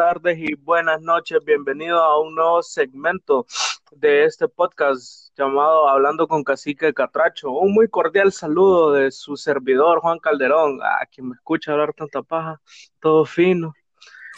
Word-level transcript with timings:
tardes 0.00 0.38
y 0.38 0.54
buenas 0.54 1.02
noches. 1.02 1.44
Bienvenido 1.44 2.02
a 2.02 2.18
un 2.22 2.34
nuevo 2.34 2.62
segmento 2.62 3.44
de 3.92 4.24
este 4.24 4.48
podcast 4.48 5.28
llamado 5.36 5.90
Hablando 5.90 6.26
con 6.26 6.42
Cacique 6.42 6.94
Catracho. 6.94 7.50
Un 7.50 7.74
muy 7.74 7.86
cordial 7.86 8.32
saludo 8.32 8.92
de 8.92 9.10
su 9.10 9.36
servidor 9.36 10.00
Juan 10.00 10.18
Calderón, 10.18 10.80
a 10.82 11.04
quien 11.04 11.28
me 11.28 11.34
escucha 11.34 11.72
hablar 11.72 11.92
tanta 11.92 12.22
paja, 12.22 12.58
todo 12.98 13.26
fino. 13.26 13.74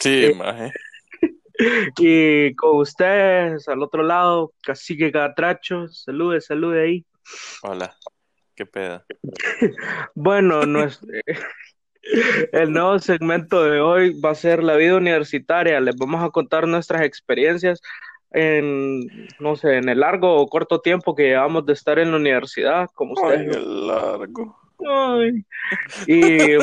Sí, 0.01 0.25
Eh, 0.25 0.35
maje. 0.35 0.73
Y 1.97 2.53
con 2.55 2.79
ustedes, 2.79 3.69
al 3.69 3.83
otro 3.83 4.03
lado, 4.03 4.51
Cacique 4.63 5.13
Catracho, 5.13 5.87
salude, 5.87 6.41
salude 6.41 6.83
ahí. 6.83 7.05
Hola. 7.61 7.95
¿Qué 8.53 8.65
pedo? 8.65 9.01
Bueno, 10.13 10.63
nues- 10.63 10.99
el 12.51 12.71
nuevo 12.71 12.99
segmento 12.99 13.63
de 13.63 13.79
hoy 13.79 14.19
va 14.19 14.31
a 14.31 14.35
ser 14.35 14.63
la 14.63 14.75
vida 14.75 14.95
universitaria. 14.97 15.79
Les 15.79 15.95
vamos 15.95 16.23
a 16.23 16.29
contar 16.29 16.67
nuestras 16.67 17.01
experiencias 17.03 17.81
en, 18.31 19.27
no 19.39 19.55
sé, 19.55 19.77
en 19.77 19.89
el 19.89 19.99
largo 19.99 20.35
o 20.35 20.47
corto 20.47 20.81
tiempo 20.81 21.15
que 21.15 21.23
llevamos 21.29 21.65
de 21.65 21.73
estar 21.73 21.99
en 21.99 22.11
la 22.11 22.17
universidad, 22.17 22.89
como 22.93 23.13
Ay, 23.23 23.47
ustedes. 23.47 23.57
qué 23.57 23.61
largo. 23.63 24.57
Ay. 24.85 25.45
Y, 26.07 26.53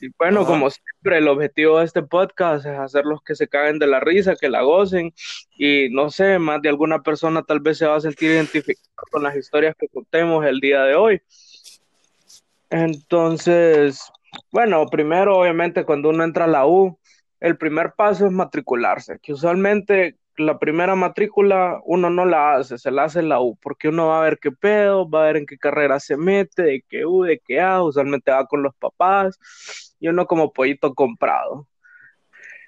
y 0.00 0.08
bueno, 0.18 0.40
Ajá. 0.40 0.48
como 0.48 0.70
siempre, 0.70 1.18
el 1.18 1.28
objetivo 1.28 1.78
de 1.78 1.84
este 1.84 2.02
podcast 2.02 2.66
es 2.66 2.78
hacerlos 2.78 3.20
que 3.24 3.34
se 3.36 3.48
caguen 3.48 3.78
de 3.78 3.86
la 3.86 4.00
risa, 4.00 4.34
que 4.34 4.48
la 4.48 4.62
gocen 4.62 5.12
y 5.56 5.88
no 5.90 6.10
sé, 6.10 6.38
más 6.38 6.62
de 6.62 6.70
alguna 6.70 7.02
persona 7.02 7.42
tal 7.42 7.60
vez 7.60 7.78
se 7.78 7.86
va 7.86 7.96
a 7.96 8.00
sentir 8.00 8.30
identificada 8.30 9.04
con 9.10 9.22
las 9.22 9.36
historias 9.36 9.76
que 9.78 9.88
contemos 9.88 10.44
el 10.46 10.58
día 10.58 10.82
de 10.82 10.94
hoy. 10.96 11.22
Entonces, 12.70 14.10
bueno, 14.52 14.86
primero, 14.86 15.38
obviamente, 15.38 15.84
cuando 15.84 16.10
uno 16.10 16.24
entra 16.24 16.44
a 16.44 16.48
la 16.48 16.66
U, 16.66 16.98
el 17.40 17.56
primer 17.56 17.92
paso 17.96 18.26
es 18.26 18.32
matricularse, 18.32 19.18
que 19.22 19.32
usualmente 19.32 20.16
la 20.36 20.58
primera 20.58 20.94
matrícula 20.94 21.80
uno 21.84 22.10
no 22.10 22.24
la 22.24 22.54
hace, 22.56 22.78
se 22.78 22.90
la 22.90 23.04
hace 23.04 23.20
en 23.20 23.28
la 23.28 23.40
U, 23.40 23.56
porque 23.60 23.88
uno 23.88 24.08
va 24.08 24.20
a 24.20 24.24
ver 24.24 24.38
qué 24.40 24.52
pedo, 24.52 25.08
va 25.08 25.22
a 25.22 25.26
ver 25.26 25.36
en 25.38 25.46
qué 25.46 25.58
carrera 25.58 26.00
se 26.00 26.16
mete, 26.16 26.62
de 26.62 26.84
qué 26.88 27.06
U, 27.06 27.22
de 27.24 27.40
qué 27.44 27.60
A, 27.60 27.82
usualmente 27.82 28.30
va 28.30 28.46
con 28.46 28.62
los 28.62 28.74
papás 28.76 29.38
y 30.00 30.08
uno 30.08 30.26
como 30.26 30.52
pollito 30.52 30.94
comprado. 30.94 31.66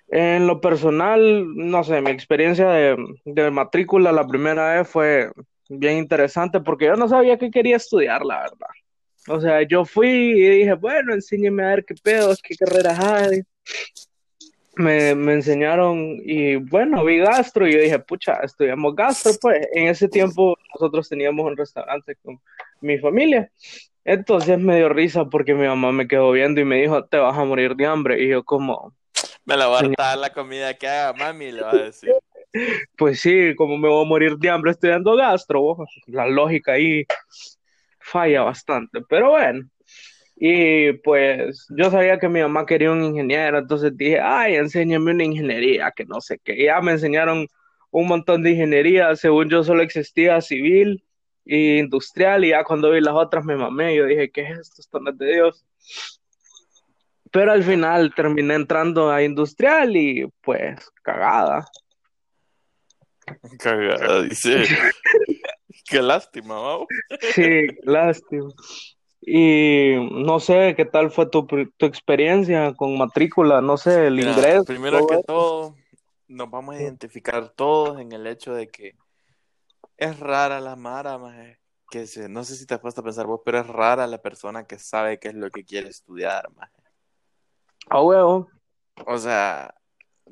En 0.08 0.46
lo 0.46 0.60
personal, 0.60 1.46
no 1.54 1.84
sé, 1.84 2.00
mi 2.00 2.10
experiencia 2.10 2.68
de, 2.70 2.96
de 3.24 3.50
matrícula 3.50 4.10
la 4.12 4.26
primera 4.26 4.74
vez 4.74 4.88
fue 4.88 5.30
bien 5.68 5.98
interesante 5.98 6.60
porque 6.60 6.86
yo 6.86 6.96
no 6.96 7.08
sabía 7.08 7.38
qué 7.38 7.50
quería 7.50 7.76
estudiar, 7.76 8.24
la 8.24 8.40
verdad. 8.40 8.68
O 9.28 9.40
sea, 9.40 9.62
yo 9.62 9.84
fui 9.84 10.08
y 10.08 10.48
dije, 10.48 10.72
bueno, 10.74 11.12
enséñeme 11.14 11.62
a 11.62 11.68
ver 11.68 11.84
qué 11.84 11.94
pedo, 12.02 12.34
qué 12.42 12.56
carreras 12.56 12.98
hay. 12.98 13.42
Me, 14.76 15.14
me 15.14 15.34
enseñaron 15.34 16.16
y 16.24 16.56
bueno, 16.56 17.04
vi 17.04 17.18
gastro 17.18 17.68
y 17.68 17.72
yo 17.74 17.80
dije, 17.80 17.98
pucha, 17.98 18.40
estudiamos 18.42 18.94
gastro, 18.94 19.32
pues. 19.40 19.66
En 19.72 19.88
ese 19.88 20.08
tiempo 20.08 20.56
nosotros 20.74 21.08
teníamos 21.08 21.44
un 21.44 21.56
restaurante 21.56 22.16
con 22.22 22.40
mi 22.80 22.98
familia. 22.98 23.50
Entonces 24.04 24.58
me 24.58 24.76
dio 24.76 24.88
risa 24.88 25.26
porque 25.26 25.54
mi 25.54 25.66
mamá 25.66 25.92
me 25.92 26.08
quedó 26.08 26.30
viendo 26.32 26.60
y 26.60 26.64
me 26.64 26.80
dijo, 26.80 27.04
te 27.04 27.18
vas 27.18 27.36
a 27.36 27.44
morir 27.44 27.76
de 27.76 27.86
hambre. 27.86 28.22
Y 28.22 28.28
yo 28.28 28.42
como, 28.42 28.94
Me 29.44 29.56
la 29.56 29.66
voy 29.66 29.76
a 29.76 29.78
hartar 29.80 30.18
la 30.18 30.32
comida 30.32 30.74
que 30.74 30.88
haga 30.88 31.12
mami, 31.12 31.52
le 31.52 31.62
va 31.62 31.72
a 31.72 31.76
decir. 31.76 32.14
pues 32.96 33.20
sí, 33.20 33.54
como 33.56 33.76
me 33.76 33.88
voy 33.88 34.04
a 34.04 34.08
morir 34.08 34.36
de 34.38 34.48
hambre 34.48 34.70
estudiando 34.70 35.14
gastro, 35.14 35.76
la 36.06 36.26
lógica 36.26 36.72
ahí 36.72 37.04
falla 38.10 38.42
bastante, 38.42 39.00
pero 39.08 39.30
bueno. 39.30 39.68
Y 40.36 40.94
pues 41.04 41.66
yo 41.76 41.90
sabía 41.90 42.18
que 42.18 42.28
mi 42.28 42.40
mamá 42.40 42.64
quería 42.64 42.92
un 42.92 43.04
ingeniero, 43.04 43.58
entonces 43.58 43.94
dije, 43.96 44.20
ay, 44.20 44.54
enséñame 44.54 45.12
una 45.12 45.24
ingeniería, 45.24 45.92
que 45.94 46.06
no 46.06 46.20
sé 46.20 46.40
qué. 46.42 46.64
Ya 46.64 46.80
me 46.80 46.92
enseñaron 46.92 47.46
un 47.90 48.06
montón 48.06 48.42
de 48.42 48.52
ingeniería, 48.52 49.14
según 49.16 49.50
yo 49.50 49.62
solo 49.62 49.82
existía 49.82 50.40
civil 50.40 51.04
e 51.44 51.78
industrial, 51.78 52.44
y 52.44 52.50
ya 52.50 52.64
cuando 52.64 52.90
vi 52.90 53.00
las 53.00 53.14
otras 53.14 53.44
me 53.44 53.56
mamé, 53.56 53.94
yo 53.94 54.06
dije, 54.06 54.30
¿qué 54.30 54.42
es 54.42 54.58
esto? 54.60 54.80
Esto 54.80 55.00
no 55.00 55.10
es 55.10 55.18
de 55.18 55.32
Dios. 55.34 55.66
Pero 57.30 57.52
al 57.52 57.62
final 57.62 58.14
terminé 58.14 58.54
entrando 58.54 59.10
a 59.10 59.22
industrial 59.22 59.94
y 59.94 60.26
pues 60.40 60.78
cagada. 61.02 61.66
Cagada, 63.58 64.22
dice. 64.22 64.64
Qué 65.90 66.02
lástima, 66.02 66.54
¿no? 66.54 66.86
Sí, 67.34 67.66
lástima. 67.82 68.50
Y 69.20 69.96
no 70.12 70.40
sé 70.40 70.74
qué 70.76 70.84
tal 70.86 71.10
fue 71.10 71.26
tu, 71.26 71.46
tu 71.46 71.86
experiencia 71.86 72.72
con 72.74 72.96
matrícula, 72.96 73.60
no 73.60 73.76
sé, 73.76 74.06
el 74.06 74.14
Mira, 74.14 74.30
ingreso. 74.32 74.64
primero 74.64 74.98
todo 74.98 75.08
que 75.08 75.14
eso. 75.14 75.24
todo, 75.26 75.76
nos 76.28 76.50
vamos 76.50 76.74
a 76.76 76.80
identificar 76.82 77.50
todos 77.50 78.00
en 78.00 78.12
el 78.12 78.26
hecho 78.26 78.54
de 78.54 78.68
que 78.68 78.94
es 79.98 80.18
rara 80.18 80.60
la 80.60 80.76
Mara, 80.76 81.18
maje, 81.18 81.60
que 81.90 82.06
se, 82.06 82.28
no 82.28 82.44
sé 82.44 82.56
si 82.56 82.66
te 82.66 82.74
has 82.74 82.80
puesto 82.80 83.02
a 83.02 83.04
pensar 83.04 83.26
vos, 83.26 83.40
pero 83.44 83.58
es 83.58 83.66
rara 83.66 84.06
la 84.06 84.22
persona 84.22 84.64
que 84.64 84.78
sabe 84.78 85.18
qué 85.18 85.28
es 85.28 85.34
lo 85.34 85.50
que 85.50 85.64
quiere 85.64 85.88
estudiar, 85.90 86.48
maje. 86.54 86.72
A 87.90 88.00
huevo. 88.00 88.48
O 89.06 89.18
sea, 89.18 89.74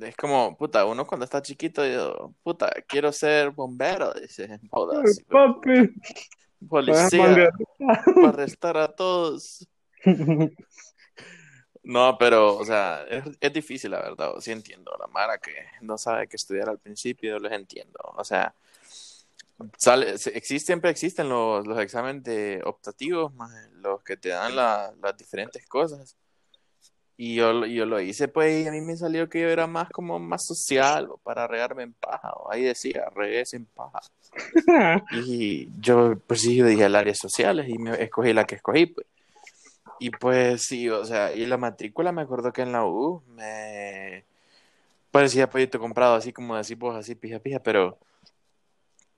es 0.01 0.17
como, 0.17 0.57
puta, 0.57 0.85
uno 0.85 1.07
cuando 1.07 1.25
está 1.25 1.41
chiquito, 1.43 1.85
yo, 1.87 2.33
puta, 2.43 2.71
quiero 2.87 3.13
ser 3.13 3.51
bombero, 3.51 4.13
dice, 4.15 4.61
joda, 4.71 5.03
Ay, 5.05 5.13
pero 5.27 5.55
papi, 5.55 5.95
policía, 6.69 7.51
para 8.15 8.29
arrestar 8.29 8.77
a 8.77 8.89
todos. 8.89 9.67
No, 11.85 12.19
pero, 12.19 12.57
o 12.57 12.65
sea, 12.67 13.05
es, 13.09 13.25
es 13.41 13.53
difícil, 13.53 13.93
la 13.93 14.03
verdad. 14.03 14.33
Sí 14.41 14.51
entiendo. 14.51 14.95
La 15.01 15.07
Mara 15.07 15.39
que 15.39 15.53
no 15.81 15.97
sabe 15.97 16.27
qué 16.29 16.37
estudiar 16.37 16.69
al 16.69 16.79
principio, 16.79 17.39
los 17.39 17.51
entiendo. 17.51 17.99
O 18.15 18.25
sea, 18.25 18.53
sale, 19.77 20.11
existe, 20.11 20.59
siempre 20.59 20.91
existen 20.91 21.31
los, 21.31 21.67
los 21.67 21.79
exámenes 21.79 22.25
de 22.25 22.61
optativos, 22.65 23.33
más 23.35 23.51
los 23.75 24.03
que 24.03 24.19
te 24.19 24.29
dan 24.31 24.55
la- 24.57 24.93
las 25.01 25.17
diferentes 25.17 25.67
cosas. 25.67 26.15
Y 27.21 27.35
yo, 27.35 27.67
yo 27.67 27.85
lo 27.85 28.01
hice, 28.01 28.29
pues, 28.29 28.65
y 28.65 28.69
a 28.69 28.71
mí 28.71 28.81
me 28.81 28.97
salió 28.97 29.29
que 29.29 29.41
yo 29.41 29.49
era 29.49 29.67
más 29.67 29.91
como 29.91 30.21
más 30.21 30.47
social, 30.47 31.09
o 31.11 31.17
para 31.19 31.49
regarme 31.49 31.83
en 31.83 31.93
paja. 31.93 32.33
o 32.35 32.51
ahí 32.53 32.63
decía, 32.63 33.11
regues 33.15 33.55
en 33.55 33.67
paja. 33.67 34.01
Y 35.27 35.69
yo, 35.81 36.17
pues 36.29 36.43
sí, 36.43 36.55
yo 36.55 36.67
dije 36.67 36.85
al 36.85 36.95
área 36.95 37.15
sociales 37.15 37.69
y 37.69 37.77
me 37.77 38.01
escogí 38.03 38.33
la 38.33 38.45
que 38.45 38.55
escogí, 38.55 38.87
pues. 38.87 39.07
Y 39.99 40.11
pues 40.11 40.63
sí, 40.63 40.89
o 40.89 41.05
sea, 41.05 41.35
y 41.35 41.45
la 41.47 41.57
matrícula 41.57 42.13
me 42.13 42.23
acuerdo 42.23 42.53
que 42.53 42.63
en 42.63 42.71
la 42.73 42.85
U 42.87 43.23
me 43.27 44.25
parecía 45.11 45.51
pollito 45.51 45.81
comprado, 45.81 46.15
así 46.15 46.33
como 46.33 46.57
decís 46.57 46.79
vos, 46.79 46.95
así 46.95 47.17
pija 47.17 47.41
pija, 47.41 47.59
pero 47.61 47.99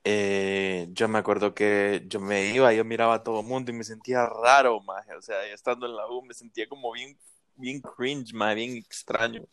eh, 0.05 0.89
yo 0.93 1.09
me 1.09 1.19
acuerdo 1.19 1.55
que 1.55 2.05
yo 2.09 2.21
me 2.21 2.47
iba, 2.47 2.73
yo 2.73 2.85
miraba 2.85 3.17
a 3.17 3.23
todo 3.23 3.41
el 3.41 3.47
mundo 3.47 3.71
y 3.71 3.75
me 3.75 3.85
sentía 3.85 4.25
raro, 4.27 4.81
más, 4.81 5.07
o 5.19 5.21
sea, 5.21 5.45
estando 5.47 5.87
en 5.87 5.97
la 5.97 6.07
U 6.09 6.23
me 6.23 6.33
sentía 6.33 6.67
como 6.67 6.93
bien, 6.93 7.19
bien 7.61 7.81
cringe, 7.81 8.33
más, 8.33 8.55
bien 8.55 8.77
extraño. 8.77 9.45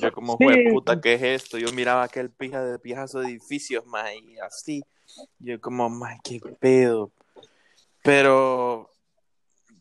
Yo 0.00 0.12
como, 0.12 0.36
fue 0.36 0.64
puta, 0.70 1.00
¿qué 1.00 1.14
es 1.14 1.22
esto? 1.22 1.58
Yo 1.58 1.72
miraba 1.72 2.02
aquel 2.04 2.30
pija 2.30 2.62
de 2.62 2.78
pijazo 2.78 3.20
de 3.20 3.30
edificios, 3.30 3.84
más, 3.86 4.12
y 4.14 4.38
así. 4.38 4.84
Yo 5.38 5.60
como, 5.60 5.88
más, 5.90 6.18
qué 6.22 6.40
pedo. 6.60 7.10
Pero 8.02 8.90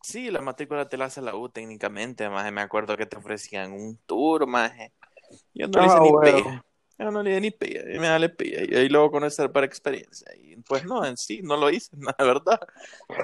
sí, 0.02 0.32
la 0.32 0.42
matrícula 0.42 0.88
te 0.88 0.98
la 0.98 1.06
hace 1.06 1.22
la 1.22 1.36
U 1.36 1.50
técnicamente, 1.50 2.30
más. 2.30 2.52
Me 2.52 2.62
acuerdo 2.62 2.98
que 2.98 3.06
te 3.06 3.18
ofrecían 3.18 3.72
un 3.74 3.98
tour, 4.06 4.48
más. 4.48 4.72
Yo 5.54 5.68
no 5.68 5.80
le 5.80 5.86
hice 5.86 5.96
Ah, 5.96 6.00
ni 6.02 6.12
bueno. 6.12 6.64
Yo 7.04 7.12
no 7.12 7.22
le 7.24 7.36
di 7.36 7.42
ni 7.42 7.52
pilla, 7.52 7.82
y 7.82 8.00
me 8.00 8.08
dale 8.08 8.30
pilla. 8.30 8.64
Y 8.64 8.76
ahí 8.76 8.90
luego 8.90 9.12
conocer 9.12 9.52
para 9.52 9.66
experiencia. 9.66 10.28
Y 10.38 10.56
pues 10.58 10.86
no, 10.86 11.06
en 11.06 11.18
sí, 11.18 11.42
no 11.44 11.58
lo 11.58 11.70
hice, 11.70 11.92
la 12.00 12.16
verdad. 12.20 12.60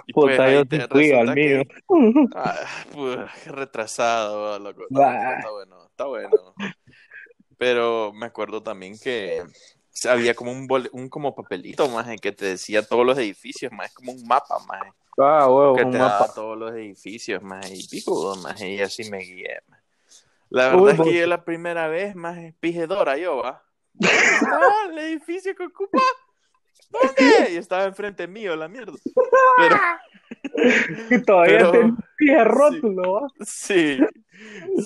Y 0.07 0.13
pues 0.13 0.35
Puta, 0.35 0.43
ahí 0.43 0.55
yo 0.55 0.65
te 0.67 0.81
fui 0.81 1.11
al 1.11 1.31
mío. 1.33 1.63
que 1.65 1.67
Ah, 2.35 2.55
pues, 2.93 3.45
retrasado, 3.45 4.59
loco. 4.59 4.83
Bah. 4.89 5.35
está 5.37 5.51
bueno, 5.51 5.85
está 5.87 6.05
bueno. 6.05 6.53
Pero 7.57 8.13
me 8.13 8.25
acuerdo 8.25 8.63
también 8.63 8.97
que 8.99 9.43
había 10.07 10.33
como 10.35 10.51
un, 10.51 10.67
bol- 10.67 10.89
un 10.93 11.09
como 11.09 11.35
papelito, 11.35 11.87
más 11.89 12.07
que 12.21 12.31
te 12.31 12.45
decía 12.45 12.83
todos 12.83 13.05
los 13.05 13.17
edificios, 13.17 13.71
más 13.71 13.93
como 13.93 14.11
un 14.13 14.25
mapa, 14.27 14.59
más 14.59 14.93
Ah, 15.17 15.47
que 15.75 15.85
un 15.85 15.91
te 15.91 15.97
daba 15.97 16.27
mapa. 16.27 16.33
todos 16.33 16.57
los 16.57 16.71
edificios, 16.73 17.41
más 17.43 17.69
y 17.71 17.87
pico, 17.87 18.35
más 18.37 18.61
y 18.61 18.81
así 18.81 19.09
me 19.09 19.19
guié, 19.19 19.59
maje. 19.67 19.83
La 20.49 20.69
Uy, 20.71 20.79
verdad 20.81 20.95
es 20.95 20.97
vos- 20.97 21.07
que 21.07 21.19
yo 21.19 21.27
la 21.27 21.43
primera 21.45 21.87
vez, 21.87 22.15
más 22.15 22.37
pijedora 22.59 23.17
yo, 23.17 23.37
va. 23.37 23.63
Ah, 24.01 24.87
el 24.91 24.97
edificio 24.99 25.55
que 25.55 25.65
ocupa. 25.65 25.99
¿Dónde? 26.89 27.51
Y 27.51 27.57
estaba 27.57 27.83
enfrente 27.85 28.27
mío, 28.27 28.55
la 28.55 28.67
mierda. 28.67 28.93
Pero, 29.57 29.75
Y 31.11 31.21
todavía 31.23 31.57
Pero- 31.71 31.97
tenía 32.17 32.43
rótulo. 32.43 33.27
Sí, 33.41 33.99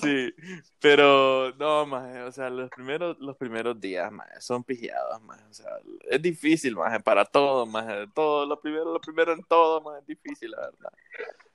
sí, 0.02 0.32
pero 0.80 1.52
no, 1.56 1.86
más, 1.86 2.16
o 2.28 2.32
sea, 2.32 2.50
los 2.50 2.68
primeros, 2.70 3.16
los 3.20 3.36
primeros 3.36 3.80
días, 3.80 4.10
más, 4.12 4.28
son 4.44 4.64
pijeados, 4.64 5.20
más, 5.22 5.40
o 5.48 5.52
sea, 5.54 5.70
es 6.10 6.20
difícil, 6.20 6.74
más, 6.76 7.02
para 7.02 7.24
todo, 7.24 7.64
más, 7.66 7.86
todo, 8.14 8.46
lo 8.46 8.60
primero, 8.60 8.92
lo 8.92 9.00
primero 9.00 9.32
en 9.32 9.42
todo, 9.44 9.80
más, 9.80 10.00
es 10.00 10.06
difícil, 10.06 10.50
la 10.50 10.60
verdad. 10.60 10.92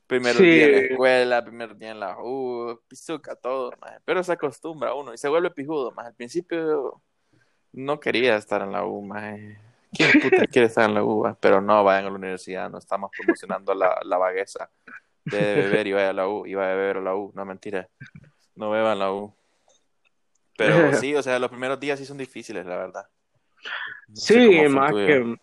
Primer 0.08 0.36
Sí. 0.36 0.44
día 0.44 0.66
en 0.66 0.72
la 0.72 0.78
escuela, 0.80 1.44
primer 1.46 1.78
día 1.78 1.92
en 1.92 2.00
la 2.00 2.18
U, 2.20 2.80
pizuca, 2.88 3.36
todo, 3.36 3.72
maje. 3.80 3.98
Pero 4.06 4.24
se 4.24 4.32
acostumbra 4.32 4.94
uno 4.96 5.14
y 5.14 5.18
se 5.20 5.28
vuelve 5.30 5.52
pijudo, 5.52 5.92
más. 5.92 6.08
Al 6.08 6.16
principio 6.16 7.00
no 7.74 8.00
quería 8.00 8.36
estar 8.36 8.62
en 8.62 8.72
la 8.72 8.86
U, 8.86 9.02
maje. 9.02 9.58
¿Quién 9.92 10.12
puta 10.22 10.46
quiere 10.48 10.68
estar 10.68 10.88
en 10.88 10.96
la 10.96 11.04
U? 11.04 11.36
Pero 11.40 11.62
no, 11.62 11.84
vayan 11.84 12.06
a 12.06 12.10
la 12.10 12.16
universidad, 12.16 12.70
no 12.70 12.78
estamos 12.78 13.12
promocionando 13.16 13.74
la, 13.74 14.00
la 14.04 14.18
vagueza 14.18 14.70
de 15.26 15.56
beber 15.56 15.88
y 15.88 15.94
vaya 15.94 16.10
a 16.10 16.14
la 16.14 16.28
U, 16.28 16.46
y 16.46 16.54
vaya 16.56 16.74
a 16.74 16.76
beber 16.76 16.98
a 16.98 17.02
la 17.02 17.16
U, 17.16 17.32
no 17.36 17.46
mentira, 17.46 17.88
no 18.56 18.72
beban 18.72 19.00
la 19.00 19.12
U. 19.12 19.34
Pero 20.58 20.94
sí, 20.94 21.16
o 21.16 21.24
sea, 21.24 21.40
los 21.40 21.50
primeros 21.50 21.80
días 21.80 22.00
sí 22.00 22.06
son 22.06 22.18
difíciles, 22.18 22.66
la 22.66 22.76
verdad. 22.76 23.08
No 24.08 24.16
Sí, 24.16 24.68
más 24.70 24.92
tuyo. 24.92 25.06
que, 25.06 25.38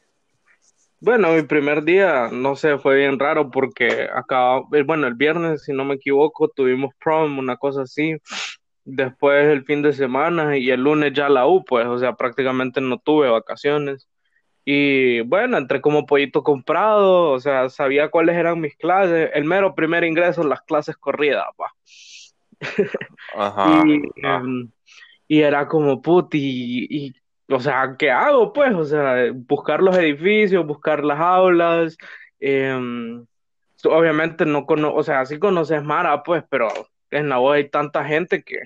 bueno, 1.00 1.32
mi 1.32 1.42
primer 1.42 1.84
día, 1.84 2.28
no 2.30 2.56
sé, 2.56 2.78
fue 2.78 2.96
bien 2.96 3.18
raro 3.18 3.50
porque 3.50 4.08
acá, 4.12 4.58
eh, 4.72 4.82
bueno, 4.82 5.06
el 5.06 5.14
viernes, 5.14 5.64
si 5.64 5.72
no 5.72 5.84
me 5.84 5.94
equivoco, 5.94 6.48
tuvimos 6.48 6.94
prom, 7.02 7.38
una 7.38 7.56
cosa 7.56 7.82
así. 7.82 8.16
Después 8.88 9.46
el 9.48 9.64
fin 9.64 9.82
de 9.82 9.92
semana 9.92 10.56
y 10.58 10.70
el 10.70 10.82
lunes 10.82 11.12
ya 11.12 11.28
la 11.28 11.46
U, 11.48 11.64
pues, 11.64 11.86
o 11.88 11.98
sea, 11.98 12.14
prácticamente 12.14 12.80
no 12.80 12.98
tuve 12.98 13.28
vacaciones. 13.28 14.08
Y 14.64 15.22
bueno, 15.22 15.58
entré 15.58 15.80
como 15.80 16.06
pollito 16.06 16.42
comprado, 16.44 17.30
o 17.32 17.40
sea, 17.40 17.68
sabía 17.70 18.10
cuáles 18.10 18.36
eran 18.36 18.60
mis 18.60 18.76
clases. 18.76 19.30
El 19.34 19.44
mero 19.44 19.74
primer 19.74 20.04
ingreso, 20.04 20.44
las 20.44 20.62
clases 20.62 20.96
corridas, 20.96 21.46
pa. 21.56 21.74
Ajá, 23.34 23.84
Y, 23.86 24.02
ah, 24.22 24.40
em, 24.44 24.70
y 25.28 25.40
era 25.42 25.68
como, 25.68 26.00
puti, 26.02 26.38
y, 26.88 27.06
y, 27.08 27.14
o 27.54 27.60
sea, 27.60 27.96
¿qué 27.98 28.10
hago? 28.12 28.52
Pues, 28.52 28.74
o 28.74 28.84
sea, 28.84 29.32
buscar 29.34 29.82
los 29.82 29.96
edificios, 29.98 30.66
buscar 30.66 31.04
las 31.04 31.20
aulas. 31.20 31.96
em, 32.40 33.26
obviamente 33.84 34.46
no 34.46 34.66
cono, 34.66 34.94
o 34.94 35.02
sea, 35.02 35.26
sí 35.26 35.38
conoces 35.38 35.82
Mara, 35.84 36.22
pues, 36.22 36.44
pero 36.50 36.68
en 37.10 37.28
la 37.28 37.40
U 37.40 37.50
hay 37.50 37.68
tanta 37.68 38.04
gente 38.04 38.42
que, 38.42 38.58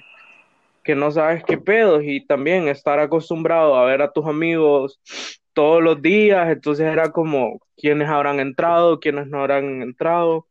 que 0.83 0.95
no 0.95 1.11
sabes 1.11 1.45
qué 1.45 1.59
pedos 1.59 2.03
y 2.05 2.25
también 2.27 2.69
estar 2.69 2.99
acostumbrado 2.99 3.77
a 3.77 3.85
ver 3.85 4.03
a 4.03 4.13
tus 4.13 4.27
amigos 4.27 5.01
todos 5.53 5.83
los 5.83 6.01
días, 6.01 6.49
entonces 6.51 6.87
era 6.87 7.11
como 7.11 7.61
quiénes 7.77 8.09
habrán 8.09 8.41
entrado, 8.41 9.01
quiénes 9.01 9.27
no 9.27 9.41
habrán 9.41 9.83
entrado. 9.83 10.47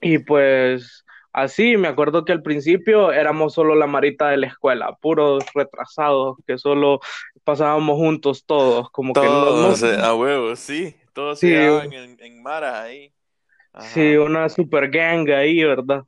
Y 0.00 0.18
pues 0.18 1.04
así, 1.32 1.76
me 1.76 1.88
acuerdo 1.88 2.24
que 2.24 2.32
al 2.32 2.42
principio 2.42 3.12
éramos 3.12 3.54
solo 3.54 3.74
la 3.74 3.86
marita 3.86 4.28
de 4.28 4.36
la 4.38 4.46
escuela, 4.46 4.96
puros 5.00 5.44
retrasados, 5.54 6.36
que 6.46 6.58
solo 6.58 7.00
pasábamos 7.44 7.96
juntos 7.96 8.44
todos, 8.46 8.90
como 8.90 9.12
que 9.12 9.20
no, 9.20 9.74
eh, 9.74 9.98
a 10.00 10.14
huevo, 10.14 10.54
sí, 10.56 10.94
todos 11.12 11.40
sí, 11.40 11.52
en, 11.52 12.16
en 12.20 12.42
Mara 12.42 12.82
ahí. 12.82 13.12
sí, 13.80 14.16
una 14.16 14.48
super 14.48 14.88
gang 14.90 15.28
ahí, 15.30 15.62
¿verdad? 15.64 16.02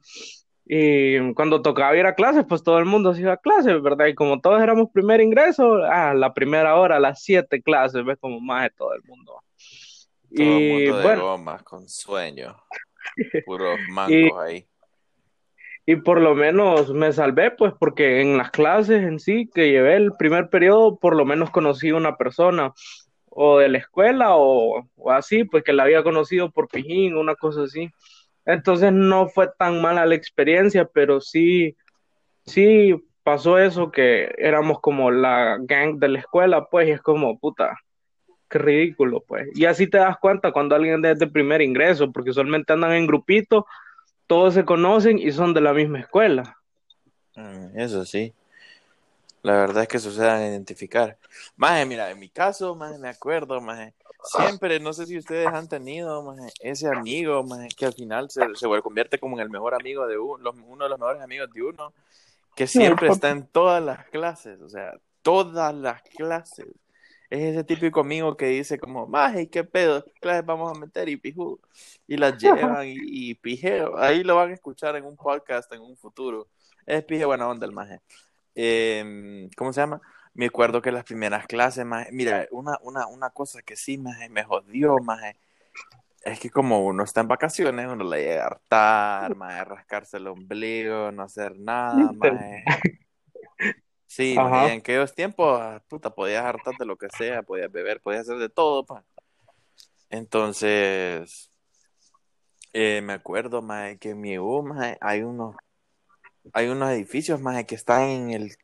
Y 0.72 1.34
cuando 1.34 1.62
tocaba 1.62 1.96
ir 1.96 2.06
a 2.06 2.14
clases, 2.14 2.44
pues 2.48 2.62
todo 2.62 2.78
el 2.78 2.84
mundo 2.84 3.12
se 3.12 3.22
iba 3.22 3.32
a 3.32 3.38
clases, 3.38 3.82
¿verdad? 3.82 4.06
Y 4.06 4.14
como 4.14 4.40
todos 4.40 4.62
éramos 4.62 4.88
primer 4.92 5.20
ingreso, 5.20 5.82
ah, 5.82 6.14
la 6.14 6.32
primera 6.32 6.76
hora, 6.76 7.00
las 7.00 7.24
siete 7.24 7.60
clases, 7.60 8.04
ves 8.04 8.18
como 8.20 8.38
más 8.38 8.62
de 8.62 8.70
todo 8.70 8.94
el 8.94 9.02
mundo. 9.02 9.42
Todo 10.32 10.46
el 10.46 10.62
Y 10.62 10.68
mundo 10.68 10.96
de 10.98 11.02
bueno, 11.02 11.22
gomas, 11.22 11.64
con 11.64 11.88
sueño, 11.88 12.56
puros 13.46 13.80
y, 13.80 13.90
mangos 13.90 14.38
ahí. 14.40 14.68
y 15.86 15.96
por 15.96 16.20
lo 16.20 16.36
menos 16.36 16.94
me 16.94 17.12
salvé, 17.12 17.50
pues 17.50 17.72
porque 17.76 18.20
en 18.20 18.38
las 18.38 18.52
clases 18.52 19.02
en 19.02 19.18
sí 19.18 19.50
que 19.52 19.72
llevé 19.72 19.96
el 19.96 20.12
primer 20.12 20.50
periodo, 20.50 21.00
por 21.00 21.16
lo 21.16 21.24
menos 21.24 21.50
conocí 21.50 21.90
una 21.90 22.16
persona 22.16 22.72
o 23.28 23.58
de 23.58 23.70
la 23.70 23.78
escuela 23.78 24.36
o, 24.36 24.88
o 24.94 25.10
así, 25.10 25.42
pues 25.42 25.64
que 25.64 25.72
la 25.72 25.82
había 25.82 26.04
conocido 26.04 26.52
por 26.52 26.68
Pijín, 26.68 27.16
una 27.16 27.34
cosa 27.34 27.64
así. 27.64 27.90
Entonces 28.52 28.92
no 28.92 29.28
fue 29.28 29.48
tan 29.58 29.80
mala 29.80 30.06
la 30.06 30.14
experiencia, 30.14 30.84
pero 30.86 31.20
sí, 31.20 31.76
sí 32.46 32.94
pasó 33.22 33.58
eso 33.58 33.90
que 33.90 34.34
éramos 34.38 34.80
como 34.80 35.10
la 35.10 35.58
gang 35.60 35.98
de 35.98 36.08
la 36.08 36.18
escuela, 36.20 36.66
pues, 36.70 36.88
y 36.88 36.92
es 36.92 37.00
como, 37.02 37.38
puta, 37.38 37.78
qué 38.48 38.58
ridículo, 38.58 39.22
pues. 39.26 39.48
Y 39.54 39.64
así 39.66 39.86
te 39.88 39.98
das 39.98 40.18
cuenta 40.18 40.52
cuando 40.52 40.74
alguien 40.76 41.04
es 41.04 41.18
de 41.18 41.26
primer 41.26 41.62
ingreso, 41.62 42.12
porque 42.12 42.30
usualmente 42.30 42.72
andan 42.72 42.92
en 42.92 43.06
grupitos, 43.06 43.64
todos 44.26 44.54
se 44.54 44.64
conocen 44.64 45.18
y 45.18 45.32
son 45.32 45.54
de 45.54 45.60
la 45.60 45.72
misma 45.72 46.00
escuela. 46.00 46.56
Mm, 47.36 47.78
Eso 47.78 48.04
sí, 48.04 48.34
la 49.42 49.52
verdad 49.54 49.82
es 49.84 49.88
que 49.88 49.98
sucedan 49.98 50.42
identificar. 50.42 51.18
Maje, 51.56 51.86
mira, 51.86 52.10
en 52.10 52.18
mi 52.18 52.28
caso, 52.28 52.74
maje, 52.74 52.98
me 52.98 53.08
acuerdo, 53.08 53.60
maje, 53.60 53.94
siempre, 54.24 54.80
no 54.80 54.92
sé 54.92 55.06
si 55.06 55.18
ustedes 55.18 55.46
han 55.48 55.68
tenido, 55.68 56.22
maje, 56.22 56.52
ese 56.60 56.88
amigo, 56.88 57.42
maje, 57.42 57.68
que 57.76 57.86
al 57.86 57.94
final 57.94 58.30
se, 58.30 58.42
se 58.54 58.66
convierte 58.82 59.18
como 59.18 59.36
en 59.36 59.42
el 59.42 59.50
mejor 59.50 59.74
amigo 59.74 60.06
de 60.06 60.18
uno, 60.18 60.52
uno 60.66 60.84
de 60.84 60.90
los 60.90 60.98
mejores 60.98 61.22
amigos 61.22 61.50
de 61.52 61.62
uno, 61.62 61.92
que 62.54 62.66
siempre 62.66 63.08
está 63.08 63.30
en 63.30 63.46
todas 63.46 63.82
las 63.82 64.06
clases, 64.06 64.60
o 64.60 64.68
sea, 64.68 64.92
todas 65.22 65.74
las 65.74 66.02
clases. 66.02 66.66
Es 67.30 67.40
ese 67.40 67.62
típico 67.62 68.00
amigo 68.00 68.36
que 68.36 68.46
dice 68.46 68.78
como, 68.78 69.06
maje, 69.06 69.48
¿qué 69.48 69.62
pedo? 69.62 70.04
¿Qué 70.04 70.12
clases 70.20 70.44
vamos 70.44 70.76
a 70.76 70.80
meter? 70.80 71.08
Y 71.08 71.16
pijú. 71.16 71.60
Y 72.08 72.16
las 72.16 72.36
llevan 72.42 72.88
y, 72.88 72.96
y 72.96 73.34
pijeo. 73.34 73.96
Ahí 73.98 74.24
lo 74.24 74.34
van 74.34 74.50
a 74.50 74.54
escuchar 74.54 74.96
en 74.96 75.04
un 75.04 75.16
podcast 75.16 75.72
en 75.72 75.80
un 75.80 75.96
futuro. 75.96 76.48
Es 76.84 77.04
pije 77.04 77.24
buena 77.24 77.48
onda 77.48 77.66
el 77.66 77.72
maje. 77.72 78.00
Eh, 78.54 79.48
¿cómo 79.56 79.72
se 79.72 79.80
llama? 79.80 80.00
Me 80.40 80.46
acuerdo 80.46 80.80
que 80.80 80.90
las 80.90 81.04
primeras 81.04 81.46
clases, 81.46 81.84
maje, 81.84 82.10
mira, 82.12 82.48
una, 82.50 82.78
una, 82.80 83.06
una 83.08 83.28
cosa 83.28 83.60
que 83.60 83.76
sí, 83.76 83.98
maje, 83.98 84.30
me 84.30 84.42
jodió, 84.42 84.96
maje, 84.96 85.36
es 86.22 86.40
que 86.40 86.48
como 86.48 86.82
uno 86.86 87.04
está 87.04 87.20
en 87.20 87.28
vacaciones, 87.28 87.86
uno 87.86 88.04
le 88.04 88.22
llega 88.22 88.44
a 88.44 88.46
hartar, 88.46 89.36
maje, 89.36 89.64
rascarse 89.66 90.16
el 90.16 90.28
ombligo, 90.28 91.12
no 91.12 91.24
hacer 91.24 91.58
nada, 91.58 92.10
maje. 92.14 92.64
Sí, 94.06 94.34
maje, 94.34 94.72
en 94.72 94.78
aquellos 94.78 95.14
tiempos, 95.14 95.60
ah, 95.60 95.84
puta, 95.86 96.08
podías 96.08 96.42
hartar 96.42 96.72
de 96.78 96.86
lo 96.86 96.96
que 96.96 97.08
sea, 97.10 97.42
podías 97.42 97.70
beber, 97.70 98.00
podías 98.00 98.22
hacer 98.22 98.38
de 98.38 98.48
todo, 98.48 98.86
pa. 98.86 99.04
Entonces, 100.08 101.50
eh, 102.72 103.02
me 103.02 103.12
acuerdo, 103.12 103.60
maje, 103.60 103.98
que 103.98 104.12
en 104.12 104.22
mi 104.22 104.38
U, 104.38 104.62
maje, 104.62 104.96
hay 105.02 105.20
unos, 105.20 105.54
hay 106.54 106.68
unos 106.68 106.88
edificios, 106.92 107.42
maje, 107.42 107.66
que 107.66 107.74
están 107.74 108.04
en 108.04 108.30
el 108.30 108.56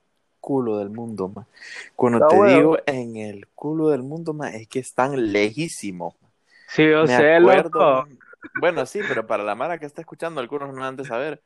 culo 0.46 0.78
del 0.78 0.90
mundo, 0.90 1.28
maje. 1.28 1.48
Cuando 1.96 2.18
Está 2.18 2.28
te 2.28 2.36
bueno. 2.36 2.56
digo 2.58 2.78
en 2.86 3.16
el 3.16 3.48
culo 3.48 3.88
del 3.88 4.04
mundo, 4.04 4.32
maje, 4.32 4.62
es 4.62 4.68
que 4.68 4.78
están 4.78 5.32
lejísimos. 5.32 6.14
Sí, 6.68 6.88
yo 6.88 7.04
Me 7.04 7.16
sé, 7.16 7.40
acuerdo, 7.40 8.04
loco. 8.04 8.08
Bueno, 8.54 8.86
sí, 8.86 9.00
pero 9.08 9.26
para 9.26 9.42
la 9.42 9.56
Mara 9.56 9.78
que 9.78 9.86
está 9.86 10.02
escuchando, 10.02 10.40
algunos 10.40 10.72
no 10.72 10.84
han 10.84 10.94
de 10.94 11.04
saber, 11.04 11.42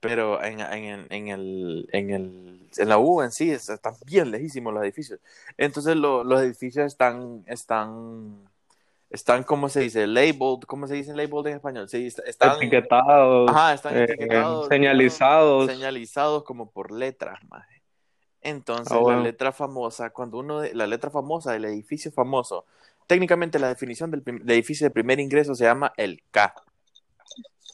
pero 0.00 0.42
en, 0.42 0.60
en, 0.60 1.06
en, 1.10 1.28
el, 1.28 1.88
en, 1.92 2.10
el, 2.10 2.70
en 2.78 2.88
la 2.88 2.98
U 2.98 3.20
en 3.22 3.30
sí 3.30 3.50
es- 3.50 3.68
están 3.68 3.94
bien 4.06 4.30
lejísimos 4.30 4.72
los 4.72 4.82
edificios. 4.82 5.20
Entonces 5.58 5.96
lo- 5.96 6.24
los 6.24 6.40
edificios 6.40 6.86
están, 6.86 7.44
están, 7.46 8.48
están, 9.10 9.44
¿cómo 9.44 9.68
se 9.68 9.80
dice? 9.80 10.06
Labeled, 10.06 10.60
¿cómo 10.66 10.86
se 10.86 10.94
dice 10.94 11.14
labeled 11.14 11.48
en 11.48 11.56
español? 11.56 11.88
Sí, 11.90 12.06
est- 12.06 12.20
están, 12.26 12.56
Etiquetados, 12.56 13.50
ajá, 13.50 13.74
están 13.74 13.96
eh, 13.96 14.04
etiquetados, 14.04 14.68
señalizados. 14.68 15.66
señalizados 15.66 16.44
como 16.44 16.70
por 16.70 16.90
letras, 16.90 17.38
maje. 17.50 17.79
Entonces, 18.42 18.96
Ah, 18.96 19.02
la 19.06 19.20
letra 19.20 19.52
famosa, 19.52 20.10
cuando 20.10 20.38
uno, 20.38 20.60
de- 20.60 20.74
la 20.74 20.86
letra 20.86 21.10
famosa 21.10 21.52
del 21.52 21.66
edificio 21.66 22.10
famoso, 22.10 22.64
técnicamente 23.06 23.58
la 23.58 23.68
definición 23.68 24.10
del, 24.10 24.22
edificio 24.48 24.86
de 24.86 24.90
primer 24.90 25.20
ingreso 25.20 25.54
se 25.54 25.64
llama 25.64 25.92
el 25.96 26.22
K. 26.30 26.54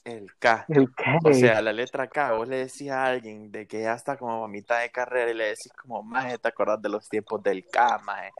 El 0.04 0.34
K. 0.38 0.64
¿El 0.68 0.88
O 1.24 1.28
qué? 1.28 1.34
sea, 1.34 1.60
la 1.60 1.72
letra 1.72 2.08
K, 2.08 2.32
vos 2.32 2.48
le 2.48 2.58
decís 2.58 2.90
a 2.90 3.04
alguien 3.04 3.50
de 3.50 3.66
que 3.66 3.82
ya 3.82 3.94
está 3.94 4.16
como 4.16 4.44
a 4.44 4.48
mitad 4.48 4.80
de 4.80 4.90
carrera 4.90 5.30
y 5.30 5.34
le 5.34 5.44
decís 5.46 5.72
como, 5.72 6.02
maje, 6.02 6.38
¿te 6.38 6.48
acordás 6.48 6.80
de 6.80 6.88
los 6.88 7.08
tiempos 7.08 7.42
del 7.42 7.66
K, 7.68 7.98
maje? 8.04 8.32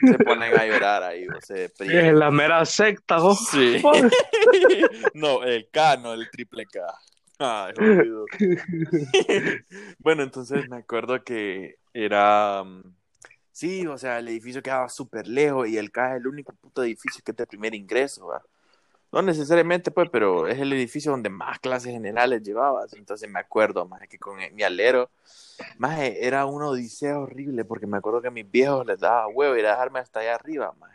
Se 0.00 0.18
ponen 0.18 0.56
a 0.56 0.64
llorar 0.66 1.02
ahí, 1.02 1.26
o 1.28 1.40
se 1.40 1.70
Es 1.78 2.14
la 2.14 2.30
mera 2.30 2.64
secta, 2.64 3.16
¿no? 3.16 3.34
Sí. 3.34 3.82
No, 5.14 5.42
el 5.42 5.68
K, 5.70 5.96
no 5.98 6.12
el 6.12 6.28
triple 6.30 6.66
K. 6.66 6.80
Ay, 7.38 7.74
jodido. 7.76 8.30
Bueno, 9.98 10.22
entonces 10.22 10.66
me 10.68 10.76
acuerdo 10.78 11.22
que 11.24 11.78
era... 11.92 12.62
mm, 12.64 12.82
Sí, 13.52 13.86
o 13.86 13.98
sea, 13.98 14.18
el 14.18 14.28
edificio 14.28 14.62
quedaba 14.62 14.88
súper 14.88 15.28
lejos 15.28 15.68
y 15.68 15.78
el 15.78 15.92
K 15.92 16.12
es 16.12 16.16
el 16.20 16.26
único 16.26 16.52
puto 16.54 16.82
edificio 16.84 17.22
que 17.24 17.32
es 17.32 17.36
de 17.36 17.46
primer 17.46 17.74
ingreso, 17.74 18.26
¿va? 18.28 18.42
No 19.12 19.22
necesariamente, 19.22 19.90
pues, 19.92 20.10
pero 20.10 20.48
es 20.48 20.58
el 20.58 20.72
edificio 20.72 21.12
donde 21.12 21.30
más 21.30 21.60
clases 21.60 21.92
generales 21.92 22.42
llevabas. 22.42 22.92
Entonces 22.94 23.30
me 23.30 23.40
acuerdo, 23.40 23.86
más 23.86 24.08
que 24.08 24.18
con 24.18 24.38
mi 24.54 24.62
alero, 24.64 25.10
más 25.78 25.98
era 26.00 26.46
una 26.46 26.68
odisea 26.68 27.18
horrible, 27.20 27.64
porque 27.64 27.86
me 27.86 27.98
acuerdo 27.98 28.22
que 28.22 28.28
a 28.28 28.32
mis 28.32 28.50
viejos 28.50 28.86
les 28.86 29.00
daba 29.00 29.28
huevo 29.28 29.56
ir 29.56 29.66
a 29.66 29.72
dejarme 29.72 30.00
hasta 30.00 30.20
allá 30.20 30.34
arriba, 30.36 30.72
más 30.78 30.92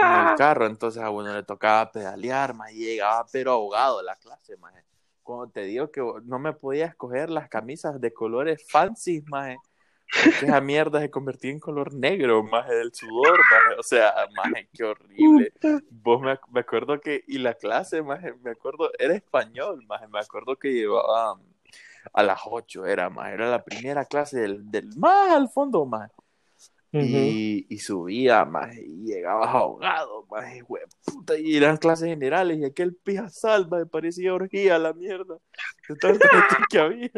en 0.00 0.14
el 0.18 0.30
carro. 0.36 0.66
Entonces 0.66 1.02
a 1.02 1.10
uno 1.10 1.34
le 1.34 1.42
tocaba 1.44 1.90
pedalear, 1.92 2.54
más 2.54 2.72
y 2.72 2.78
llegaba 2.78 3.26
pero 3.32 3.52
ahogado 3.52 4.00
a 4.00 4.02
la 4.02 4.16
clase, 4.16 4.56
más 4.58 4.74
Cuando 5.22 5.48
te 5.48 5.62
digo 5.62 5.90
que 5.90 6.02
no 6.24 6.38
me 6.38 6.52
podía 6.52 6.86
escoger 6.86 7.30
las 7.30 7.48
camisas 7.48 8.00
de 8.00 8.12
colores 8.12 8.64
fancy, 8.68 9.22
más 9.28 9.56
que 10.40 10.46
esa 10.46 10.60
mierda 10.60 11.00
se 11.00 11.10
convertía 11.10 11.50
en 11.50 11.60
color 11.60 11.94
negro, 11.94 12.42
más 12.42 12.68
del 12.68 12.92
sudor, 12.92 13.38
maje. 13.38 13.78
O 13.78 13.82
sea, 13.82 14.12
más 14.36 14.52
qué 14.72 14.84
horrible. 14.84 15.52
Vos 15.90 16.20
me, 16.20 16.38
me, 16.52 16.60
acuerdo 16.60 17.00
que, 17.00 17.24
y 17.26 17.38
la 17.38 17.54
clase, 17.54 18.02
más 18.02 18.20
me 18.42 18.50
acuerdo, 18.50 18.90
era 18.98 19.14
español, 19.14 19.84
más 19.86 20.08
me 20.10 20.18
acuerdo 20.18 20.56
que 20.56 20.72
llevaba 20.72 21.40
a 22.12 22.22
las 22.22 22.40
8, 22.44 22.86
era 22.86 23.08
más, 23.08 23.32
era 23.32 23.48
la 23.50 23.64
primera 23.64 24.04
clase 24.04 24.40
del, 24.40 24.70
del 24.70 24.90
más 24.96 25.30
al 25.30 25.48
fondo, 25.48 25.86
más 25.86 26.10
y, 26.92 27.66
y, 27.70 27.78
subía, 27.78 28.44
más, 28.44 28.76
y 28.76 29.04
llegabas 29.04 29.48
ahogado, 29.48 30.21
puta, 31.04 31.38
y 31.38 31.56
eran 31.56 31.76
clases 31.76 32.08
generales, 32.08 32.58
y 32.58 32.64
aquel 32.64 32.94
pija 32.94 33.28
salva 33.28 33.78
me 33.78 33.86
parecía 33.86 34.34
orgía 34.34 34.78
la 34.78 34.92
mierda, 34.92 35.36
de 35.88 35.96
gente 36.00 36.26
que 36.70 36.78
había. 36.78 37.10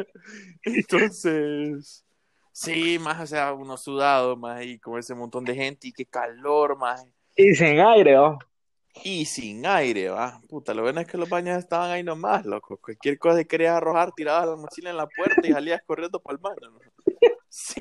Entonces, 0.63 2.05
sí, 2.53 2.99
más, 2.99 3.21
o 3.21 3.27
sea, 3.27 3.53
uno 3.53 3.77
sudado, 3.77 4.37
más, 4.37 4.63
y 4.65 4.79
con 4.79 4.99
ese 4.99 5.15
montón 5.15 5.45
de 5.45 5.55
gente, 5.55 5.89
y 5.89 5.93
qué 5.93 6.07
calor, 6.07 6.77
más. 6.79 7.07
Y 7.37 7.55
sin 7.55 7.81
aire, 7.81 8.19
¿oh? 8.19 8.39
Y 9.03 9.25
sin 9.25 9.67
aire, 9.67 10.09
va. 10.09 10.41
Puta, 10.49 10.73
lo 10.73 10.83
bueno 10.83 11.01
es 11.01 11.07
que 11.07 11.19
los 11.19 11.29
baños 11.29 11.59
estaban 11.59 11.91
ahí 11.91 12.05
nomás, 12.05 12.47
loco. 12.47 12.77
Cualquier 12.77 13.19
cosa 13.19 13.39
que 13.39 13.47
querías 13.47 13.77
arrojar, 13.77 14.13
tirabas 14.13 14.47
la 14.47 14.57
mochila 14.57 14.91
en 14.91 14.97
la 14.97 15.09
puerta 15.09 15.41
y 15.43 15.51
salías 15.51 15.83
corriendo 15.85 16.21
para 16.21 16.37
el 16.37 16.41
baño. 16.41 16.71
¿no? 16.71 16.79
Sí, 17.57 17.81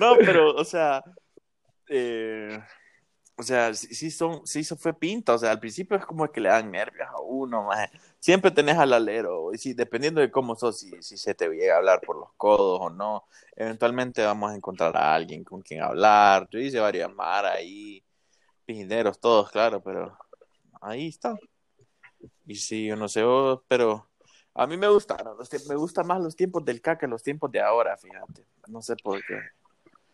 no, 0.00 0.16
pero, 0.18 0.52
o 0.56 0.64
sea, 0.64 1.00
eh, 1.88 2.58
o 3.38 3.42
sea, 3.44 3.72
sí, 3.72 4.10
son, 4.10 4.44
sí 4.44 4.64
fue 4.64 4.92
pinta, 4.92 5.34
o 5.34 5.38
sea, 5.38 5.52
al 5.52 5.60
principio 5.60 5.96
es 5.96 6.04
como 6.04 6.28
que 6.30 6.40
le 6.40 6.48
dan 6.48 6.72
nervios 6.72 7.08
a 7.08 7.20
uno, 7.20 7.62
más. 7.62 7.88
siempre 8.18 8.50
tenés 8.50 8.76
al 8.76 8.92
alero, 8.92 9.54
y 9.54 9.58
si, 9.58 9.74
dependiendo 9.74 10.20
de 10.20 10.30
cómo 10.30 10.56
sos, 10.56 10.80
si, 10.80 10.90
si 11.02 11.16
se 11.16 11.34
te 11.34 11.48
llega 11.48 11.74
a 11.74 11.78
hablar 11.78 12.00
por 12.00 12.16
los 12.18 12.32
codos 12.36 12.80
o 12.82 12.90
no, 12.90 13.28
eventualmente 13.54 14.24
vamos 14.24 14.50
a 14.50 14.56
encontrar 14.56 14.96
a 14.96 15.14
alguien 15.14 15.44
con 15.44 15.62
quien 15.62 15.82
hablar, 15.82 16.48
yo 16.50 16.58
hice 16.58 16.80
varias 16.80 17.14
mar 17.14 17.46
ahí, 17.46 18.02
pijineros 18.66 19.20
todos, 19.20 19.50
claro, 19.52 19.80
pero 19.82 20.18
ahí 20.80 21.06
está. 21.08 21.38
Y 22.44 22.56
sí, 22.56 22.86
yo 22.86 22.96
no 22.96 23.08
sé 23.08 23.22
vos, 23.22 23.60
pero 23.68 24.08
a 24.54 24.66
mí 24.66 24.76
me 24.76 24.88
gustaron, 24.88 25.36
me 25.68 25.76
gustan 25.76 26.08
más 26.08 26.20
los 26.20 26.34
tiempos 26.34 26.64
del 26.64 26.80
K 26.80 26.98
que 26.98 27.06
los 27.06 27.22
tiempos 27.22 27.52
de 27.52 27.60
ahora, 27.60 27.96
fíjate. 27.96 28.44
No 28.66 28.82
sé 28.82 28.96
por 28.96 29.24
qué. 29.24 29.38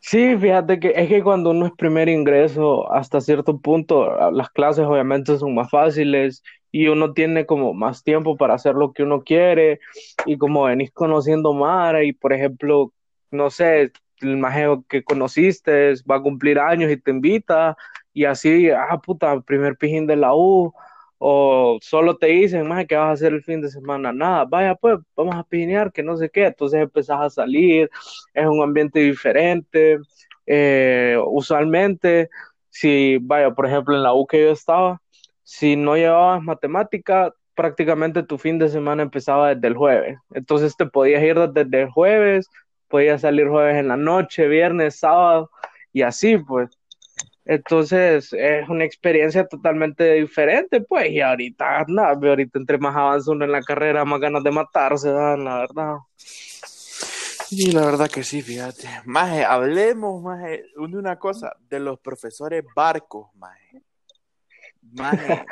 Sí, 0.06 0.36
fíjate 0.36 0.78
que 0.80 0.92
es 0.96 1.08
que 1.08 1.22
cuando 1.22 1.50
uno 1.50 1.66
es 1.66 1.72
primer 1.72 2.08
ingreso, 2.10 2.92
hasta 2.92 3.22
cierto 3.22 3.58
punto, 3.58 4.30
las 4.32 4.50
clases 4.50 4.84
obviamente 4.84 5.38
son 5.38 5.54
más 5.54 5.70
fáciles 5.70 6.42
y 6.70 6.88
uno 6.88 7.14
tiene 7.14 7.46
como 7.46 7.72
más 7.72 8.04
tiempo 8.04 8.36
para 8.36 8.52
hacer 8.54 8.74
lo 8.74 8.92
que 8.92 9.02
uno 9.02 9.22
quiere 9.22 9.80
y 10.26 10.36
como 10.36 10.64
venís 10.64 10.92
conociendo 10.92 11.54
Mara 11.54 12.04
y 12.04 12.12
por 12.12 12.34
ejemplo, 12.34 12.92
no 13.30 13.48
sé, 13.48 13.92
el 14.20 14.36
majeo 14.36 14.84
que 14.88 15.02
conociste 15.02 15.94
va 16.10 16.16
a 16.16 16.22
cumplir 16.22 16.58
años 16.58 16.92
y 16.92 16.98
te 16.98 17.10
invita 17.10 17.74
y 18.12 18.26
así, 18.26 18.68
ah, 18.70 19.00
puta, 19.02 19.40
primer 19.40 19.76
pijín 19.78 20.06
de 20.06 20.16
la 20.16 20.34
U 20.34 20.74
o 21.18 21.78
solo 21.80 22.16
te 22.16 22.26
dicen, 22.26 22.66
más 22.68 22.86
que 22.86 22.96
vas 22.96 23.08
a 23.08 23.12
hacer 23.12 23.32
el 23.32 23.42
fin 23.42 23.60
de 23.60 23.70
semana? 23.70 24.12
Nada, 24.12 24.44
vaya 24.44 24.74
pues, 24.74 24.98
vamos 25.16 25.34
a 25.36 25.44
pinear, 25.44 25.92
que 25.92 26.02
no 26.02 26.16
sé 26.16 26.30
qué, 26.30 26.46
entonces 26.46 26.80
empezás 26.80 27.20
a 27.20 27.30
salir, 27.30 27.90
es 28.34 28.46
un 28.46 28.62
ambiente 28.62 29.00
diferente, 29.00 29.98
eh, 30.46 31.16
usualmente, 31.26 32.30
si, 32.70 33.18
vaya, 33.20 33.50
por 33.52 33.66
ejemplo, 33.66 33.94
en 33.94 34.02
la 34.02 34.14
U 34.14 34.26
que 34.26 34.42
yo 34.42 34.50
estaba, 34.50 35.00
si 35.42 35.76
no 35.76 35.96
llevabas 35.96 36.42
matemática, 36.42 37.32
prácticamente 37.54 38.22
tu 38.22 38.36
fin 38.38 38.58
de 38.58 38.68
semana 38.68 39.02
empezaba 39.02 39.54
desde 39.54 39.68
el 39.68 39.76
jueves, 39.76 40.18
entonces 40.32 40.76
te 40.76 40.86
podías 40.86 41.22
ir 41.22 41.38
desde 41.50 41.82
el 41.82 41.90
jueves, 41.90 42.48
podías 42.88 43.22
salir 43.22 43.48
jueves 43.48 43.76
en 43.76 43.88
la 43.88 43.96
noche, 43.96 44.48
viernes, 44.48 44.98
sábado, 44.98 45.50
y 45.92 46.02
así, 46.02 46.38
pues. 46.38 46.76
Entonces 47.46 48.32
es 48.32 48.68
una 48.68 48.84
experiencia 48.84 49.46
totalmente 49.46 50.14
diferente, 50.14 50.80
pues, 50.80 51.10
y 51.10 51.20
ahorita, 51.20 51.84
nada, 51.88 52.12
ahorita 52.12 52.58
entre 52.58 52.78
más 52.78 52.96
avanza 52.96 53.32
uno 53.32 53.44
en 53.44 53.52
la 53.52 53.62
carrera, 53.62 54.04
más 54.04 54.20
ganas 54.20 54.42
de 54.42 54.50
matarse, 54.50 55.10
la 55.10 55.58
verdad. 55.58 55.96
Sí, 56.16 57.70
la 57.72 57.84
verdad 57.84 58.10
que 58.10 58.24
sí, 58.24 58.40
fíjate. 58.40 58.88
Maje, 59.04 59.44
hablemos, 59.44 60.22
maje, 60.22 60.64
de 60.74 60.96
una 60.96 61.18
cosa, 61.18 61.54
de 61.68 61.80
los 61.80 62.00
profesores 62.00 62.64
barcos, 62.74 63.28
maje. 63.34 63.82
Maje. 64.92 65.44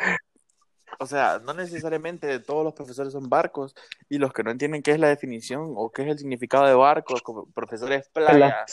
o 0.99 1.07
sea, 1.07 1.41
no 1.45 1.53
necesariamente 1.53 2.39
todos 2.41 2.65
los 2.65 2.73
profesores 2.73 3.13
son 3.13 3.29
barcos, 3.29 3.75
y 4.09 4.17
los 4.17 4.33
que 4.33 4.43
no 4.43 4.51
entienden 4.51 4.83
qué 4.83 4.93
es 4.93 4.99
la 4.99 5.09
definición 5.09 5.75
o 5.77 5.91
qué 5.91 6.03
es 6.03 6.09
el 6.09 6.19
significado 6.19 6.67
de 6.67 6.75
barcos, 6.75 7.21
como 7.21 7.45
profesores 7.51 8.09
playa, 8.09 8.65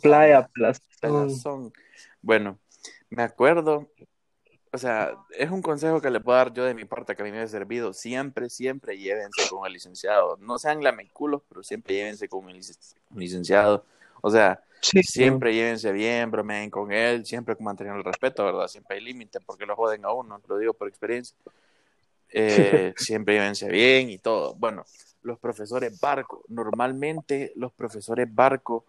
playa, 0.00 0.48
plazón. 0.52 1.72
Bueno, 2.22 2.58
me 3.08 3.22
acuerdo, 3.22 3.88
o 4.72 4.78
sea, 4.78 5.16
es 5.36 5.50
un 5.50 5.62
consejo 5.62 6.00
que 6.00 6.10
le 6.10 6.20
puedo 6.20 6.38
dar 6.38 6.52
yo 6.52 6.64
de 6.64 6.74
mi 6.74 6.84
parte 6.84 7.16
que 7.16 7.22
a 7.22 7.24
mí 7.24 7.32
me 7.32 7.40
ha 7.40 7.48
servido. 7.48 7.92
Siempre, 7.92 8.48
siempre 8.48 8.96
llévense 8.98 9.48
con 9.48 9.66
el 9.66 9.72
licenciado. 9.72 10.36
No 10.40 10.58
sean 10.58 10.82
lameculos, 10.82 11.42
pero 11.48 11.62
siempre 11.62 11.94
llévense 11.94 12.28
con 12.28 12.48
el 12.48 12.60
licenciado. 13.16 13.84
O 14.20 14.30
sea, 14.30 14.62
siempre 14.80 15.54
llévense 15.54 15.90
bien, 15.90 16.30
bromeen 16.30 16.70
con 16.70 16.92
él, 16.92 17.26
siempre 17.26 17.56
manteniendo 17.58 17.98
el 17.98 18.04
respeto, 18.04 18.44
¿verdad? 18.44 18.68
Siempre 18.68 18.96
hay 18.96 19.02
límite 19.02 19.40
porque 19.40 19.66
lo 19.66 19.74
joden 19.74 20.04
a 20.04 20.12
uno, 20.12 20.40
lo 20.46 20.58
digo 20.58 20.72
por 20.72 20.86
experiencia. 20.86 21.36
Eh, 22.28 22.94
siempre 22.96 23.34
llévense 23.34 23.68
bien 23.68 24.08
y 24.08 24.18
todo. 24.18 24.54
Bueno, 24.54 24.84
los 25.22 25.38
profesores 25.40 25.98
barco, 26.00 26.44
normalmente 26.48 27.52
los 27.56 27.72
profesores 27.72 28.32
barco 28.32 28.84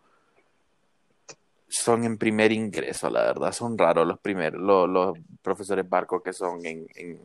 son 1.71 2.03
en 2.03 2.17
primer 2.17 2.51
ingreso, 2.51 3.09
la 3.09 3.21
verdad, 3.21 3.53
son 3.53 3.77
raros 3.77 4.05
los 4.05 4.19
primeros, 4.19 4.61
los, 4.61 5.17
profesores 5.41 5.87
barcos 5.89 6.21
que 6.21 6.33
son 6.33 6.65
en, 6.65 6.85
en, 6.95 7.19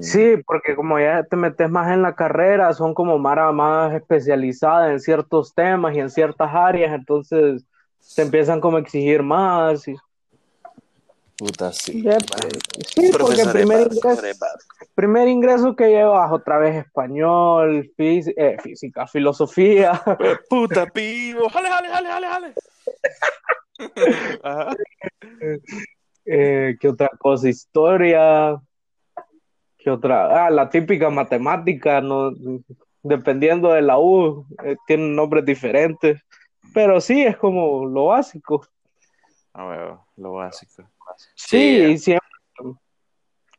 Sí, 0.00 0.36
porque 0.46 0.74
como 0.74 0.98
ya 0.98 1.22
te 1.24 1.36
metes 1.36 1.68
más 1.70 1.92
en 1.92 2.02
la 2.02 2.14
carrera, 2.14 2.72
son 2.72 2.94
como 2.94 3.18
más, 3.18 3.52
más 3.52 3.94
especializadas 3.94 4.90
en 4.90 5.00
ciertos 5.00 5.54
temas 5.54 5.94
y 5.94 6.00
en 6.00 6.10
ciertas 6.10 6.50
áreas, 6.52 6.92
entonces 6.92 7.64
te 8.14 8.22
empiezan 8.22 8.60
como 8.60 8.76
a 8.76 8.80
exigir 8.80 9.22
más. 9.22 9.86
Y... 9.86 9.96
Puta, 11.36 11.72
sí. 11.72 12.04
sí, 12.94 13.10
porque 13.18 13.44
primer 13.46 13.92
ingreso, 13.92 14.22
primer 14.94 15.28
ingreso 15.28 15.76
que 15.76 15.88
llevas 15.88 16.30
otra 16.32 16.58
vez 16.58 16.76
español, 16.76 17.92
eh, 17.96 18.56
física, 18.62 19.06
filosofía. 19.06 20.00
Puta, 20.48 20.86
pivo, 20.86 21.48
jale, 21.48 21.68
jale, 21.68 21.88
jale, 21.88 22.08
jale, 22.08 22.26
jale. 22.26 22.54
Eh, 26.32 26.76
¿Qué 26.78 26.88
otra 26.88 27.08
cosa? 27.18 27.48
Historia. 27.48 28.60
¿Qué 29.78 29.90
otra? 29.90 30.46
Ah, 30.46 30.50
la 30.50 30.68
típica 30.68 31.10
matemática, 31.10 32.00
¿no? 32.00 32.30
Dependiendo 33.02 33.72
de 33.72 33.82
la 33.82 33.98
U, 33.98 34.46
eh, 34.62 34.76
tienen 34.86 35.16
nombres 35.16 35.44
diferentes. 35.44 36.22
Pero 36.72 37.00
sí, 37.00 37.22
es 37.22 37.36
como 37.36 37.86
lo 37.86 38.06
básico. 38.06 38.64
Ah, 39.54 39.98
lo 40.16 40.32
básico. 40.34 40.84
Sí, 41.34 41.98
siempre 41.98 42.28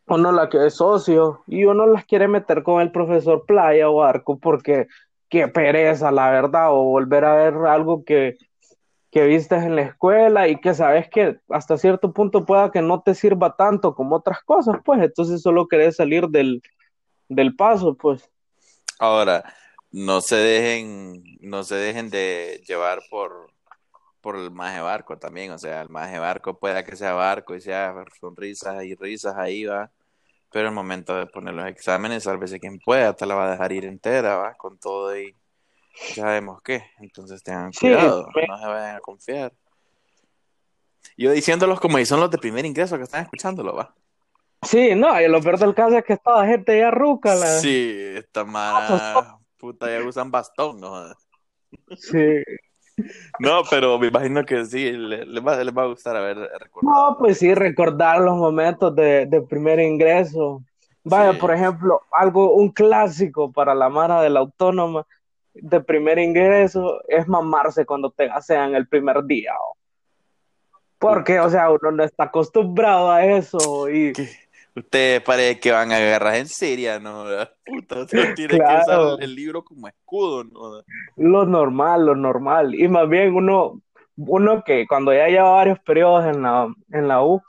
uno 0.08 0.32
la 0.32 0.50
que 0.50 0.66
es 0.66 0.76
socio 0.76 1.44
y 1.48 1.64
uno 1.64 1.86
las 1.88 2.06
quiere 2.06 2.28
meter 2.28 2.64
con 2.64 2.82
el 2.82 2.92
profesor 2.92 3.46
Playa 3.46 3.90
o 3.90 4.04
Arco 4.04 4.38
porque 4.38 4.88
qué 5.30 5.48
pereza, 5.48 6.12
la 6.12 6.30
verdad, 6.30 6.72
o 6.72 6.84
volver 6.84 7.24
a 7.24 7.36
ver 7.36 7.54
algo 7.68 8.04
que 8.04 8.38
que 9.12 9.26
vistes 9.26 9.64
en 9.64 9.76
la 9.76 9.82
escuela 9.82 10.48
y 10.48 10.60
que 10.60 10.74
sabes 10.74 11.10
que 11.10 11.38
hasta 11.50 11.78
cierto 11.78 12.14
punto 12.14 12.46
pueda 12.46 12.72
que 12.72 12.82
no 12.82 13.02
te 13.02 13.14
sirva 13.14 13.58
tanto 13.58 13.94
como 13.94 14.16
otras 14.16 14.42
cosas, 14.44 14.78
pues 14.86 15.02
entonces 15.02 15.42
solo 15.42 15.68
querés 15.68 15.98
salir 15.98 16.30
del, 16.30 16.62
del 17.28 17.56
paso, 17.56 17.96
pues. 17.96 18.30
Ahora, 19.00 19.44
no 19.92 20.22
se 20.22 20.38
dejen, 20.38 21.24
no 21.42 21.64
se 21.64 21.76
dejen 21.76 22.10
de 22.10 22.64
llevar 22.66 23.02
por, 23.10 23.52
por 24.22 24.38
el 24.38 24.50
maje 24.50 24.80
barco 24.80 25.18
también, 25.18 25.52
o 25.52 25.58
sea, 25.58 25.82
el 25.82 25.90
maje 25.90 26.18
barco 26.18 26.58
pueda 26.58 26.86
que 26.86 26.96
sea 26.96 27.14
barco 27.14 27.54
y 27.54 27.62
sea 27.62 27.94
sonrisas 28.20 28.84
y 28.86 28.96
risas 28.96 29.36
ahí 29.36 29.66
va, 29.66 29.92
pero 30.52 30.70
el 30.70 30.74
momento 30.74 31.16
de 31.18 31.28
poner 31.28 31.54
los 31.54 31.68
exámenes, 31.68 32.24
sálvese 32.24 32.60
quien 32.62 32.80
pueda, 32.80 33.14
te 33.14 33.26
la 33.26 33.36
va 33.36 33.48
a 33.48 33.52
dejar 33.52 33.74
ir 33.74 33.84
entera, 33.86 34.38
va, 34.38 34.54
con 34.54 34.78
todo 34.78 35.18
y 35.18 35.36
ya 36.16 36.24
sabemos 36.24 36.62
qué, 36.62 36.84
entonces 37.00 37.44
tengan 37.44 37.72
cuidado, 37.72 38.28
no 38.48 38.60
se 38.60 38.66
vayan 38.66 38.96
a 38.96 39.00
confiar. 39.00 39.54
Yo 41.18 41.32
diciéndolos 41.32 41.80
como 41.80 41.98
si 41.98 42.06
son 42.06 42.20
los 42.20 42.32
de 42.32 42.38
primer 42.38 42.66
ingreso 42.66 42.98
que 42.98 43.04
están 43.04 43.24
escuchándolo, 43.24 43.76
va. 43.76 43.94
Sí, 44.64 44.94
no, 44.96 45.20
y 45.20 45.28
lo 45.28 45.42
peor 45.42 45.58
del 45.58 45.74
caso 45.74 45.98
es 45.98 46.04
que 46.04 46.14
esta 46.14 46.46
gente 46.46 46.78
ya 46.78 46.92
ruca. 46.92 47.34
La... 47.36 47.48
Sí, 47.60 47.96
esta 48.16 48.44
mara, 48.44 49.38
puta, 49.58 49.90
ya 49.90 50.06
usan 50.06 50.32
bastón, 50.32 50.80
¿no? 50.80 51.14
Sí. 51.98 52.44
No, 53.40 53.62
pero 53.68 53.98
me 53.98 54.08
imagino 54.08 54.44
que 54.46 54.64
sí, 54.66 54.92
les 54.92 55.26
le 55.26 55.40
va, 55.40 55.56
va, 55.72 55.84
a 55.84 55.88
gustar 55.88 56.16
a 56.16 56.22
ver 56.22 56.38
recordar. 56.38 56.84
No, 56.84 57.18
pues 57.18 57.40
sí, 57.40 57.54
recordar 57.56 58.20
los 58.20 58.36
momentos 58.36 58.96
de, 58.96 59.26
de 59.26 59.42
primer 59.42 59.80
ingreso. 59.80 60.62
Vaya, 61.04 61.40
por 61.40 61.52
ejemplo, 61.52 62.02
algo, 62.12 62.54
un 62.54 62.70
clásico 62.70 63.52
para 63.52 63.74
la 63.74 63.90
Mara 63.90 64.22
de 64.22 64.30
la 64.30 64.42
Autónoma 64.42 65.08
de 65.54 65.82
primer 65.82 66.20
ingreso 66.20 67.02
es 67.08 67.28
mamarse 67.28 67.86
cuando 67.86 68.12
te 68.12 68.28
gasean 68.28 68.76
el 68.76 68.88
primer 68.88 69.24
día. 69.26 69.54
¿o? 69.60 69.78
Porque, 70.98 71.40
o 71.40 71.50
sea, 71.50 71.70
uno 71.70 71.92
no 71.92 72.04
está 72.04 72.26
acostumbrado 72.26 73.12
a 73.12 73.26
eso 73.26 73.90
y... 73.90 74.14
¿Qué? 74.14 74.30
Ustedes 74.74 75.22
parece 75.22 75.60
que 75.60 75.72
van 75.72 75.92
a 75.92 75.98
agarrar 75.98 76.36
en 76.36 76.48
Siria, 76.48 77.00
¿no? 77.00 77.26
Puta, 77.66 77.96
uno 77.96 78.08
tiene 78.36 78.58
que 78.58 78.64
usar 78.64 79.22
el 79.22 79.36
libro 79.36 79.64
como 79.64 79.88
escudo, 79.88 80.44
¿no? 80.46 80.84
Lo 81.18 81.46
normal, 81.46 82.06
lo 82.06 82.16
normal. 82.16 82.74
Y 82.76 82.88
más 82.88 83.10
bien 83.10 83.36
uno, 83.36 83.82
uno 84.16 84.64
que 84.64 84.88
cuando 84.88 85.14
ya 85.14 85.28
lleva 85.28 85.52
varios 85.52 85.80
periodos 85.80 86.26
en 86.26 86.44
la, 86.44 86.74
en 86.92 87.08
la 87.08 87.24
U, 87.24 87.42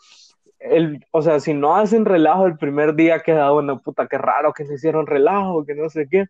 el, 0.58 1.04
o 1.10 1.22
sea, 1.22 1.40
si 1.40 1.54
no 1.54 1.76
hacen 1.76 2.04
relajo 2.04 2.46
el 2.46 2.56
primer 2.56 2.94
día 2.94 3.20
queda 3.20 3.52
uno, 3.52 3.80
puta, 3.80 4.06
qué 4.08 4.18
raro 4.18 4.52
que 4.52 4.64
se 4.64 4.74
hicieron 4.74 5.06
relajo, 5.06 5.64
que 5.64 5.74
no 5.74 5.88
sé 5.90 6.08
qué. 6.10 6.26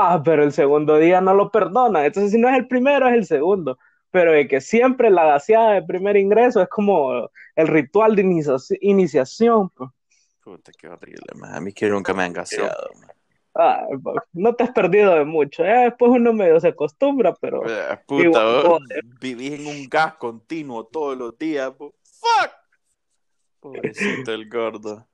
Ah, 0.00 0.22
pero 0.24 0.44
el 0.44 0.52
segundo 0.52 0.96
día 0.98 1.20
no 1.20 1.34
lo 1.34 1.50
perdonan. 1.50 2.04
Entonces, 2.04 2.32
si 2.32 2.38
no 2.38 2.48
es 2.48 2.56
el 2.56 2.66
primero, 2.68 3.08
es 3.08 3.14
el 3.14 3.26
segundo. 3.26 3.78
Pero 4.10 4.32
de 4.32 4.48
que 4.48 4.60
siempre 4.60 5.10
la 5.10 5.24
gaseada 5.26 5.72
de 5.72 5.82
primer 5.82 6.16
ingreso 6.16 6.62
es 6.62 6.68
como 6.68 7.30
el 7.56 7.66
ritual 7.68 8.16
de 8.16 8.22
inicia- 8.22 8.56
iniciación. 8.80 9.68
pues. 9.70 9.90
Puta, 10.42 10.72
qué 10.78 10.88
horrible, 10.88 11.26
man. 11.34 11.54
A 11.54 11.60
mí 11.60 11.72
que 11.72 11.88
nunca 11.88 12.14
me 12.14 12.22
han 12.22 12.32
gaseado, 12.32 12.88
man. 13.00 13.10
Ah, 13.54 13.86
no 14.32 14.54
te 14.54 14.62
has 14.64 14.70
perdido 14.70 15.14
de 15.16 15.24
mucho. 15.24 15.64
Ya 15.64 15.80
después 15.82 16.12
uno 16.12 16.32
medio 16.32 16.60
se 16.60 16.68
acostumbra, 16.68 17.34
pero 17.34 17.68
Eh, 17.68 17.98
Puta, 18.06 18.22
Igual, 18.24 18.62
vos 18.66 18.82
vivís 19.20 19.52
en 19.60 19.66
un 19.66 19.88
gas 19.88 20.14
continuo 20.14 20.86
todos 20.86 21.18
los 21.18 21.36
días, 21.36 21.70
po. 21.72 21.92
Fuck. 22.04 22.50
Pobrecito 23.60 24.32
el 24.32 24.48
gordo. 24.48 25.06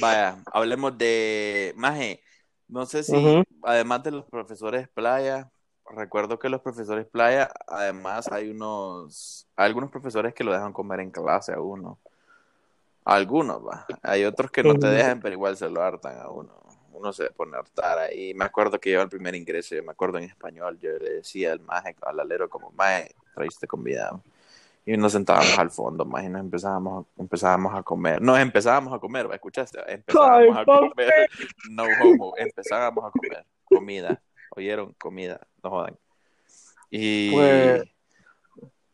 Vaya, 0.00 0.36
hablemos 0.52 0.96
de 0.98 1.72
Maje. 1.76 2.20
No 2.68 2.86
sé 2.86 3.02
si, 3.02 3.44
además 3.62 4.02
de 4.02 4.10
los 4.10 4.24
profesores 4.24 4.88
playa, 4.88 5.50
recuerdo 5.90 6.38
que 6.38 6.48
los 6.48 6.60
profesores 6.60 7.06
playa, 7.06 7.50
además 7.66 8.30
hay 8.32 8.50
unos, 8.50 9.46
hay 9.56 9.66
algunos 9.66 9.90
profesores 9.90 10.34
que 10.34 10.44
lo 10.44 10.52
dejan 10.52 10.72
comer 10.72 11.00
en 11.00 11.10
clase 11.10 11.52
a 11.52 11.60
uno. 11.60 11.98
Algunos, 13.04 13.64
va. 13.64 13.86
Hay 14.02 14.24
otros 14.24 14.50
que 14.50 14.62
no 14.62 14.74
te 14.74 14.86
dejan, 14.86 15.20
pero 15.20 15.34
igual 15.34 15.56
se 15.56 15.68
lo 15.68 15.82
hartan 15.82 16.18
a 16.18 16.30
uno. 16.30 16.52
Uno 16.92 17.12
se 17.12 17.30
pone 17.30 17.56
a 17.56 17.60
hartar 17.60 17.98
ahí. 17.98 18.32
Me 18.34 18.44
acuerdo 18.44 18.80
que 18.80 18.92
yo 18.92 19.02
al 19.02 19.10
primer 19.10 19.34
ingreso, 19.34 19.74
yo 19.74 19.82
me 19.82 19.92
acuerdo 19.92 20.18
en 20.18 20.24
español, 20.24 20.78
yo 20.80 20.90
le 20.98 21.14
decía 21.16 21.52
al 21.52 21.60
maje, 21.60 21.94
al 22.00 22.20
alero, 22.20 22.48
como, 22.48 22.70
maje, 22.70 23.14
traíste 23.34 23.66
comida. 23.66 24.18
Y 24.86 24.96
nos 24.98 25.12
sentábamos 25.12 25.58
al 25.58 25.70
fondo, 25.70 26.04
maje, 26.04 26.26
y 26.26 26.28
nos 26.28 26.40
empezábamos, 26.42 27.06
empezábamos 27.16 27.74
a 27.74 27.82
comer. 27.82 28.20
Nos 28.20 28.38
empezábamos 28.38 28.92
a 28.92 28.98
comer. 28.98 29.28
¿escuchaste? 29.32 29.78
Empezábamos 29.86 30.56
a 30.58 30.64
comer. 30.64 31.30
No 31.70 31.84
homo, 32.02 32.34
empezábamos 32.36 33.04
a 33.04 33.10
comer. 33.10 33.46
Comida. 33.64 34.22
¿Oyeron? 34.50 34.92
Comida. 34.98 35.40
No 35.62 35.70
jodan. 35.70 35.98
Y 36.90 37.32
Pues- 37.32 37.84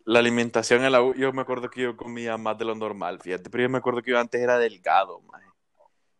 la 0.04 0.18
alimentación 0.20 0.84
en 0.84 0.92
la 0.92 1.02
U, 1.02 1.14
yo 1.14 1.32
me 1.32 1.42
acuerdo 1.42 1.68
que 1.68 1.82
yo 1.82 1.96
comía 1.96 2.36
más 2.36 2.56
de 2.58 2.64
lo 2.64 2.74
normal, 2.74 3.20
fíjate, 3.20 3.50
pero 3.50 3.62
yo 3.64 3.68
me 3.68 3.78
acuerdo 3.78 4.02
que 4.02 4.10
yo 4.10 4.18
antes 4.18 4.40
era 4.40 4.58
delgado, 4.58 5.20
maje. 5.22 5.46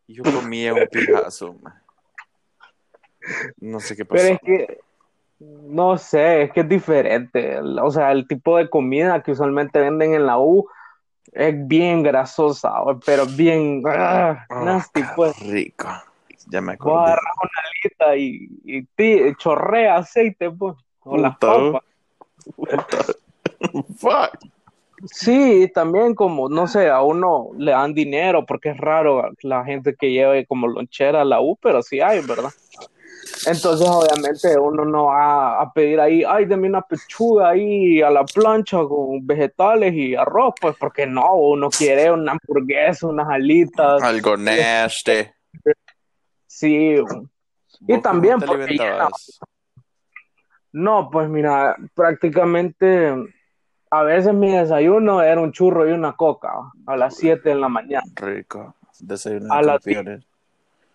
Y 0.07 0.15
yo 0.15 0.23
comía 0.25 0.75
un 0.75 0.87
pijazo. 0.91 1.57
No 3.59 3.81
sé 3.81 3.97
qué 3.97 4.05
pasó. 4.05 4.23
Pero 4.23 4.35
es 4.35 4.41
que, 4.41 4.81
no 5.41 5.97
sé, 5.99 6.43
es 6.43 6.53
que 6.53 6.61
es 6.61 6.69
diferente. 6.69 7.59
O 7.61 7.91
sea, 7.91 8.13
el 8.13 8.29
tipo 8.29 8.57
de 8.59 8.69
comida 8.69 9.23
que 9.23 9.33
usualmente 9.33 9.81
venden 9.81 10.15
en 10.15 10.27
la 10.27 10.39
U 10.39 10.69
es 11.33 11.55
bien 11.67 12.03
grasosa, 12.03 12.73
pero 13.07 13.25
bien 13.27 13.83
ah, 13.87 14.47
Oh, 14.51 14.65
nasty, 14.65 15.03
pues. 15.17 15.39
rico. 15.41 15.89
Ya 16.49 16.61
me 16.61 16.73
agarras 16.73 17.19
una 17.43 18.07
alita 18.07 18.17
y, 18.17 18.49
y 18.65 18.83
ti- 18.85 19.35
chorrea 19.37 19.97
aceite, 19.97 20.51
pues, 20.51 20.77
o 21.05 21.17
las 21.17 21.37
papas. 21.39 21.83
Fuck. 23.99 24.39
Sí, 25.07 25.71
también 25.75 26.15
como, 26.15 26.49
no 26.51 26.67
sé, 26.67 26.91
a 26.91 27.01
uno 27.03 27.49
le 27.57 27.71
dan 27.71 27.95
dinero 27.95 28.45
porque 28.45 28.71
es 28.71 28.77
raro 28.77 29.31
la 29.43 29.65
gente 29.65 29.95
que 29.95 30.11
lleve 30.13 30.45
como 30.45 30.67
lonchera 30.69 31.23
a 31.23 31.25
la 31.25 31.41
U, 31.41 31.57
pero 31.63 31.83
sí 31.83 32.01
hay, 32.01 32.21
¿verdad? 32.21 32.51
Entonces, 33.47 33.89
obviamente, 33.89 34.59
uno 34.59 34.85
no 34.85 35.07
va 35.07 35.61
a 35.63 35.73
pedir 35.73 35.99
ahí, 36.01 36.23
ay, 36.27 36.45
deme 36.45 36.69
una 36.69 36.83
pechuga 36.83 37.51
ahí 37.51 38.03
a 38.03 38.11
la 38.11 38.25
plancha 38.25 38.79
con 38.79 39.27
vegetales 39.27 39.95
y 39.95 40.15
arroz, 40.15 40.55
pues 40.61 40.77
porque 40.79 41.07
no, 41.07 41.35
uno 41.35 41.71
quiere 41.71 42.11
una 42.11 42.33
hamburguesa, 42.33 43.07
unas 43.07 43.29
alitas, 43.29 44.03
Algo 44.03 44.37
nasty. 44.37 45.27
sí. 46.47 46.97
Y 47.87 47.93
¿Vos 47.95 48.03
también 48.03 48.39
porque? 48.41 48.79
No, 50.73 51.09
pues 51.11 51.29
mira, 51.29 51.77
prácticamente 51.95 53.13
a 53.91 54.03
veces 54.03 54.33
mi 54.33 54.53
desayuno 54.53 55.23
era 55.23 55.41
un 55.41 55.53
churro 55.53 55.89
y 55.89 55.93
una 55.93 56.13
coca 56.13 56.53
a 56.87 56.97
las 56.97 57.17
7 57.17 57.49
de 57.49 57.55
la 57.57 57.69
mañana. 57.69 58.05
Rico. 58.15 58.75
Desayuno 59.01 59.53
A 59.53 59.59
de 59.59 59.67
las 59.67 59.85
campeones. 59.85 60.27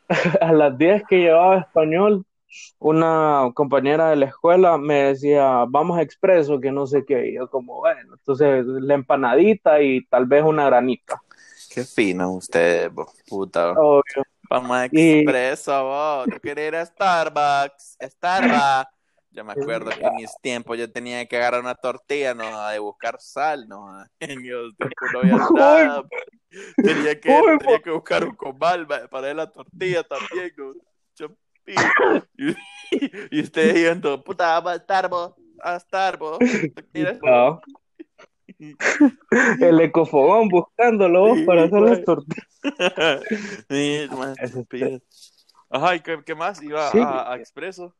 A 0.41 0.53
las 0.53 0.77
10 0.77 1.03
que 1.07 1.17
llevaba 1.17 1.57
español, 1.57 2.23
una 2.79 3.51
compañera 3.53 4.09
de 4.09 4.15
la 4.17 4.25
escuela 4.27 4.77
me 4.77 5.03
decía, 5.03 5.65
vamos 5.67 5.97
a 5.97 6.01
expreso, 6.01 6.59
que 6.59 6.71
no 6.71 6.87
sé 6.87 7.03
qué. 7.05 7.29
Y 7.29 7.35
yo 7.35 7.49
como, 7.49 7.77
bueno, 7.79 8.13
entonces 8.13 8.65
la 8.65 8.93
empanadita 8.93 9.81
y 9.81 10.05
tal 10.05 10.25
vez 10.25 10.43
una 10.43 10.65
granita. 10.65 11.21
Qué 11.73 11.83
fino 11.83 12.31
ustedes, 12.31 12.89
puta. 13.27 13.71
Obvio. 13.71 14.23
Vamos 14.49 14.77
a 14.77 14.85
Y- 14.91 15.19
expreso, 15.19 15.83
vos. 15.83 16.27
Yo 16.31 16.39
quería 16.39 16.67
ir 16.67 16.75
a 16.75 16.85
Starbucks. 16.85 17.97
Starbucks. 18.01 18.91
Yo 19.31 19.43
me 19.43 19.51
acuerdo 19.51 19.89
que 19.91 20.05
en 20.05 20.15
mis 20.15 20.31
tiempos 20.41 20.77
yo 20.77 20.89
tenía 20.89 21.25
que 21.25 21.35
agarrar 21.35 21.59
una 21.59 21.75
tortilla, 21.75 22.33
no, 22.33 22.69
de 22.69 22.79
buscar 22.79 23.17
sal, 23.19 23.67
no. 23.67 23.85
En 24.19 24.41
mis 24.41 24.51
tiempos 24.77 25.09
no 25.11 25.19
había 25.19 25.37
nada. 25.53 26.03
Tenía 26.77 27.19
que, 27.19 27.41
tenía 27.59 27.79
que 27.83 27.89
buscar 27.91 28.23
un 28.23 28.35
comal 28.35 28.87
para 29.09 29.33
la 29.33 29.51
tortilla 29.51 30.03
también, 30.03 30.53
no. 30.55 30.73
Chapín. 31.15 31.37
Y, 31.67 32.55
y 33.31 33.41
ustedes 33.41 33.73
yendo, 33.75 34.23
puta, 34.23 34.59
vamos 34.59 34.81
a. 35.63 35.79
Mira, 36.93 37.17
No. 37.23 37.61
El 39.59 39.81
ecofogón 39.81 40.47
buscándolo 40.49 41.35
Sí, 41.35 41.43
para 41.43 41.63
hacer 41.63 41.81
las 41.81 42.03
tortillas. 42.03 42.47
Sí. 43.69 44.07
Ajá, 45.69 45.95
¿y 45.95 45.99
qué, 46.01 46.23
qué 46.25 46.35
más? 46.35 46.61
¿Iba 46.61 46.89
Sí. 46.91 46.99
a, 46.99 47.31
a 47.31 47.35
Expreso? 47.37 47.93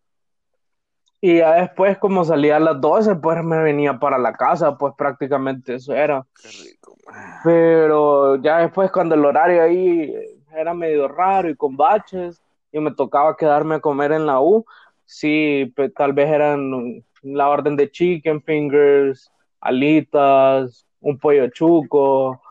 Y 1.20 1.38
ya 1.40 1.54
después, 1.56 1.98
como 1.98 2.24
salía 2.24 2.58
a 2.58 2.60
las 2.60 2.80
12, 2.80 3.16
pues 3.16 3.44
me 3.44 3.58
venía 3.64 4.00
para 4.00 4.18
la 4.18 4.34
casa, 4.34 4.78
pues 4.78 4.94
prácticamente 4.96 5.76
eso 5.76 5.94
era. 5.94 6.26
Qué 6.42 6.50
rico, 6.64 6.96
man. 7.08 7.40
Pero 7.44 8.36
ya 8.38 8.60
después 8.60 8.92
cuando 8.92 9.16
el 9.16 9.26
horario 9.26 9.64
ahí 9.64 10.14
era 10.56 10.74
medio 10.74 11.08
raro 11.08 11.50
y 11.50 11.56
con 11.56 11.76
baches 11.76 12.42
y 12.76 12.80
me 12.82 12.94
tocaba 12.94 13.38
quedarme 13.38 13.76
a 13.76 13.80
comer 13.80 14.12
en 14.12 14.26
la 14.26 14.42
U, 14.42 14.66
sí, 15.06 15.72
pues, 15.76 15.94
tal 15.94 16.12
vez 16.14 16.30
eran 16.30 17.04
la 17.22 17.48
orden 17.50 17.76
de 17.78 17.90
chicken 17.90 18.42
fingers, 18.44 19.32
alitas, 19.62 20.86
un 21.00 21.18
pollo 21.18 21.48
chuco, 21.50 22.42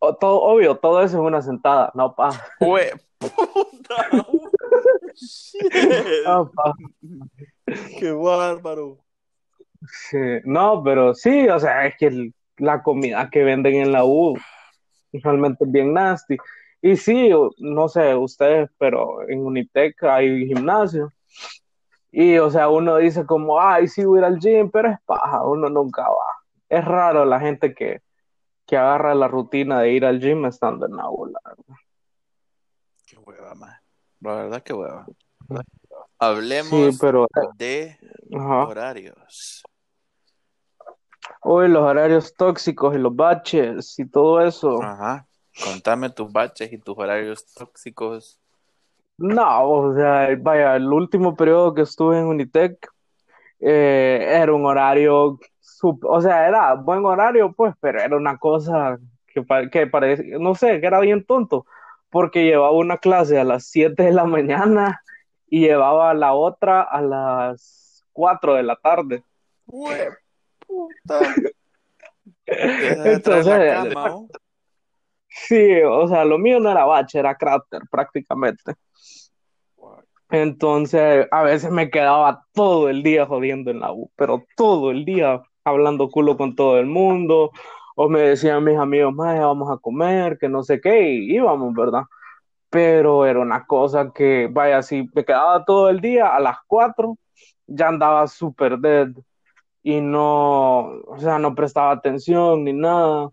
o 0.00 0.14
todo, 0.16 0.40
obvio, 0.40 0.76
todo 0.76 1.02
eso 1.02 1.18
es 1.18 1.22
una 1.26 1.42
sentada, 1.42 1.90
no 1.94 2.14
pa. 2.14 2.30
Hue- 2.58 2.98
puta. 3.18 4.08
Shit. 5.14 5.72
No, 6.26 6.50
pa. 6.50 6.72
Qué 7.98 8.10
bárbaro. 8.12 8.98
Sí, 9.86 10.16
No, 10.44 10.82
pero 10.82 11.14
sí, 11.14 11.46
o 11.48 11.58
sea, 11.60 11.86
es 11.86 11.94
que 11.98 12.06
el- 12.06 12.34
la 12.56 12.82
comida 12.82 13.28
que 13.30 13.42
venden 13.44 13.74
en 13.74 13.92
la 13.92 14.04
U 14.06 14.38
realmente 15.12 15.64
es 15.64 15.70
bien 15.70 15.92
nasty. 15.92 16.36
Y 16.86 16.98
sí, 16.98 17.30
no 17.56 17.88
sé 17.88 18.14
ustedes, 18.14 18.68
pero 18.76 19.26
en 19.26 19.38
Unitec 19.40 20.02
hay 20.02 20.46
gimnasio. 20.46 21.10
Y, 22.12 22.36
o 22.36 22.50
sea, 22.50 22.68
uno 22.68 22.98
dice 22.98 23.24
como, 23.24 23.58
ay, 23.58 23.88
sí 23.88 24.04
voy 24.04 24.18
a 24.18 24.20
ir 24.20 24.24
al 24.26 24.38
gym, 24.38 24.70
pero 24.70 24.90
es 24.90 24.98
paja, 25.06 25.42
uno 25.46 25.70
nunca 25.70 26.02
va. 26.02 26.44
Es 26.68 26.84
raro 26.84 27.24
la 27.24 27.40
gente 27.40 27.74
que, 27.74 28.02
que 28.66 28.76
agarra 28.76 29.14
la 29.14 29.28
rutina 29.28 29.80
de 29.80 29.92
ir 29.92 30.04
al 30.04 30.20
gym 30.20 30.44
estando 30.44 30.84
en 30.84 30.94
la 30.94 31.08
U, 31.08 31.24
la 31.24 31.40
verdad. 31.46 31.74
Qué 33.06 33.16
hueva, 33.16 33.54
man. 33.54 33.72
La 34.20 34.34
verdad, 34.34 34.62
qué 34.62 34.74
hueva. 34.74 35.06
Hablemos 36.18 36.68
Sí, 36.68 36.98
pero, 37.00 37.26
de 37.56 37.96
ajá. 38.36 38.66
horarios. 38.66 39.62
Uy, 41.42 41.68
los 41.68 41.82
horarios 41.82 42.34
tóxicos 42.34 42.94
y 42.94 42.98
los 42.98 43.16
baches 43.16 43.98
y 43.98 44.06
todo 44.06 44.42
eso. 44.42 44.82
Ajá. 44.82 45.26
Contame 45.62 46.10
tus 46.10 46.32
baches 46.32 46.72
y 46.72 46.78
tus 46.78 46.96
horarios 46.98 47.44
tóxicos. 47.54 48.40
No, 49.16 49.70
o 49.70 49.94
sea, 49.94 50.28
vaya, 50.40 50.74
el 50.76 50.92
último 50.92 51.36
periodo 51.36 51.74
que 51.74 51.82
estuve 51.82 52.18
en 52.18 52.24
Unitec 52.26 52.88
eh, 53.60 54.26
era 54.42 54.52
un 54.52 54.66
horario, 54.66 55.38
sup- 55.60 56.04
o 56.04 56.20
sea, 56.20 56.48
era 56.48 56.74
buen 56.74 57.04
horario, 57.04 57.52
pues, 57.52 57.74
pero 57.80 58.00
era 58.00 58.16
una 58.16 58.36
cosa 58.38 58.98
que, 59.26 59.44
que 59.70 59.86
parecía, 59.86 60.38
no 60.38 60.54
sé, 60.56 60.80
que 60.80 60.86
era 60.86 60.98
bien 61.00 61.24
tonto, 61.24 61.64
porque 62.10 62.44
llevaba 62.44 62.72
una 62.72 62.98
clase 62.98 63.38
a 63.38 63.44
las 63.44 63.66
7 63.66 64.02
de 64.02 64.12
la 64.12 64.24
mañana 64.24 65.00
y 65.48 65.60
llevaba 65.60 66.12
la 66.14 66.32
otra 66.34 66.82
a 66.82 67.00
las 67.00 68.04
4 68.12 68.54
de 68.54 68.64
la 68.64 68.76
tarde. 68.76 69.22
Puta. 70.66 71.20
Entonces, 72.46 73.46
la 73.46 73.92
cama, 73.94 74.16
sí, 75.34 75.82
o 75.82 76.08
sea, 76.08 76.24
lo 76.24 76.38
mío 76.38 76.60
no 76.60 76.70
era 76.70 76.84
bache, 76.84 77.18
era 77.18 77.34
cráter 77.34 77.82
prácticamente. 77.90 78.74
Entonces, 80.30 81.28
a 81.30 81.42
veces 81.42 81.70
me 81.70 81.90
quedaba 81.90 82.44
todo 82.54 82.88
el 82.88 83.02
día 83.02 83.26
jodiendo 83.26 83.70
en 83.70 83.80
la 83.80 83.92
U, 83.92 84.10
pero 84.16 84.44
todo 84.56 84.90
el 84.90 85.04
día 85.04 85.42
hablando 85.64 86.08
culo 86.10 86.36
con 86.36 86.54
todo 86.56 86.78
el 86.78 86.86
mundo, 86.86 87.50
o 87.96 88.08
me 88.08 88.20
decían 88.20 88.64
mis 88.64 88.78
amigos, 88.78 89.14
más 89.14 89.38
vamos 89.38 89.70
a 89.70 89.78
comer, 89.78 90.38
que 90.38 90.48
no 90.48 90.62
sé 90.62 90.80
qué, 90.80 91.12
y 91.12 91.34
íbamos, 91.36 91.74
¿verdad? 91.74 92.02
Pero 92.70 93.26
era 93.26 93.40
una 93.40 93.66
cosa 93.66 94.12
que, 94.14 94.48
vaya, 94.50 94.82
si 94.82 95.08
me 95.14 95.24
quedaba 95.24 95.64
todo 95.64 95.90
el 95.90 96.00
día, 96.00 96.34
a 96.34 96.40
las 96.40 96.58
4 96.66 97.16
ya 97.66 97.88
andaba 97.88 98.26
súper 98.28 98.78
dead 98.78 99.08
y 99.82 100.00
no, 100.00 100.80
o 101.06 101.18
sea, 101.18 101.38
no 101.38 101.54
prestaba 101.54 101.92
atención 101.92 102.64
ni 102.64 102.72
nada. 102.72 103.30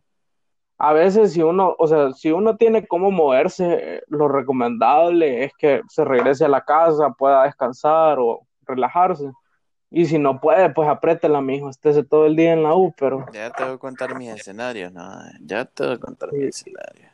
A 0.83 0.93
veces 0.93 1.33
si 1.33 1.43
uno, 1.43 1.75
o 1.77 1.87
sea, 1.87 2.11
si 2.11 2.31
uno 2.31 2.57
tiene 2.57 2.87
cómo 2.87 3.11
moverse, 3.11 4.01
lo 4.07 4.27
recomendable 4.27 5.43
es 5.43 5.53
que 5.53 5.83
se 5.87 6.03
regrese 6.03 6.45
a 6.45 6.47
la 6.47 6.61
casa, 6.61 7.11
pueda 7.11 7.43
descansar 7.43 8.17
o 8.17 8.47
relajarse. 8.65 9.31
Y 9.91 10.07
si 10.07 10.17
no 10.17 10.41
puede, 10.41 10.71
pues 10.71 10.89
apriétela, 10.89 11.39
mijo, 11.39 11.69
estése 11.69 12.03
todo 12.03 12.25
el 12.25 12.35
día 12.35 12.53
en 12.53 12.63
la 12.63 12.73
U, 12.73 12.95
pero... 12.97 13.27
Ya 13.31 13.51
te 13.51 13.63
voy 13.63 13.73
a 13.75 13.77
contar 13.77 14.17
mis 14.17 14.29
escenarios, 14.29 14.91
¿no? 14.91 15.07
Ya 15.41 15.65
te 15.65 15.85
voy 15.85 15.93
a 15.93 15.97
contar 15.99 16.33
mis 16.33 16.47
escenarios. 16.47 17.11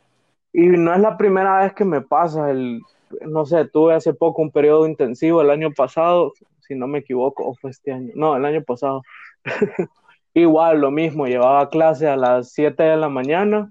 Y 0.54 0.68
no 0.68 0.94
es 0.94 1.02
la 1.02 1.18
primera 1.18 1.60
vez 1.60 1.74
que 1.74 1.84
me 1.84 2.00
pasa 2.00 2.50
el... 2.50 2.82
No 3.20 3.46
sé, 3.46 3.66
tuve 3.66 3.96
hace 3.96 4.14
poco 4.14 4.42
un 4.42 4.52
periodo 4.52 4.88
intensivo 4.88 5.42
el 5.42 5.50
año 5.50 5.72
pasado, 5.74 6.32
si 6.62 6.74
no 6.74 6.88
me 6.88 7.00
equivoco, 7.00 7.46
o 7.46 7.54
fue 7.56 7.72
este 7.72 7.92
año. 7.92 8.14
No, 8.16 8.38
el 8.38 8.46
año 8.46 8.64
pasado. 8.64 9.02
Igual, 10.34 10.82
lo 10.82 10.92
mismo, 10.92 11.26
llevaba 11.26 11.70
clase 11.70 12.08
a 12.08 12.16
las 12.16 12.52
7 12.52 12.84
de 12.84 12.98
la 12.98 13.10
mañana 13.10 13.70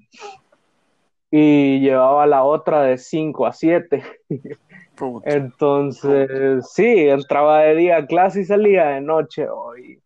y 1.31 1.81
llevaba 1.81 2.27
la 2.27 2.45
otra 2.45 2.83
de 2.83 2.99
5 2.99 3.47
a 3.47 3.53
7. 3.53 4.03
Entonces, 5.25 6.71
sí, 6.73 7.09
entraba 7.09 7.61
de 7.61 7.75
día 7.77 7.99
a 7.99 8.07
clase 8.07 8.41
y 8.41 8.45
salía 8.45 8.87
de 8.87 9.01
noche 9.01 9.49
hoy. 9.49 10.01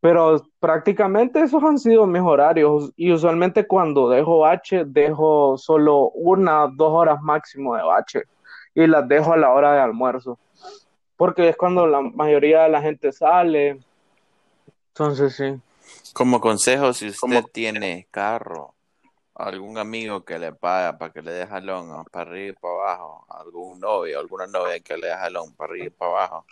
Pero 0.00 0.42
prácticamente 0.58 1.40
esos 1.40 1.62
han 1.62 1.78
sido 1.78 2.06
mis 2.06 2.22
horarios. 2.22 2.92
Y 2.96 3.12
usualmente 3.12 3.66
cuando 3.66 4.08
dejo 4.08 4.40
bache, 4.40 4.84
dejo 4.84 5.56
solo 5.56 6.10
una, 6.10 6.66
dos 6.74 6.92
horas 6.92 7.22
máximo 7.22 7.76
de 7.76 7.82
bache. 7.82 8.22
Y 8.74 8.86
las 8.86 9.06
dejo 9.06 9.32
a 9.32 9.36
la 9.36 9.52
hora 9.52 9.74
de 9.74 9.80
almuerzo. 9.80 10.38
Porque 11.16 11.48
es 11.48 11.56
cuando 11.56 11.86
la 11.86 12.00
mayoría 12.00 12.62
de 12.62 12.70
la 12.70 12.82
gente 12.82 13.12
sale. 13.12 13.78
Entonces, 14.92 15.34
sí. 15.34 15.60
Como 16.12 16.40
consejo, 16.40 16.92
si 16.92 17.08
usted 17.08 17.44
tiene 17.52 18.06
carro 18.10 18.74
algún 19.34 19.78
amigo 19.78 20.24
que 20.24 20.38
le 20.38 20.52
paga 20.52 20.98
para 20.98 21.12
que 21.12 21.22
le 21.22 21.32
deje 21.32 21.48
jalón 21.48 22.04
para 22.12 22.30
arriba 22.30 22.50
y 22.50 22.60
para 22.60 22.74
abajo, 22.74 23.26
algún 23.30 23.80
novio, 23.80 24.20
alguna 24.20 24.46
novia 24.46 24.80
que 24.80 24.96
le 24.96 25.06
deje 25.08 25.18
jalón 25.18 25.54
para 25.54 25.70
arriba 25.72 25.86
y 25.86 25.90
para 25.90 26.10
abajo 26.10 26.46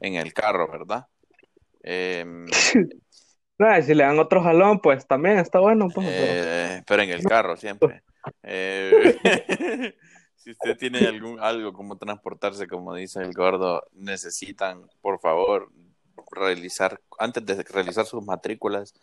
en 0.00 0.14
el 0.14 0.32
carro, 0.32 0.68
¿verdad? 0.70 1.06
Em, 1.82 2.46
no, 3.58 3.82
si 3.82 3.94
le 3.94 4.04
dan 4.04 4.18
otro 4.18 4.42
jalón, 4.42 4.80
pues 4.80 5.06
también 5.06 5.38
está 5.38 5.60
bueno. 5.60 5.88
Pues, 5.94 6.06
eh, 6.10 6.82
pero... 6.86 7.02
en 7.02 7.10
el 7.10 7.22
carro 7.22 7.56
siempre. 7.56 8.02
Eh, 8.42 9.14
si 10.34 10.50
usted 10.50 10.76
tiene 10.76 11.06
algún 11.06 11.38
algo 11.38 11.72
como 11.72 11.96
transportarse, 11.96 12.66
como 12.66 12.92
dice 12.92 13.20
el 13.20 13.32
gordo, 13.32 13.84
necesitan, 13.92 14.84
por 15.00 15.20
favor, 15.20 15.70
realizar, 16.36 17.00
antes 17.18 17.44
de 17.44 17.62
realizar 17.64 18.06
sus 18.06 18.24
matrículas, 18.24 18.94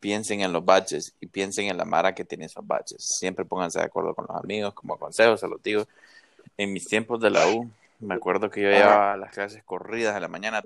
piensen 0.00 0.40
en 0.40 0.52
los 0.52 0.64
baches 0.64 1.14
y 1.20 1.26
piensen 1.26 1.68
en 1.68 1.76
la 1.76 1.84
mara 1.84 2.14
que 2.14 2.24
tiene 2.24 2.46
esos 2.46 2.66
baches. 2.66 3.02
Siempre 3.04 3.44
pónganse 3.44 3.78
de 3.78 3.84
acuerdo 3.84 4.14
con 4.14 4.26
los 4.28 4.36
amigos, 4.42 4.72
como 4.74 4.98
consejos, 4.98 5.40
se 5.40 5.48
los 5.48 5.62
digo. 5.62 5.86
En 6.56 6.72
mis 6.72 6.86
tiempos 6.86 7.20
de 7.20 7.30
la 7.30 7.46
U, 7.48 7.70
me 8.00 8.14
acuerdo 8.14 8.50
que 8.50 8.62
yo 8.62 8.70
llevaba 8.70 9.16
las 9.16 9.32
clases 9.32 9.62
corridas 9.64 10.14
de 10.14 10.20
la 10.20 10.28
mañana 10.28 10.62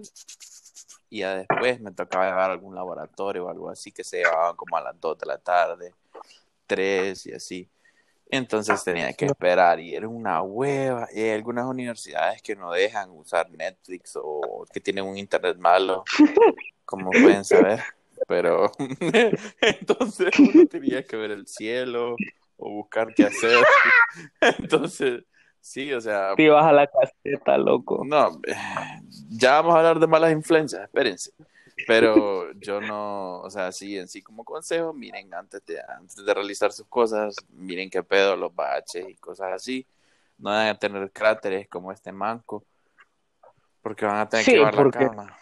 y 1.08 1.20
ya 1.20 1.34
después 1.34 1.80
me 1.80 1.90
tocaba 1.90 2.26
llevar 2.26 2.50
algún 2.50 2.74
laboratorio 2.74 3.46
o 3.46 3.48
algo 3.48 3.68
así 3.68 3.90
que 3.90 4.04
se 4.04 4.18
llevaban 4.18 4.56
como 4.56 4.76
a 4.76 4.80
las 4.80 5.00
2 5.00 5.18
de 5.18 5.26
la 5.26 5.38
tarde, 5.38 5.94
3 6.66 7.26
y 7.26 7.32
así. 7.32 7.68
Entonces 8.30 8.84
tenía 8.84 9.12
que 9.12 9.26
esperar 9.26 9.80
y 9.80 9.94
era 9.94 10.08
una 10.08 10.42
hueva. 10.42 11.08
Y 11.12 11.20
hay 11.20 11.30
algunas 11.30 11.66
universidades 11.66 12.40
que 12.42 12.54
no 12.54 12.72
dejan 12.72 13.10
usar 13.10 13.50
Netflix 13.50 14.16
o 14.16 14.64
que 14.72 14.80
tienen 14.80 15.04
un 15.04 15.16
internet 15.16 15.56
malo, 15.58 16.04
como 16.84 17.10
pueden 17.10 17.44
saber. 17.44 17.80
Pero 18.28 18.70
entonces 19.60 20.38
uno 20.38 20.66
tenía 20.66 21.04
que 21.04 21.16
ver 21.16 21.32
el 21.32 21.46
cielo 21.46 22.16
o 22.56 22.70
buscar 22.70 23.12
qué 23.14 23.24
hacer. 23.24 23.58
Entonces, 24.58 25.24
sí, 25.60 25.92
o 25.92 26.00
sea. 26.00 26.34
Te 26.36 26.44
ibas 26.44 26.64
a 26.64 26.72
la 26.72 26.86
caseta, 26.86 27.58
loco. 27.58 28.04
No, 28.04 28.40
ya 29.30 29.52
vamos 29.54 29.74
a 29.74 29.78
hablar 29.78 29.98
de 29.98 30.06
malas 30.06 30.32
influencias, 30.32 30.82
espérense. 30.82 31.32
Pero 31.86 32.52
yo 32.52 32.80
no, 32.80 33.40
o 33.40 33.50
sea, 33.50 33.72
sí, 33.72 33.96
en 33.96 34.08
sí 34.08 34.22
como 34.22 34.44
consejo, 34.44 34.92
miren 34.92 35.32
antes 35.34 35.64
de, 35.66 35.80
antes 35.80 36.24
de 36.24 36.34
realizar 36.34 36.72
sus 36.72 36.86
cosas, 36.86 37.34
miren 37.50 37.90
qué 37.90 38.02
pedo 38.02 38.36
los 38.36 38.54
baches 38.54 39.08
y 39.08 39.14
cosas 39.16 39.52
así. 39.52 39.86
No 40.38 40.50
van 40.50 40.68
a 40.68 40.78
tener 40.78 41.10
cráteres 41.12 41.68
como 41.68 41.92
este 41.92 42.12
manco, 42.12 42.64
porque 43.82 44.06
van 44.06 44.18
a 44.18 44.28
tener 44.28 44.44
que 44.44 44.52
llevar 44.52 44.74
la 44.74 44.90
cama. 44.90 45.36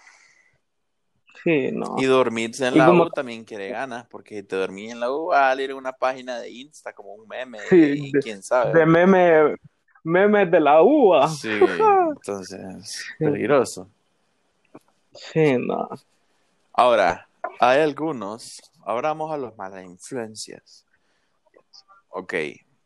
Sí, 1.45 1.71
no. 1.73 1.95
Y 1.99 2.05
dormirse 2.05 2.67
en 2.67 2.79
la 2.79 2.93
U 2.93 3.09
también 3.11 3.45
quiere 3.45 3.69
ganas, 3.69 4.07
porque 4.09 4.43
te 4.43 4.57
dormí 4.57 4.91
en 4.91 4.99
la 4.99 5.11
U, 5.13 5.27
va 5.27 5.51
a 5.51 5.55
leer 5.55 5.75
una 5.75 5.93
página 5.93 6.39
de 6.41 6.51
Insta 6.51 6.93
como 6.93 7.15
un 7.15 7.29
meme, 7.29 7.59
y 7.71 8.13
quién 8.13 8.43
sabe. 8.43 8.77
De 8.77 8.85
meme, 8.85 9.57
memes 10.03 10.51
de 10.51 10.61
la 10.61 10.83
U. 10.83 11.13
Sí, 11.29 11.49
entonces, 12.17 13.07
peligroso. 13.19 13.89
Sí, 15.15 15.57
no. 15.59 15.89
Ahora, 16.79 17.29
hay 17.59 17.81
algunos, 17.81 18.63
ahora 18.85 19.09
vamos 19.09 19.33
a 19.33 19.37
los 19.37 19.57
malas 19.57 19.85
influencias. 19.85 20.87
Ok. 22.11 22.35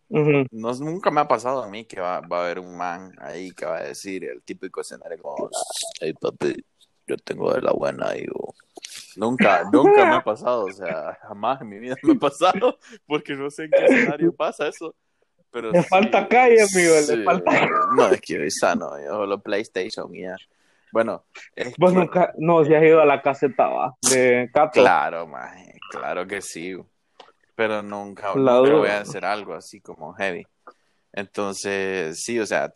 no, 0.08 0.72
nunca 0.76 1.10
me 1.10 1.20
ha 1.20 1.28
pasado 1.28 1.62
a 1.62 1.68
mí 1.68 1.84
que 1.84 2.00
va, 2.00 2.20
va, 2.20 2.38
a 2.38 2.44
haber 2.44 2.58
un 2.58 2.74
man 2.74 3.12
ahí 3.18 3.50
que 3.50 3.66
va 3.66 3.76
a 3.76 3.82
decir 3.82 4.24
el 4.24 4.42
típico 4.44 4.80
escenario 4.80 5.20
como, 5.20 5.50
hey 6.00 6.14
papi, 6.18 6.54
yo 7.06 7.18
tengo 7.18 7.52
de 7.52 7.60
la 7.60 7.72
buena 7.72 8.16
y 8.16 8.24
Nunca, 9.16 9.64
nunca 9.70 10.06
me 10.06 10.16
ha 10.16 10.24
pasado, 10.24 10.64
o 10.64 10.72
sea, 10.72 11.18
jamás 11.28 11.60
en 11.60 11.68
mi 11.68 11.78
vida 11.78 11.94
me 12.02 12.14
ha 12.14 12.18
pasado, 12.18 12.78
porque 13.06 13.34
no 13.34 13.50
sé 13.50 13.64
en 13.64 13.72
qué 13.72 13.84
escenario 13.84 14.34
pasa 14.34 14.68
eso. 14.68 14.94
Pero 15.50 15.70
le 15.70 15.82
falta 15.82 16.26
calle, 16.26 16.62
amigo, 16.62 16.94
le 17.14 17.24
falta. 17.24 17.68
No, 17.94 18.08
es 18.08 18.22
que 18.22 18.46
es 18.46 18.58
sano, 18.58 18.98
yo 18.98 19.10
solo 19.10 19.38
PlayStation 19.38 20.14
y 20.14 20.22
ya. 20.22 20.38
Bueno, 20.92 21.24
vos 21.78 21.94
nunca, 21.94 22.34
no, 22.36 22.64
si 22.64 22.74
has 22.74 22.82
ido 22.82 23.00
a 23.00 23.06
la 23.06 23.22
caseta 23.22 23.66
¿va? 23.68 23.96
de 24.02 24.50
Cato. 24.52 24.80
Claro, 24.80 25.26
maje, 25.26 25.78
claro 25.90 26.26
que 26.26 26.42
sí, 26.42 26.76
pero 27.54 27.82
nunca, 27.82 28.32
voy 28.32 28.88
a 28.88 29.00
hacer 29.00 29.24
algo 29.24 29.54
así 29.54 29.80
como 29.80 30.12
heavy. 30.12 30.46
Entonces, 31.14 32.22
sí, 32.22 32.38
o 32.38 32.46
sea, 32.46 32.72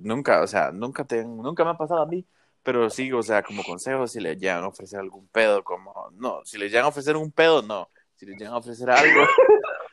nunca, 0.00 0.42
o 0.42 0.46
sea, 0.46 0.72
nunca 0.72 1.04
te, 1.04 1.24
nunca 1.24 1.64
me 1.64 1.70
ha 1.70 1.74
pasado 1.74 2.02
a 2.02 2.06
mí, 2.06 2.26
pero 2.62 2.90
sí, 2.90 3.12
o 3.12 3.22
sea, 3.22 3.44
como 3.44 3.62
consejo, 3.62 4.08
si 4.08 4.20
le 4.20 4.36
llegan 4.36 4.64
a 4.64 4.68
ofrecer 4.68 4.98
algún 4.98 5.28
pedo, 5.28 5.62
como, 5.62 6.10
no, 6.14 6.44
si 6.44 6.58
le 6.58 6.68
llegan 6.68 6.86
a 6.86 6.88
ofrecer 6.88 7.16
un 7.16 7.30
pedo, 7.30 7.62
no, 7.62 7.90
si 8.16 8.26
le 8.26 8.32
llegan 8.32 8.54
a 8.54 8.58
ofrecer 8.58 8.90
algo, 8.90 9.24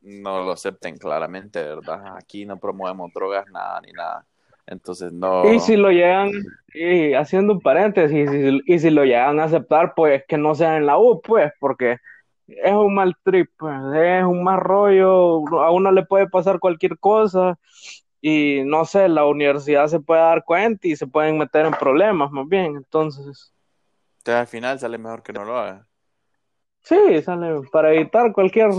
no 0.00 0.42
lo 0.42 0.52
acepten 0.52 0.96
claramente, 0.96 1.62
¿verdad? 1.62 2.16
Aquí 2.16 2.46
no 2.46 2.58
promovemos 2.58 3.12
drogas, 3.12 3.46
nada, 3.50 3.80
ni 3.82 3.92
nada. 3.92 4.26
Entonces 4.66 5.12
no. 5.12 5.52
Y 5.52 5.60
si 5.60 5.76
lo 5.76 5.90
llegan, 5.90 6.30
y 6.72 7.12
haciendo 7.14 7.54
un 7.54 7.60
paréntesis, 7.60 8.30
y 8.66 8.78
si, 8.78 8.90
lo 8.90 9.04
llegan 9.04 9.40
a 9.40 9.44
aceptar, 9.44 9.92
pues 9.94 10.24
que 10.26 10.38
no 10.38 10.54
sea 10.54 10.76
en 10.76 10.86
la 10.86 10.98
U, 10.98 11.20
pues, 11.20 11.52
porque 11.60 11.98
es 12.46 12.72
un 12.72 12.94
mal 12.94 13.14
trip, 13.22 13.50
pues, 13.58 13.74
es 13.94 14.24
un 14.24 14.42
mal 14.42 14.60
rollo, 14.60 15.46
a 15.60 15.70
uno 15.70 15.92
le 15.92 16.04
puede 16.04 16.28
pasar 16.28 16.58
cualquier 16.58 16.98
cosa, 16.98 17.58
y 18.20 18.62
no 18.64 18.86
sé, 18.86 19.08
la 19.08 19.26
universidad 19.26 19.86
se 19.86 20.00
puede 20.00 20.22
dar 20.22 20.44
cuenta 20.44 20.88
y 20.88 20.96
se 20.96 21.06
pueden 21.06 21.36
meter 21.36 21.66
en 21.66 21.74
problemas, 21.74 22.30
más 22.30 22.48
bien, 22.48 22.76
entonces. 22.76 23.52
Entonces 24.18 24.40
al 24.40 24.46
final 24.46 24.78
sale 24.78 24.96
mejor 24.96 25.22
que 25.22 25.34
no 25.34 25.44
lo 25.44 25.58
haga. 25.58 25.86
Sí, 26.80 27.22
sale 27.22 27.60
para 27.72 27.94
evitar 27.94 28.32
cualquier 28.32 28.70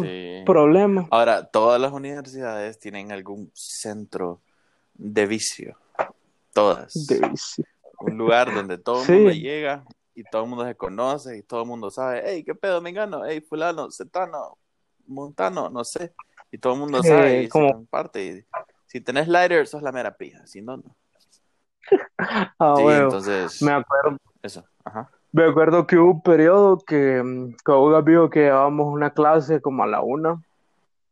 problema. 0.45 1.07
Ahora, 1.09 1.45
todas 1.45 1.81
las 1.81 1.91
universidades 1.91 2.77
tienen 2.77 3.11
algún 3.11 3.49
centro 3.53 4.41
de 4.95 5.25
vicio. 5.25 5.77
Todas. 6.53 6.93
De 7.07 7.19
vicio. 7.29 7.65
Un 7.99 8.17
lugar 8.17 8.53
donde 8.53 8.77
todo 8.77 9.03
el 9.03 9.11
mundo 9.11 9.31
llega 9.31 9.85
y 10.13 10.23
todo 10.23 10.43
el 10.43 10.49
mundo 10.49 10.65
se 10.65 10.75
conoce 10.75 11.37
y 11.37 11.43
todo 11.43 11.61
el 11.61 11.67
mundo 11.67 11.89
sabe, 11.89 12.23
hey, 12.25 12.43
¿qué 12.43 12.55
pedo, 12.55 12.81
me 12.81 12.91
gano? 12.91 13.25
Hey, 13.25 13.41
fulano, 13.41 13.91
setano, 13.91 14.57
montano, 15.07 15.69
no 15.69 15.83
sé. 15.83 16.13
Y 16.51 16.57
todo 16.57 16.73
el 16.73 16.79
mundo 16.79 17.03
sabe 17.03 17.43
y 17.43 17.49
como... 17.49 17.85
parte. 17.85 18.45
si 18.85 19.01
tenés 19.01 19.27
lighter, 19.27 19.67
sos 19.67 19.81
la 19.81 19.91
mera 19.91 20.15
pija, 20.15 20.45
si 20.47 20.61
no, 20.61 20.77
no. 20.77 20.95
Ah, 22.59 22.75
Sí, 22.77 22.83
entonces, 22.83 23.61
Me 23.61 23.71
acuerdo, 23.73 24.17
eso, 24.41 24.63
ajá. 24.83 25.11
me 25.31 25.43
acuerdo 25.45 25.85
que 25.85 25.97
hubo 25.97 26.11
un 26.11 26.21
periodo 26.21 26.79
que 26.79 27.21
mm, 27.21 27.57
con 27.63 27.77
un 27.79 27.95
amigo 27.95 28.29
que 28.29 28.41
llevábamos 28.41 28.87
una 28.93 29.13
clase 29.13 29.61
como 29.61 29.83
a 29.83 29.87
la 29.87 30.01
una, 30.01 30.41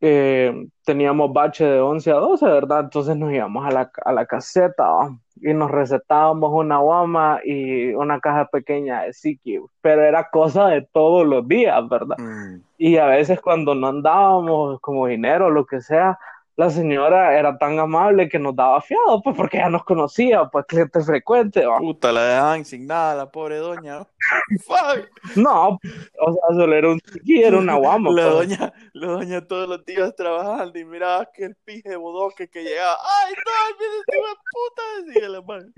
eh, 0.05 0.67
teníamos 0.83 1.31
bache 1.31 1.63
de 1.65 1.79
11 1.79 2.11
a 2.11 2.15
12, 2.15 2.45
¿verdad? 2.45 2.81
Entonces 2.81 3.15
nos 3.15 3.31
íbamos 3.31 3.65
a 3.65 3.71
la, 3.71 3.89
a 4.03 4.11
la 4.11 4.25
caseta 4.25 4.83
¿va? 4.85 5.17
y 5.41 5.53
nos 5.53 5.71
recetábamos 5.71 6.51
una 6.51 6.79
guama 6.79 7.39
y 7.45 7.93
una 7.93 8.19
caja 8.19 8.47
pequeña 8.51 9.03
de 9.03 9.13
Siki, 9.13 9.59
pero 9.79 10.03
era 10.03 10.29
cosa 10.29 10.67
de 10.67 10.81
todos 10.91 11.25
los 11.25 11.47
días, 11.47 11.87
¿verdad? 11.87 12.17
Mm, 12.17 12.57
Y 12.77 12.97
a 12.97 13.05
veces 13.05 13.39
cuando 13.39 13.75
no 13.75 13.87
andábamos 13.87 14.81
como 14.81 15.07
dinero 15.07 15.45
o 15.45 15.51
lo 15.51 15.65
que 15.65 15.79
sea, 15.79 16.19
la 16.55 16.69
señora 16.69 17.37
era 17.37 17.57
tan 17.57 17.79
amable 17.79 18.29
que 18.29 18.37
nos 18.37 18.55
daba 18.55 18.79
fiado, 18.81 19.21
pues 19.23 19.35
porque 19.35 19.57
ya 19.57 19.69
nos 19.69 19.83
conocía, 19.83 20.45
pues 20.45 20.65
cliente 20.67 21.01
frecuente, 21.01 21.65
¿va? 21.65 21.77
Puta, 21.79 22.11
la 22.11 22.25
dejaban 22.25 22.65
sin 22.65 22.85
nada, 22.85 23.15
la 23.15 23.31
pobre 23.31 23.57
doña. 23.57 23.99
¿no? 23.99 24.07
Fuck. 24.65 25.37
No, 25.37 25.79
o 26.19 26.33
sea, 26.33 26.55
solo 26.55 26.75
era 26.75 26.89
un 26.89 26.99
Siki, 26.99 27.41
era 27.41 27.57
una 27.57 27.75
guama, 27.75 28.11
La 28.11 28.31
pues. 28.31 28.49
doña, 28.49 28.73
la 28.93 29.07
doña 29.07 29.47
todos 29.47 29.67
los 29.67 29.83
días 29.85 30.15
trabajando 30.15 30.77
y 30.77 30.85
miraba 30.85 31.27
que 31.33 31.45
el 31.45 31.55
pije 31.55 31.95
bodoque 31.95 32.47
que 32.47 32.63
llegaba. 32.63 32.97
¡Ay, 33.25 33.33
no! 33.33 33.51
¡Mira 33.79 33.93
este 33.99 34.17
puta! 34.51 34.83
Decía 35.07 35.29
la 35.29 35.41
madre. 35.41 35.69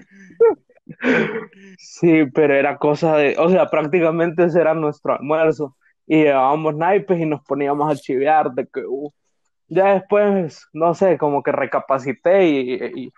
Sí, 1.77 2.25
pero 2.33 2.53
era 2.53 2.77
cosa 2.77 3.17
de, 3.17 3.35
o 3.39 3.49
sea, 3.49 3.69
prácticamente 3.69 4.43
ese 4.43 4.59
era 4.59 4.73
nuestro 4.73 5.13
almuerzo. 5.13 5.75
Y 6.07 6.23
llevábamos 6.23 6.75
naipes 6.75 7.19
y 7.19 7.25
nos 7.25 7.41
poníamos 7.43 7.91
a 7.91 7.95
chivear 7.95 8.51
de 8.51 8.67
que, 8.67 8.81
uh, 8.85 9.11
ya 9.67 9.93
después, 9.93 10.67
no 10.73 10.93
sé, 10.93 11.17
como 11.17 11.43
que 11.43 11.51
recapacité 11.51 12.47
y, 12.47 12.73
y, 12.73 13.13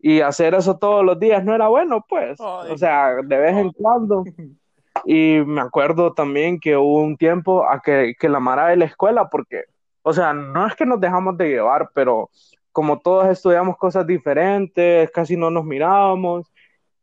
y 0.00 0.20
hacer 0.20 0.54
eso 0.54 0.78
todos 0.78 1.04
los 1.04 1.18
días 1.18 1.44
no 1.44 1.54
era 1.54 1.68
bueno, 1.68 2.04
pues. 2.08 2.40
Ay. 2.40 2.72
O 2.72 2.78
sea, 2.78 3.14
de 3.24 3.36
vez 3.38 3.56
en 3.56 3.70
cuando. 3.72 4.24
Y 5.04 5.40
me 5.46 5.62
acuerdo 5.62 6.12
también 6.12 6.60
que 6.60 6.76
hubo 6.76 6.98
un 7.02 7.16
tiempo 7.16 7.66
a 7.68 7.80
que, 7.80 8.14
que 8.20 8.28
la 8.28 8.40
Mara 8.40 8.68
de 8.68 8.76
la 8.76 8.84
escuela, 8.84 9.28
porque, 9.30 9.64
o 10.02 10.12
sea, 10.12 10.34
no 10.34 10.66
es 10.66 10.76
que 10.76 10.84
nos 10.86 11.00
dejamos 11.00 11.36
de 11.38 11.48
llevar, 11.48 11.90
pero 11.94 12.28
como 12.72 13.00
todos 13.00 13.26
estudiamos 13.28 13.76
cosas 13.78 14.06
diferentes, 14.06 15.10
casi 15.10 15.36
no 15.36 15.50
nos 15.50 15.64
mirábamos, 15.64 16.52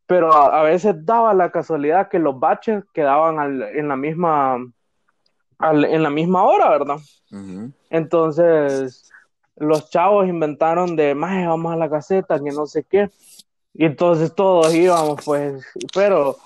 pero 0.05 0.31
a, 0.31 0.59
a 0.59 0.63
veces 0.63 1.03
daba 1.05 1.33
la 1.33 1.51
casualidad 1.51 2.09
que 2.09 2.19
los 2.19 2.39
baches 2.39 2.83
quedaban 2.93 3.39
al- 3.39 3.63
en 3.63 3.87
la 3.87 3.95
misma, 3.95 4.57
al- 5.59 5.85
en 5.85 6.01
la 6.03 6.09
misma 6.09 6.43
hora, 6.43 6.69
¿verdad? 6.69 6.97
Entonces, 7.89 9.11
los 9.55 9.89
chavos 9.89 10.27
inventaron 10.27 10.95
de, 10.95 11.13
más 11.15 11.45
vamos 11.45 11.73
a 11.73 11.77
la 11.77 11.89
caseta, 11.89 12.39
que 12.39 12.51
no 12.51 12.65
sé 12.65 12.83
qué. 12.89 13.09
Y 13.73 13.85
entonces 13.85 14.33
todos 14.33 14.73
íbamos, 14.73 15.21
pues, 15.23 15.65
pero 15.93 16.37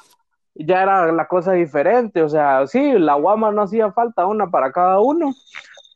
ya 0.56 0.84
era 0.84 1.12
la 1.12 1.28
cosa 1.28 1.54
diferente. 1.54 2.22
O 2.22 2.30
sea, 2.30 2.66
sí, 2.68 2.94
la 2.94 3.16
guama 3.16 3.52
no 3.52 3.62
hacía 3.64 3.92
falta 3.92 4.26
una 4.26 4.50
para 4.50 4.72
cada 4.72 5.00
uno, 5.00 5.34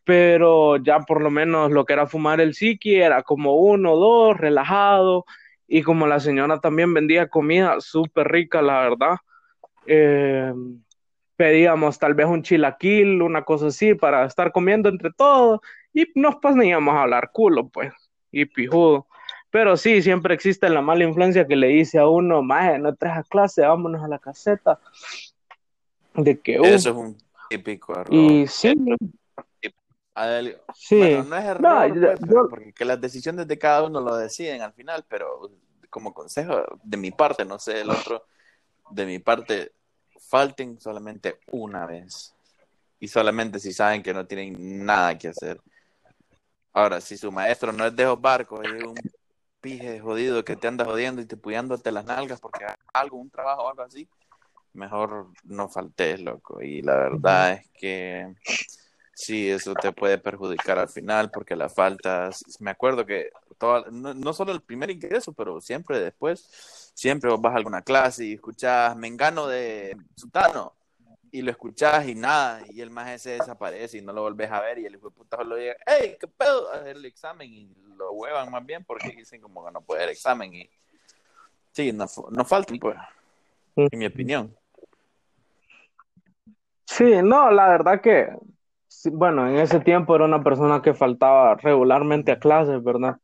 pero 0.06 0.78
ya 0.78 1.00
por 1.00 1.22
lo 1.22 1.30
menos 1.30 1.72
lo 1.72 1.86
que 1.86 1.94
era 1.94 2.08
fumar 2.08 2.40
el 2.40 2.54
Siki 2.54 2.96
era 2.96 3.24
como 3.24 3.56
uno, 3.58 3.96
dos, 3.96 4.38
relajado. 4.38 5.26
Y 5.68 5.84
como 5.84 6.08
la 6.08 6.20
señora 6.20 6.60
también 6.60 6.94
vendía 6.94 7.28
comida 7.28 7.76
súper 7.82 8.28
rica, 8.30 8.62
la 8.62 8.82
verdad. 8.82 9.18
eh, 9.86 10.54
pedíamos 11.38 11.98
tal 12.00 12.14
vez 12.16 12.26
un 12.28 12.44
chilaquil, 12.44 13.22
una 13.22 13.44
cosa 13.46 13.68
así, 13.68 13.94
para 13.94 14.26
estar 14.26 14.52
comiendo 14.52 14.90
entre 14.90 15.12
todos 15.14 15.62
y 15.94 16.08
nos 16.16 16.36
poníamos 16.38 16.94
a 16.96 17.04
hablar 17.04 17.30
culo, 17.32 17.70
pues, 17.70 17.94
y 18.32 18.46
pijudo. 18.46 19.08
Pero 19.50 19.78
sí, 19.78 20.02
siempre 20.02 20.34
existe 20.34 20.68
la 20.68 20.82
mala 20.82 21.06
influencia 21.06 21.48
que 21.48 21.56
le 21.56 21.68
dice 21.68 22.00
a 22.00 22.08
uno, 22.08 22.42
maje, 22.44 22.78
no 22.80 22.94
traes 22.96 23.20
a 23.20 23.24
clase, 23.24 23.62
vámonos 23.62 24.04
a 24.04 24.08
la 24.10 24.20
caseta. 24.20 24.80
De 26.16 26.38
que, 26.40 26.60
uh, 26.60 26.66
Eso 26.66 26.90
es 26.90 26.96
un 26.96 27.18
típico 27.50 27.94
error. 27.94 28.14
y 28.14 28.46
sí, 28.48 28.74
sí. 30.74 30.98
Bueno, 31.00 31.24
no 31.24 31.36
es 31.38 31.46
error, 31.46 31.62
No, 31.62 31.88
yo- 31.88 32.02
pues, 32.02 32.20
yo- 32.30 32.50
porque 32.50 32.74
que 32.74 32.86
las 32.86 33.00
decisiones 33.00 33.48
de 33.48 33.58
cada 33.58 33.84
uno 33.84 34.02
lo 34.02 34.16
deciden 34.18 34.62
al 34.62 34.74
final, 34.74 35.06
pero 35.08 35.52
como 35.90 36.14
consejo 36.14 36.64
de 36.84 36.98
mi 36.98 37.12
parte, 37.12 37.46
no 37.46 37.60
sé, 37.60 37.82
el 37.82 37.90
otro, 37.90 38.26
de 38.92 39.06
mi 39.06 39.20
parte, 39.20 39.72
falten 40.28 40.80
solamente 40.80 41.40
una 41.52 41.86
vez. 41.86 42.34
Y 43.00 43.08
solamente 43.08 43.60
si 43.60 43.74
saben 43.74 44.02
que 44.02 44.14
no 44.14 44.26
tienen 44.26 44.86
nada 44.86 45.18
que 45.18 45.30
hacer. 45.30 45.62
Ahora, 46.74 47.02
si 47.02 47.18
su 47.18 47.32
maestro 47.32 47.72
no 47.72 47.86
es 47.86 47.96
de 47.96 48.04
esos 48.04 48.20
barcos, 48.20 48.66
es 48.66 48.84
un 48.84 48.96
pije 49.62 50.00
jodido 50.00 50.44
que 50.44 50.56
te 50.56 50.68
anda 50.68 50.86
jodiendo 50.86 51.22
y 51.22 51.26
te 51.26 51.38
puyándote 51.38 51.92
las 51.92 52.06
nalgas 52.06 52.40
porque 52.40 52.66
algo, 52.94 53.18
un 53.18 53.30
trabajo 53.30 53.64
o 53.64 53.70
algo 53.70 53.82
así, 53.82 54.08
mejor 54.74 55.28
no 55.44 55.70
faltes, 55.70 56.22
loco. 56.22 56.62
Y 56.62 56.82
la 56.82 56.96
verdad 56.96 57.54
es 57.54 57.70
que 57.72 58.36
sí, 59.14 59.50
eso 59.50 59.74
te 59.74 59.92
puede 59.92 60.18
perjudicar 60.18 60.78
al 60.80 60.90
final 60.90 61.32
porque 61.32 61.56
la 61.56 61.70
falta, 61.70 62.30
me 62.60 62.72
acuerdo 62.72 63.06
que 63.06 63.30
toda, 63.58 63.86
no, 63.92 64.14
no 64.14 64.34
solo 64.34 64.52
el 64.52 64.62
primer 64.62 64.90
ingreso, 64.90 65.34
pero 65.34 65.62
siempre 65.62 66.00
después, 66.00 66.92
siempre 66.94 67.30
vos 67.30 67.42
vas 67.42 67.54
a 67.54 67.58
alguna 67.58 67.82
clase 67.82 68.26
y 68.26 68.34
escuchás 68.34 68.96
Mengano 68.96 69.48
de 69.48 69.98
Sutano 70.16 70.74
y 71.32 71.42
lo 71.42 71.52
escuchás 71.52 72.08
y 72.08 72.16
nada, 72.16 72.62
y 72.70 72.82
el 72.82 72.90
más 72.90 73.22
se 73.22 73.32
desaparece 73.32 73.98
y 73.98 74.02
no 74.02 74.14
lo 74.14 74.22
volvés 74.22 74.52
a 74.52 74.62
ver 74.62 74.80
y 74.80 74.86
el 74.86 74.96
hijo 74.96 75.10
de 75.10 75.16
puta 75.16 75.38
solo 75.38 75.58
llega, 75.58 75.76
hey, 75.86 76.16
qué 76.20 76.28
pedo, 76.28 76.72
a 76.72 76.78
hacer 76.78 76.98
el 76.98 77.06
examen 77.06 77.52
y 77.52 77.76
lo 77.98 78.12
huevan 78.14 78.50
más 78.50 78.66
bien 78.66 78.84
porque 78.86 79.10
dicen 79.18 79.42
como 79.42 79.66
que 79.66 79.72
no 79.72 79.82
puede 79.82 80.06
el 80.06 80.10
examen 80.12 80.54
y 80.54 80.70
sí, 81.72 81.92
no, 81.92 82.06
no 82.32 82.46
faltan 82.46 82.80
pues, 82.80 82.98
en 83.76 84.00
mi 84.00 84.06
opinión. 84.06 84.56
Sí, 86.86 87.22
no, 87.22 87.52
la 87.52 87.68
verdad 87.68 88.02
que, 88.02 88.30
bueno, 89.12 89.48
en 89.48 89.58
ese 89.58 89.80
tiempo 89.82 90.16
era 90.16 90.26
una 90.26 90.42
persona 90.42 90.82
que 90.82 90.94
faltaba 90.94 91.56
regularmente 91.56 92.32
a 92.32 92.40
clases, 92.40 92.82
¿verdad? 92.84 93.18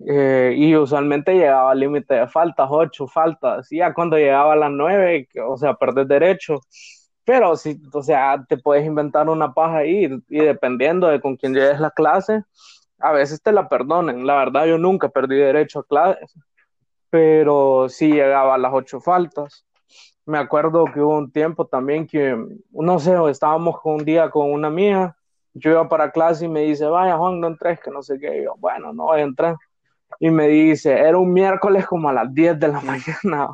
Eh, 0.00 0.54
y 0.56 0.76
usualmente 0.76 1.34
llegaba 1.34 1.70
al 1.70 1.80
límite 1.80 2.14
de 2.14 2.28
faltas, 2.28 2.68
ocho 2.70 3.06
faltas, 3.06 3.70
y 3.72 3.78
ya 3.78 3.94
cuando 3.94 4.16
llegaba 4.16 4.52
a 4.54 4.56
las 4.56 4.70
nueve, 4.70 5.28
o 5.46 5.56
sea, 5.56 5.74
perdés 5.74 6.08
derecho. 6.08 6.60
Pero 7.24 7.56
sí, 7.56 7.80
o 7.92 8.02
sea, 8.02 8.44
te 8.48 8.58
puedes 8.58 8.84
inventar 8.84 9.28
una 9.30 9.54
paja 9.54 9.78
ahí 9.78 10.08
y 10.28 10.38
dependiendo 10.38 11.08
de 11.08 11.20
con 11.20 11.36
quién 11.36 11.54
lleves 11.54 11.80
la 11.80 11.90
clase, 11.90 12.42
a 12.98 13.12
veces 13.12 13.42
te 13.42 13.52
la 13.52 13.68
perdonen. 13.68 14.26
La 14.26 14.36
verdad, 14.36 14.66
yo 14.66 14.78
nunca 14.78 15.08
perdí 15.08 15.36
derecho 15.36 15.80
a 15.80 15.86
clases, 15.86 16.34
pero 17.10 17.88
sí 17.88 18.12
llegaba 18.12 18.54
a 18.54 18.58
las 18.58 18.72
ocho 18.74 19.00
faltas. 19.00 19.64
Me 20.26 20.38
acuerdo 20.38 20.86
que 20.86 21.00
hubo 21.00 21.16
un 21.16 21.32
tiempo 21.32 21.66
también 21.66 22.06
que, 22.06 22.36
no 22.72 22.98
sé, 22.98 23.14
estábamos 23.30 23.76
un 23.84 24.04
día 24.04 24.30
con 24.30 24.50
una 24.52 24.70
mía, 24.70 25.16
yo 25.54 25.70
iba 25.70 25.88
para 25.88 26.10
clase 26.10 26.46
y 26.46 26.48
me 26.48 26.62
dice, 26.62 26.86
vaya 26.86 27.16
Juan, 27.16 27.40
no 27.40 27.46
entres, 27.48 27.80
que 27.80 27.90
no 27.90 28.02
sé 28.02 28.18
qué. 28.18 28.40
Y 28.40 28.44
yo, 28.44 28.54
bueno, 28.58 28.92
no 28.92 29.04
voy 29.04 29.20
a 29.20 29.24
entrar. 29.24 29.56
Y 30.20 30.30
me 30.30 30.48
dice, 30.48 30.92
era 30.92 31.18
un 31.18 31.32
miércoles 31.32 31.86
como 31.86 32.08
a 32.08 32.12
las 32.12 32.32
10 32.32 32.58
de 32.58 32.68
la 32.68 32.80
mañana. 32.82 33.48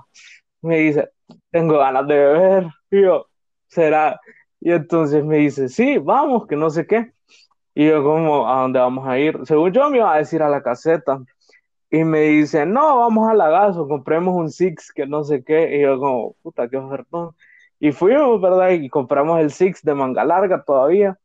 Me 0.63 0.79
dice, 0.79 1.11
tengo 1.51 1.79
ganas 1.79 2.07
de 2.07 2.15
beber. 2.15 2.67
Y 2.91 3.03
yo, 3.03 3.27
¿será? 3.69 4.21
Y 4.61 4.73
entonces 4.73 5.25
me 5.25 5.39
dice, 5.39 5.69
sí, 5.69 5.99
vamos, 5.99 6.47
que 6.47 6.57
no 6.57 6.71
sé 6.71 6.87
qué. 6.87 7.13
Y 7.75 7.89
yo, 7.89 8.03
como, 8.03 8.49
¿a 8.49 8.63
dónde 8.63 8.79
vamos 8.81 9.07
a 9.09 9.19
ir? 9.19 9.39
Según 9.45 9.73
yo 9.73 9.89
me 9.91 9.99
iba 9.99 10.15
a 10.15 10.19
decir 10.19 10.43
a 10.43 10.49
la 10.49 10.63
caseta. 10.63 11.21
Y 11.91 12.05
me 12.05 12.21
dice, 12.23 12.67
no, 12.67 12.99
vamos 12.99 13.29
a 13.29 13.35
Lagazo, 13.35 13.89
compremos 13.89 14.35
un 14.37 14.51
Six, 14.51 14.93
que 14.93 15.07
no 15.07 15.25
sé 15.25 15.43
qué. 15.45 15.77
Y 15.77 15.83
yo 15.83 15.99
como, 15.99 16.35
puta, 16.43 16.69
qué 16.69 16.77
ofertón. 16.77 17.35
Y 17.81 17.93
fuimos, 17.93 18.41
¿verdad? 18.41 18.71
Y 18.71 18.89
compramos 18.89 19.41
el 19.41 19.51
Six 19.51 19.83
de 19.83 19.95
manga 19.95 20.25
larga 20.25 20.63
todavía. 20.65 21.19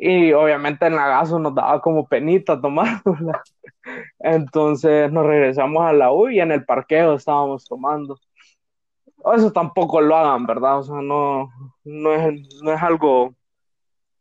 Y 0.00 0.32
obviamente 0.32 0.86
en 0.86 0.94
Lagazo 0.94 1.40
nos 1.40 1.52
daba 1.56 1.80
como 1.82 2.06
penita 2.06 2.60
tomárnosla. 2.60 3.42
Entonces 4.20 5.10
nos 5.10 5.26
regresamos 5.26 5.82
a 5.82 5.92
la 5.92 6.12
U 6.12 6.28
y 6.28 6.38
en 6.38 6.52
el 6.52 6.64
parqueo 6.64 7.14
estábamos 7.14 7.64
tomando. 7.64 8.16
Eso 9.34 9.52
tampoco 9.52 10.00
lo 10.00 10.16
hagan, 10.16 10.46
¿verdad? 10.46 10.78
O 10.78 10.82
sea, 10.84 11.00
no, 11.02 11.50
no 11.82 12.12
es, 12.14 12.62
no 12.62 12.72
es 12.72 12.80
algo 12.80 13.34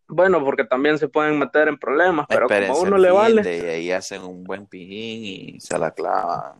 bueno 0.07 0.43
porque 0.43 0.63
también 0.63 0.97
se 0.97 1.09
pueden 1.09 1.37
meter 1.37 1.67
en 1.67 1.77
problemas, 1.77 2.25
pero 2.27 2.45
Espérense 2.47 2.71
como 2.71 2.79
a 2.79 2.87
uno 2.87 2.95
el 2.95 3.01
le 3.03 3.11
vale. 3.11 3.57
y 3.57 3.65
ahí 3.65 3.91
hacen 3.91 4.23
un 4.23 4.43
buen 4.43 4.65
pijín 4.65 5.55
y 5.55 5.59
se 5.59 5.77
la 5.77 5.91
clavan. 5.91 6.55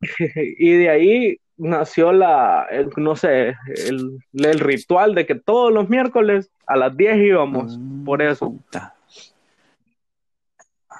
Y 0.58 0.72
de 0.72 0.90
ahí 0.90 1.38
nació 1.56 2.12
la, 2.12 2.66
el- 2.70 2.90
no 2.96 3.14
sé, 3.16 3.54
el, 3.88 4.18
el 4.32 4.60
ritual 4.60 5.14
de 5.14 5.24
que 5.26 5.34
todos 5.34 5.72
los 5.72 5.88
miércoles 5.88 6.50
a 6.66 6.76
las 6.76 6.96
10 6.96 7.16
íbamos, 7.18 7.78
Mm, 7.78 8.04
por 8.04 8.22
eso. 8.22 8.50
puta. 8.50 8.94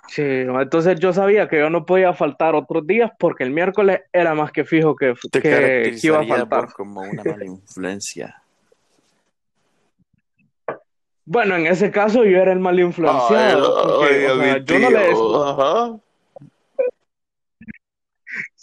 Sí, 0.09 0.23
entonces 0.23 1.01
yo 1.01 1.13
sabía 1.13 1.49
que 1.49 1.59
yo 1.59 1.71
no 1.71 1.85
podía 1.87 2.13
faltar 2.13 2.55
otros 2.55 2.87
días 2.87 3.11
porque 3.19 3.43
el 3.43 3.51
miércoles 3.51 4.03
era 4.13 4.35
más 4.35 4.53
que 4.53 4.65
fijo 4.65 4.95
que, 4.95 5.15
Te 5.31 5.41
que, 5.41 5.51
que 6.01 6.07
iba 6.07 6.21
a 6.21 6.25
faltar. 6.27 6.73
como 6.73 7.01
una 7.01 7.25
mala 7.25 7.45
influencia. 7.45 8.41
Bueno, 11.27 11.57
en 11.57 11.67
ese 11.67 11.91
caso 11.91 12.23
yo 12.25 12.37
era 12.39 12.53
el 12.53 12.61
mal 12.61 12.79
influenciado, 12.79 13.97
porque, 13.99 14.27
o 14.31 14.37
sea, 14.39 14.59
yo 14.59 14.79
no 14.79 14.91
le 14.91 14.99
decía, 14.99 15.15
Ajá. 15.47 15.97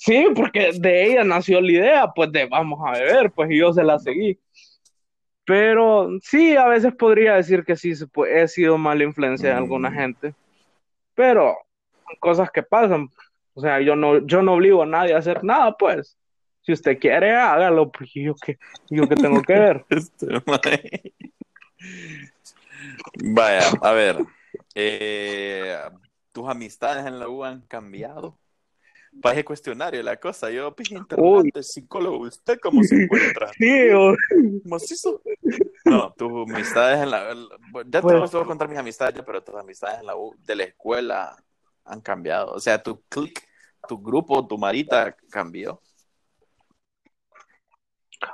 Sí, 0.04 0.26
porque 0.36 0.72
de 0.80 1.06
ella 1.06 1.24
nació 1.24 1.62
la 1.62 1.72
idea, 1.72 2.08
pues 2.08 2.32
de 2.32 2.48
vamos 2.48 2.80
a 2.84 2.94
beber, 2.94 3.32
pues 3.32 3.52
y 3.52 3.60
yo 3.60 3.72
se 3.72 3.84
la 3.84 4.00
seguí. 4.00 4.40
Pero 5.46 6.10
sí, 6.24 6.56
a 6.56 6.66
veces 6.66 6.96
podría 6.96 7.36
decir 7.36 7.64
que 7.64 7.76
sí, 7.76 7.94
he 8.28 8.48
sido 8.48 8.80
mala 8.80 9.04
influencia 9.04 9.50
de 9.50 9.56
alguna 9.56 9.92
Mm. 9.92 9.94
gente, 9.94 10.34
pero 11.14 11.56
son 12.08 12.16
cosas 12.20 12.50
que 12.50 12.64
pasan. 12.64 13.10
O 13.54 13.62
sea, 13.62 13.80
yo 13.80 13.96
no, 13.96 14.26
yo 14.26 14.42
no 14.42 14.54
obligo 14.54 14.82
a 14.82 14.88
nadie 14.88 15.14
a 15.14 15.20
hacer 15.20 15.44
nada, 15.44 15.78
pues. 15.78 16.18
Si 16.62 16.72
usted 16.74 16.98
quiere, 16.98 17.36
hágalo, 17.36 17.92
pues 17.92 18.10
yo 18.16 18.34
qué, 18.44 18.58
yo 18.90 19.08
qué 19.08 19.16
tengo 19.16 19.44
que 19.44 19.54
ver. 19.54 19.86
Este. 19.90 20.26
Vaya, 23.24 23.70
a 23.84 23.92
ver. 23.92 24.18
eh, 24.74 25.78
¿Tus 26.32 26.50
amistades 26.50 27.06
en 27.06 27.20
la 27.20 27.30
U 27.30 27.44
han 27.44 27.62
cambiado? 27.68 28.41
Paje 29.22 29.44
cuestionario 29.44 30.02
la 30.04 30.16
cosa. 30.18 30.50
Yo, 30.52 30.74
pije 30.76 30.96
interrogante, 30.96 31.62
psicólogo, 31.64 32.20
¿usted 32.20 32.60
cómo 32.62 32.84
se 32.84 32.96
encuentra? 33.04 33.50
Sí, 33.58 33.90
o- 33.90 34.16
¿Macizo? 34.66 35.22
No, 35.86 36.14
tus 36.14 36.32
amistades 36.50 37.02
en 37.02 37.12
la... 37.12 37.34
Ya 37.88 38.00
te 38.00 38.02
Pues- 38.02 38.32
voy 38.32 38.42
a 38.42 38.46
contar 38.46 38.70
mis 38.70 38.78
amistades, 38.78 39.22
pero 39.26 39.44
tus 39.44 39.56
amistades 39.56 40.00
en 40.00 40.06
la 40.06 40.16
U, 40.16 40.36
de 40.40 40.56
la 40.56 40.64
escuela 40.64 41.36
han 41.84 42.00
cambiado. 42.02 42.54
O 42.54 42.60
sea, 42.60 42.82
tu 42.82 43.02
click, 43.10 43.44
tu 43.88 44.02
grupo, 44.02 44.48
tu 44.48 44.58
marita 44.58 45.16
cambió. 45.30 45.82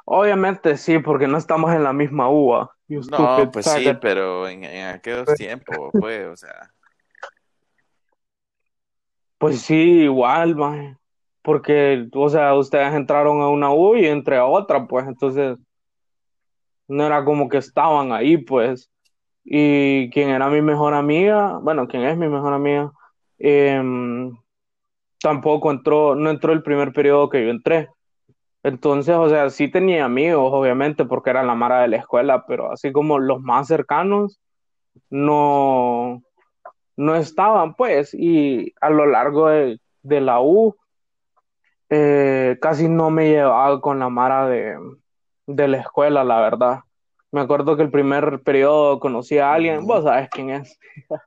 obviamente 0.05 0.77
sí, 0.77 0.99
porque 0.99 1.27
no 1.27 1.37
estamos 1.37 1.73
en 1.73 1.83
la 1.83 1.93
misma 1.93 2.29
uva. 2.29 2.75
No, 2.87 3.49
pues 3.51 3.65
sí, 3.65 3.85
pero 4.01 4.47
en, 4.47 4.63
en 4.63 4.87
aquellos 4.87 5.33
tiempos, 5.35 5.89
pues, 5.99 6.25
o 6.27 6.35
sea... 6.37 6.71
Pues 9.37 9.61
sí, 9.61 9.75
igual. 10.03 10.55
Porque, 11.41 12.07
o 12.13 12.29
sea, 12.29 12.55
ustedes 12.55 12.93
entraron 12.93 13.41
a 13.41 13.49
una 13.49 13.71
U 13.73 13.95
y 13.95 14.05
entré 14.05 14.37
a 14.37 14.45
otra, 14.45 14.85
pues, 14.87 15.07
entonces 15.07 15.57
no 16.87 17.05
era 17.05 17.23
como 17.25 17.49
que 17.49 17.57
estaban 17.57 18.11
ahí, 18.11 18.37
pues. 18.37 18.89
Y 19.43 20.09
quien 20.11 20.29
era 20.29 20.49
mi 20.49 20.61
mejor 20.61 20.93
amiga, 20.93 21.59
bueno, 21.61 21.87
quien 21.87 22.03
es 22.03 22.17
mi 22.17 22.27
mejor 22.27 22.53
amiga, 22.53 22.91
em, 23.39 24.35
tampoco 25.21 25.71
entró, 25.71 26.15
no 26.15 26.29
entró 26.31 26.53
el 26.53 26.63
primer 26.63 26.93
periodo 26.93 27.29
que 27.29 27.43
yo 27.45 27.51
entré. 27.51 27.89
Entonces, 28.63 29.15
o 29.15 29.29
sea, 29.29 29.49
sí 29.51 29.69
tenía 29.71 30.05
amigos, 30.05 30.51
obviamente, 30.53 31.05
porque 31.05 31.31
era 31.31 31.43
la 31.43 31.55
mara 31.55 31.81
de 31.81 31.89
la 31.89 31.97
escuela, 31.97 32.45
pero 32.47 32.71
así 32.71 32.91
como 32.93 33.19
los 33.19 33.41
más 33.41 33.67
cercanos, 33.67 34.39
no, 35.09 36.23
no 36.97 37.15
estaban, 37.15 37.75
pues, 37.75 38.13
y 38.13 38.73
a 38.81 38.89
lo 38.89 39.05
largo 39.05 39.47
de, 39.47 39.79
de 40.03 40.19
la 40.21 40.41
U, 40.41 40.75
eh, 41.89 42.57
casi 42.61 42.89
no 42.89 43.09
me 43.09 43.29
llevaba 43.29 43.79
con 43.79 43.99
la 43.99 44.09
Mara 44.09 44.47
de, 44.47 44.77
de 45.45 45.67
la 45.67 45.77
escuela, 45.77 46.23
la 46.23 46.41
verdad. 46.41 46.79
Me 47.31 47.41
acuerdo 47.41 47.77
que 47.77 47.83
el 47.83 47.91
primer 47.91 48.41
periodo 48.41 48.99
conocí 48.99 49.37
a 49.37 49.53
alguien, 49.53 49.85
vos 49.85 50.03
sabes 50.03 50.29
quién 50.29 50.49
es. 50.49 50.77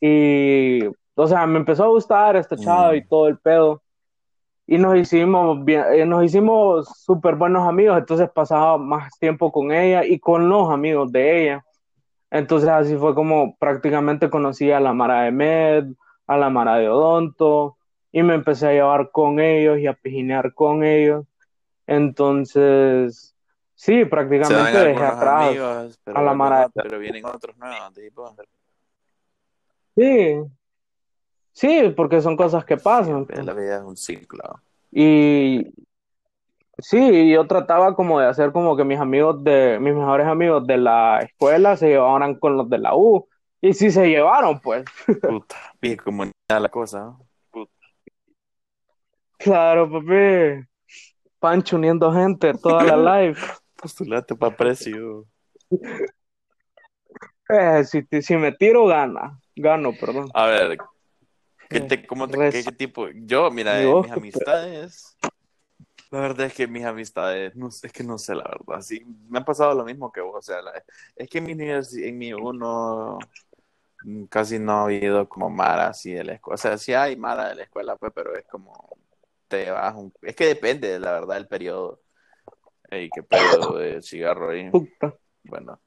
Y, 0.00 0.80
o 1.14 1.26
sea, 1.26 1.46
me 1.46 1.58
empezó 1.58 1.84
a 1.84 1.88
gustar 1.88 2.36
esta 2.36 2.56
chava 2.56 2.92
Mm. 2.92 2.96
y 2.96 3.06
todo 3.06 3.28
el 3.28 3.38
pedo. 3.38 3.82
Y 4.66 4.78
nos 4.78 4.96
hicimos 4.96 5.62
bien, 5.64 5.84
eh, 5.92 6.06
nos 6.06 6.24
hicimos 6.24 6.88
súper 7.04 7.34
buenos 7.34 7.68
amigos, 7.68 7.98
entonces 7.98 8.30
pasaba 8.30 8.78
más 8.78 9.12
tiempo 9.18 9.50
con 9.50 9.72
ella 9.72 10.04
y 10.04 10.18
con 10.18 10.48
los 10.48 10.70
amigos 10.70 11.10
de 11.12 11.42
ella. 11.42 11.64
Entonces 12.30 12.68
así 12.68 12.96
fue 12.96 13.14
como 13.14 13.56
prácticamente 13.56 14.30
conocí 14.30 14.70
a 14.70 14.80
la 14.80 14.92
Mara 14.92 15.22
de 15.22 15.32
Med, 15.32 15.84
a 16.26 16.36
la 16.36 16.48
Mara 16.50 16.76
de 16.76 16.88
Odonto, 16.88 17.76
y 18.12 18.22
me 18.22 18.34
empecé 18.34 18.68
a 18.68 18.72
llevar 18.72 19.10
con 19.10 19.40
ellos 19.40 19.78
y 19.78 19.86
a 19.86 19.94
pijinear 19.94 20.54
con 20.54 20.84
ellos. 20.84 21.26
Entonces, 21.86 23.34
sí, 23.74 24.04
prácticamente 24.04 24.78
dejé 24.78 25.02
atrás. 25.04 25.48
amigos, 25.48 25.98
pero, 26.04 26.18
a 26.18 26.22
la 26.22 26.34
mara- 26.34 26.66
ot- 26.66 26.82
pero 26.82 26.98
vienen 26.98 27.24
otros 27.24 27.56
nuevos, 27.56 27.92
tipo. 27.94 28.34
Sí, 29.96 30.36
sí, 31.52 31.92
porque 31.96 32.20
son 32.20 32.36
cosas 32.36 32.64
que 32.64 32.76
pasan. 32.76 33.26
Siempre 33.26 33.42
la 33.42 33.52
vida 33.54 33.76
es 33.78 33.82
un 33.82 33.96
ciclo. 33.96 34.60
Y 34.92 35.72
sí, 36.82 37.30
yo 37.30 37.46
trataba 37.46 37.94
como 37.94 38.20
de 38.20 38.26
hacer 38.26 38.52
como 38.52 38.76
que 38.76 38.84
mis 38.84 38.98
amigos 38.98 39.42
de, 39.44 39.78
mis 39.80 39.94
mejores 39.94 40.26
amigos 40.26 40.66
de 40.66 40.78
la 40.78 41.20
escuela 41.20 41.76
se 41.76 41.88
llevaran 41.88 42.38
con 42.38 42.56
los 42.56 42.68
de 42.68 42.78
la 42.78 42.94
U. 42.94 43.28
Y 43.60 43.74
sí 43.74 43.90
se 43.90 44.08
llevaron, 44.08 44.60
pues. 44.60 44.84
Puta, 45.22 45.56
bien 45.80 45.96
comunidad 45.96 46.32
la 46.48 46.68
cosa, 46.68 47.00
¿no? 47.00 47.20
Claro, 49.38 49.90
papi. 49.90 50.66
Pancho 51.38 51.76
uniendo 51.76 52.12
gente 52.12 52.52
toda 52.54 52.84
la 52.84 52.96
live. 53.22 53.38
Postulate 53.76 54.34
para 54.34 54.56
precio. 54.56 55.26
Eh, 57.52 57.82
si, 57.84 58.06
si 58.22 58.36
me 58.36 58.52
tiro, 58.52 58.86
gana. 58.86 59.36
Gano, 59.56 59.92
perdón. 59.98 60.30
A 60.34 60.46
ver, 60.46 60.78
¿qué, 61.68 61.80
te, 61.80 62.06
cómo 62.06 62.28
te- 62.28 62.38
qué, 62.50 62.62
qué 62.62 62.70
tipo? 62.70 63.08
Yo, 63.12 63.50
mira, 63.50 63.82
eh, 63.82 63.92
mis 64.02 64.12
amistades. 64.12 65.16
La 66.10 66.20
verdad 66.20 66.46
es 66.46 66.54
que 66.54 66.66
mis 66.66 66.84
amistades, 66.84 67.54
no 67.54 67.68
es 67.68 67.92
que 67.92 68.02
no 68.02 68.18
sé 68.18 68.34
la 68.34 68.42
verdad. 68.44 68.80
Sí, 68.82 69.04
me 69.28 69.38
han 69.38 69.44
pasado 69.44 69.74
lo 69.74 69.84
mismo 69.84 70.10
que 70.12 70.20
vos. 70.20 70.36
O 70.38 70.42
sea, 70.42 70.60
la- 70.62 70.82
es 71.16 71.28
que 71.28 71.38
en 71.38 71.44
mi, 71.44 71.52
en 71.52 72.18
mi 72.18 72.32
uno 72.32 73.30
casi 74.30 74.58
no 74.58 74.72
ha 74.72 74.84
habido 74.84 75.28
como 75.28 75.50
Mara 75.50 75.88
así 75.88 76.12
de 76.12 76.24
la 76.24 76.34
escuela. 76.34 76.54
O 76.54 76.58
sea, 76.58 76.78
sí 76.78 76.92
hay 76.94 77.16
Mara 77.16 77.48
de 77.50 77.54
la 77.56 77.62
escuela, 77.64 77.96
pues, 77.96 78.12
pero 78.14 78.34
es 78.36 78.46
como 78.46 78.98
te 79.48 79.70
vas 79.70 79.94
un... 79.96 80.12
Es 80.22 80.36
que 80.36 80.46
depende, 80.46 80.98
la 81.00 81.12
verdad, 81.12 81.34
del 81.36 81.48
periodo. 81.48 82.00
Ey, 82.90 83.10
qué 83.10 83.22
pedo 83.22 83.78
de 83.78 84.02
cigarro 84.02 84.50
ahí. 84.50 84.70
Puta. 84.70 85.18
Bueno, 85.44 85.80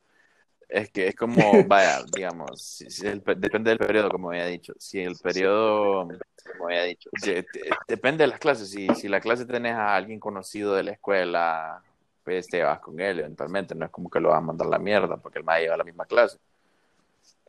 es 0.69 0.91
que 0.91 1.07
es 1.09 1.15
como, 1.15 1.65
vaya, 1.65 2.03
digamos, 2.09 2.62
si- 2.63 2.89
si 2.91 3.07
el 3.07 3.21
pe- 3.23 3.36
depende 3.36 3.71
del 3.71 3.79
periodo, 3.79 4.12
como 4.12 4.29
había 4.31 4.47
dicho. 4.47 4.73
Si 4.79 4.99
el 5.01 5.17
periodo, 5.19 6.07
como 6.53 6.65
había 6.67 6.83
dicho, 6.83 7.09
de- 7.11 7.43
de- 7.53 7.71
depende 7.87 8.23
de 8.23 8.27
las 8.27 8.39
clases. 8.39 8.69
Si, 8.69 8.87
si 8.95 9.07
la 9.07 9.19
clase 9.19 9.45
tenés 9.45 9.73
a 9.75 9.95
alguien 9.95 10.19
conocido 10.19 10.73
de 10.75 10.83
la 10.83 10.91
escuela, 10.91 11.81
pues 12.23 12.47
te 12.47 12.63
vas 12.63 12.79
con 12.79 12.99
él 12.99 13.19
eventualmente. 13.19 13.75
No 13.75 13.85
es 13.85 13.91
como 13.91 14.09
que 14.09 14.19
lo 14.19 14.29
vas 14.29 14.37
a 14.37 14.41
mandar 14.41 14.67
a 14.67 14.71
la 14.71 14.79
mierda 14.79 15.17
porque 15.17 15.39
el 15.39 15.45
maestro 15.45 15.65
lleva 15.65 15.77
la 15.77 15.83
misma 15.83 16.05
clase. 16.05 16.37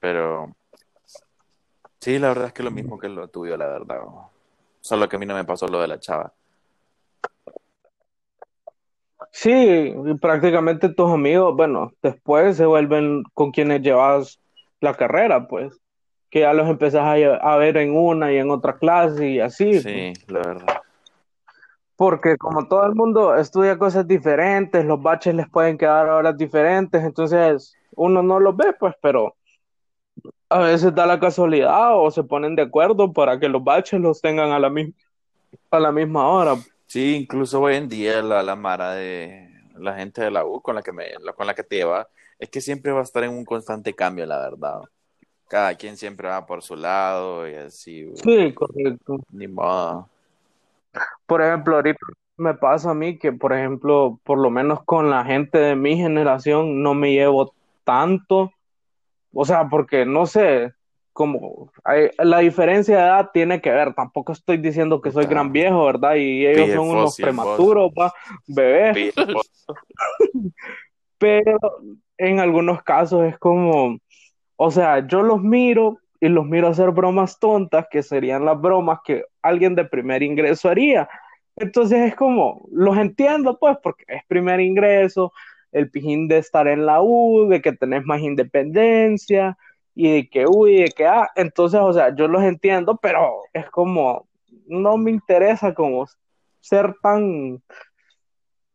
Pero 0.00 0.54
sí, 2.00 2.18
la 2.18 2.28
verdad 2.28 2.46
es 2.48 2.52
que 2.52 2.62
lo 2.62 2.70
mismo 2.70 2.98
que 2.98 3.08
lo 3.08 3.28
tuyo, 3.28 3.56
la 3.56 3.66
verdad. 3.66 4.00
Solo 4.80 5.08
que 5.08 5.16
a 5.16 5.18
mí 5.18 5.26
no 5.26 5.34
me 5.34 5.44
pasó 5.44 5.66
lo 5.68 5.80
de 5.80 5.88
la 5.88 5.98
chava. 6.00 6.32
Sí, 9.32 9.94
prácticamente 10.20 10.88
tus 10.90 11.10
amigos, 11.10 11.56
bueno, 11.56 11.92
después 12.02 12.56
se 12.56 12.66
vuelven 12.66 13.24
con 13.32 13.50
quienes 13.50 13.80
llevas 13.82 14.40
la 14.80 14.94
carrera, 14.94 15.48
pues. 15.48 15.80
Que 16.34 16.40
ya 16.40 16.52
los 16.52 16.68
empezás 16.68 17.02
a, 17.02 17.12
a 17.12 17.56
ver 17.58 17.76
en 17.76 17.96
una 17.96 18.32
y 18.32 18.38
en 18.38 18.50
otra 18.50 18.76
clase 18.76 19.28
y 19.28 19.38
así. 19.38 19.66
pues. 19.66 19.82
Sí, 19.84 20.12
la 20.26 20.40
verdad. 20.40 20.66
Porque 21.94 22.36
como 22.36 22.66
todo 22.66 22.84
el 22.86 22.96
mundo 22.96 23.36
estudia 23.36 23.78
cosas 23.78 24.08
diferentes, 24.08 24.84
los 24.84 25.00
baches 25.00 25.32
les 25.32 25.48
pueden 25.48 25.78
quedar 25.78 26.08
horas 26.08 26.36
diferentes, 26.36 27.04
entonces 27.04 27.76
uno 27.92 28.20
no 28.20 28.40
los 28.40 28.56
ve, 28.56 28.72
pues, 28.80 28.94
pero 29.00 29.36
a 30.48 30.58
veces 30.58 30.92
da 30.92 31.06
la 31.06 31.20
casualidad 31.20 31.96
o 31.96 32.10
se 32.10 32.24
ponen 32.24 32.56
de 32.56 32.62
acuerdo 32.62 33.12
para 33.12 33.38
que 33.38 33.48
los 33.48 33.62
baches 33.62 34.00
los 34.00 34.20
tengan 34.20 34.50
a 34.50 34.58
la, 34.58 34.70
mi- 34.70 34.92
a 35.70 35.78
la 35.78 35.92
misma 35.92 36.26
hora. 36.28 36.56
Sí, 36.88 37.14
incluso 37.14 37.60
hoy 37.60 37.76
en 37.76 37.88
día 37.88 38.22
la, 38.22 38.42
la 38.42 38.56
mara 38.56 38.94
de 38.94 39.50
la 39.76 39.94
gente 39.94 40.20
de 40.20 40.32
la 40.32 40.44
U 40.44 40.60
con 40.60 40.74
la 40.74 40.82
que 40.82 40.90
me, 40.90 41.04
la- 41.20 41.32
con 41.32 41.46
la 41.46 41.54
que 41.54 41.62
te 41.62 41.76
lleva, 41.76 42.08
es 42.40 42.50
que 42.50 42.60
siempre 42.60 42.90
va 42.90 42.98
a 42.98 43.04
estar 43.04 43.22
en 43.22 43.30
un 43.30 43.44
constante 43.44 43.94
cambio, 43.94 44.26
la 44.26 44.40
verdad. 44.40 44.80
Cada 45.54 45.76
quien 45.76 45.96
siempre 45.96 46.26
va 46.26 46.44
por 46.46 46.64
su 46.64 46.74
lado 46.74 47.48
y 47.48 47.54
así, 47.54 48.10
Sí, 48.16 48.52
correcto. 48.54 49.20
ni 49.30 49.46
modo. 49.46 50.08
Por 51.26 51.42
ejemplo, 51.42 51.76
ahorita 51.76 52.00
me 52.38 52.54
pasa 52.54 52.90
a 52.90 52.94
mí 52.94 53.16
que, 53.20 53.30
por 53.30 53.52
ejemplo, 53.52 54.18
por 54.24 54.38
lo 54.38 54.50
menos 54.50 54.82
con 54.82 55.10
la 55.10 55.24
gente 55.24 55.58
de 55.58 55.76
mi 55.76 55.96
generación 55.96 56.82
no 56.82 56.94
me 56.94 57.12
llevo 57.12 57.54
tanto, 57.84 58.50
o 59.32 59.44
sea, 59.44 59.68
porque 59.68 60.04
no 60.04 60.26
sé, 60.26 60.72
como 61.12 61.70
hay- 61.84 62.10
la 62.18 62.38
diferencia 62.38 62.96
de 62.96 63.02
edad 63.04 63.30
tiene 63.32 63.60
que 63.60 63.70
ver, 63.70 63.94
tampoco 63.94 64.32
estoy 64.32 64.56
diciendo 64.56 65.00
que 65.00 65.12
soy 65.12 65.26
gran 65.26 65.52
viejo, 65.52 65.84
¿verdad? 65.86 66.16
Y 66.16 66.44
ellos 66.48 66.66
son 66.74 66.88
unos 66.98 67.16
prematuros, 67.16 67.92
va, 67.92 68.12
bebés, 68.48 69.14
pero 71.18 71.58
en 72.18 72.40
algunos 72.40 72.82
casos 72.82 73.24
es 73.24 73.38
como, 73.38 73.98
o 74.56 74.70
sea, 74.70 75.06
yo 75.06 75.22
los 75.22 75.42
miro 75.42 75.98
y 76.20 76.28
los 76.28 76.46
miro 76.46 76.68
hacer 76.68 76.90
bromas 76.90 77.38
tontas, 77.38 77.86
que 77.90 78.02
serían 78.02 78.44
las 78.44 78.60
bromas 78.60 79.00
que 79.04 79.24
alguien 79.42 79.74
de 79.74 79.84
primer 79.84 80.22
ingreso 80.22 80.68
haría. 80.68 81.08
Entonces 81.56 82.00
es 82.00 82.16
como, 82.16 82.66
los 82.70 82.96
entiendo 82.96 83.58
pues, 83.58 83.76
porque 83.82 84.04
es 84.08 84.22
primer 84.26 84.60
ingreso, 84.60 85.32
el 85.72 85.90
pijín 85.90 86.28
de 86.28 86.38
estar 86.38 86.66
en 86.68 86.86
la 86.86 87.02
U, 87.02 87.48
de 87.48 87.60
que 87.60 87.72
tenés 87.72 88.04
más 88.04 88.20
independencia 88.20 89.58
y 89.94 90.12
de 90.12 90.28
que, 90.28 90.46
uy, 90.46 90.82
de 90.82 90.88
que, 90.88 91.06
ah, 91.06 91.30
entonces, 91.36 91.80
o 91.80 91.92
sea, 91.92 92.14
yo 92.14 92.28
los 92.28 92.42
entiendo, 92.42 92.96
pero 92.96 93.40
es 93.52 93.68
como, 93.70 94.26
no 94.66 94.96
me 94.96 95.10
interesa 95.10 95.74
como 95.74 96.06
ser 96.60 96.94
tan, 97.02 97.62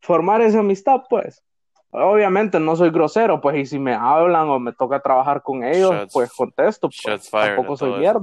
formar 0.02 0.42
esa 0.42 0.60
amistad, 0.60 1.04
pues. 1.10 1.44
Obviamente 1.92 2.60
no 2.60 2.76
soy 2.76 2.92
grosero, 2.92 3.42
pues, 3.42 3.58
y 3.58 3.66
si 3.66 3.80
me 3.80 3.94
hablan 3.94 4.48
o 4.50 4.60
me 4.60 4.74
toca 4.74 5.00
trabajar 5.00 5.42
con 5.42 5.64
ellos, 5.64 6.08
pues 6.14 6.32
contesto. 6.32 6.90
Pues, 7.04 7.30
tampoco 7.30 7.78
soy 7.78 8.00
mierda. 8.00 8.22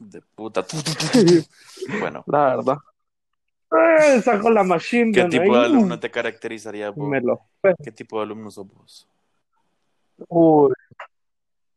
De 0.00 0.20
puta. 0.34 0.64
bueno. 2.00 2.24
La 2.26 2.56
verdad. 2.56 2.78
Eh, 3.70 4.20
saco 4.20 4.50
la 4.50 4.64
machine. 4.64 5.12
¿Qué 5.12 5.24
tipo 5.26 5.56
de 5.56 5.64
alumno 5.64 5.98
te 5.98 6.10
caracterizaría 6.10 6.90
vos? 6.90 7.38
¿Qué 7.82 7.92
tipo 7.92 8.18
de 8.18 8.24
alumno 8.24 8.50
sos 8.50 8.66
vos? 8.66 9.08
Uy, 10.28 10.72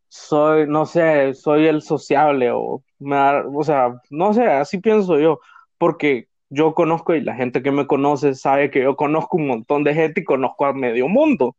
soy, 0.09 0.67
no 0.67 0.85
sé, 0.85 1.33
soy 1.33 1.67
el 1.67 1.81
sociable 1.81 2.51
o, 2.51 2.81
me 2.99 3.17
o 3.53 3.63
sea, 3.63 4.01
no 4.09 4.33
sé, 4.33 4.45
así 4.45 4.79
pienso 4.79 5.19
yo, 5.19 5.39
porque 5.77 6.27
yo 6.49 6.73
conozco 6.73 7.15
y 7.15 7.21
la 7.21 7.35
gente 7.35 7.61
que 7.63 7.71
me 7.71 7.87
conoce 7.87 8.35
sabe 8.35 8.71
que 8.71 8.83
yo 8.83 8.95
conozco 8.95 9.37
un 9.37 9.47
montón 9.47 9.83
de 9.83 9.93
gente 9.93 10.21
y 10.21 10.23
conozco 10.23 10.65
a 10.65 10.73
medio 10.73 11.07
mundo. 11.07 11.55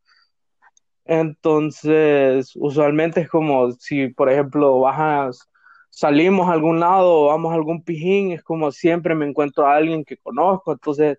Entonces, 1.05 2.53
usualmente 2.57 3.20
es 3.20 3.28
como 3.28 3.72
si, 3.72 4.09
por 4.09 4.30
ejemplo, 4.30 4.80
bajas, 4.80 5.49
salimos 5.91 6.49
a 6.49 6.53
algún 6.53 6.80
lado 6.80 7.26
vamos 7.26 7.53
a 7.53 7.55
algún 7.55 7.82
pijín, 7.82 8.32
es 8.32 8.43
como 8.43 8.72
siempre 8.72 9.14
me 9.14 9.26
encuentro 9.26 9.66
a 9.66 9.76
alguien 9.76 10.05
que 10.05 10.16
conozco, 10.18 10.72
entonces 10.72 11.18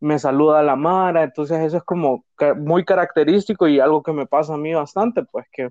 me 0.00 0.18
saluda 0.18 0.62
la 0.62 0.76
Mara, 0.76 1.24
entonces 1.24 1.58
eso 1.60 1.78
es 1.78 1.84
como 1.84 2.24
muy 2.56 2.84
característico 2.84 3.68
y 3.68 3.80
algo 3.80 4.02
que 4.02 4.12
me 4.12 4.26
pasa 4.26 4.54
a 4.54 4.58
mí 4.58 4.74
bastante, 4.74 5.24
pues 5.24 5.46
que, 5.52 5.70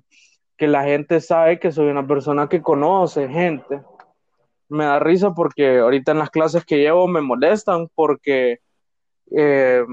que 0.56 0.66
la 0.66 0.84
gente 0.84 1.20
sabe 1.20 1.58
que 1.60 1.72
soy 1.72 1.88
una 1.88 2.06
persona 2.06 2.48
que 2.48 2.62
conoce 2.62 3.28
gente 3.28 3.80
me 4.68 4.84
da 4.84 4.98
risa 4.98 5.32
porque 5.34 5.78
ahorita 5.78 6.12
en 6.12 6.18
las 6.18 6.30
clases 6.30 6.64
que 6.64 6.78
llevo 6.78 7.08
me 7.08 7.20
molestan 7.20 7.88
porque 7.94 8.60
eh, 9.30 9.84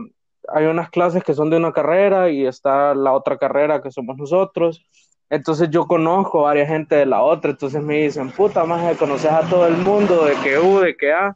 hay 0.47 0.65
unas 0.65 0.89
clases 0.89 1.23
que 1.23 1.33
son 1.33 1.49
de 1.49 1.57
una 1.57 1.71
carrera 1.71 2.29
y 2.29 2.45
está 2.45 2.93
la 2.93 3.13
otra 3.13 3.37
carrera 3.37 3.81
que 3.81 3.91
somos 3.91 4.17
nosotros. 4.17 4.85
Entonces 5.29 5.69
yo 5.71 5.87
conozco 5.87 6.41
a 6.41 6.49
varias 6.49 6.69
gente 6.69 6.95
de 6.95 7.05
la 7.05 7.23
otra, 7.23 7.51
entonces 7.51 7.81
me 7.81 8.03
dicen, 8.03 8.31
puta, 8.31 8.63
más 8.65 8.95
conoces 8.97 9.31
a 9.31 9.41
todo 9.49 9.65
el 9.65 9.77
mundo, 9.77 10.25
de 10.25 10.35
que 10.43 10.59
U, 10.59 10.79
de 10.79 10.95
que 10.95 11.11
A. 11.11 11.35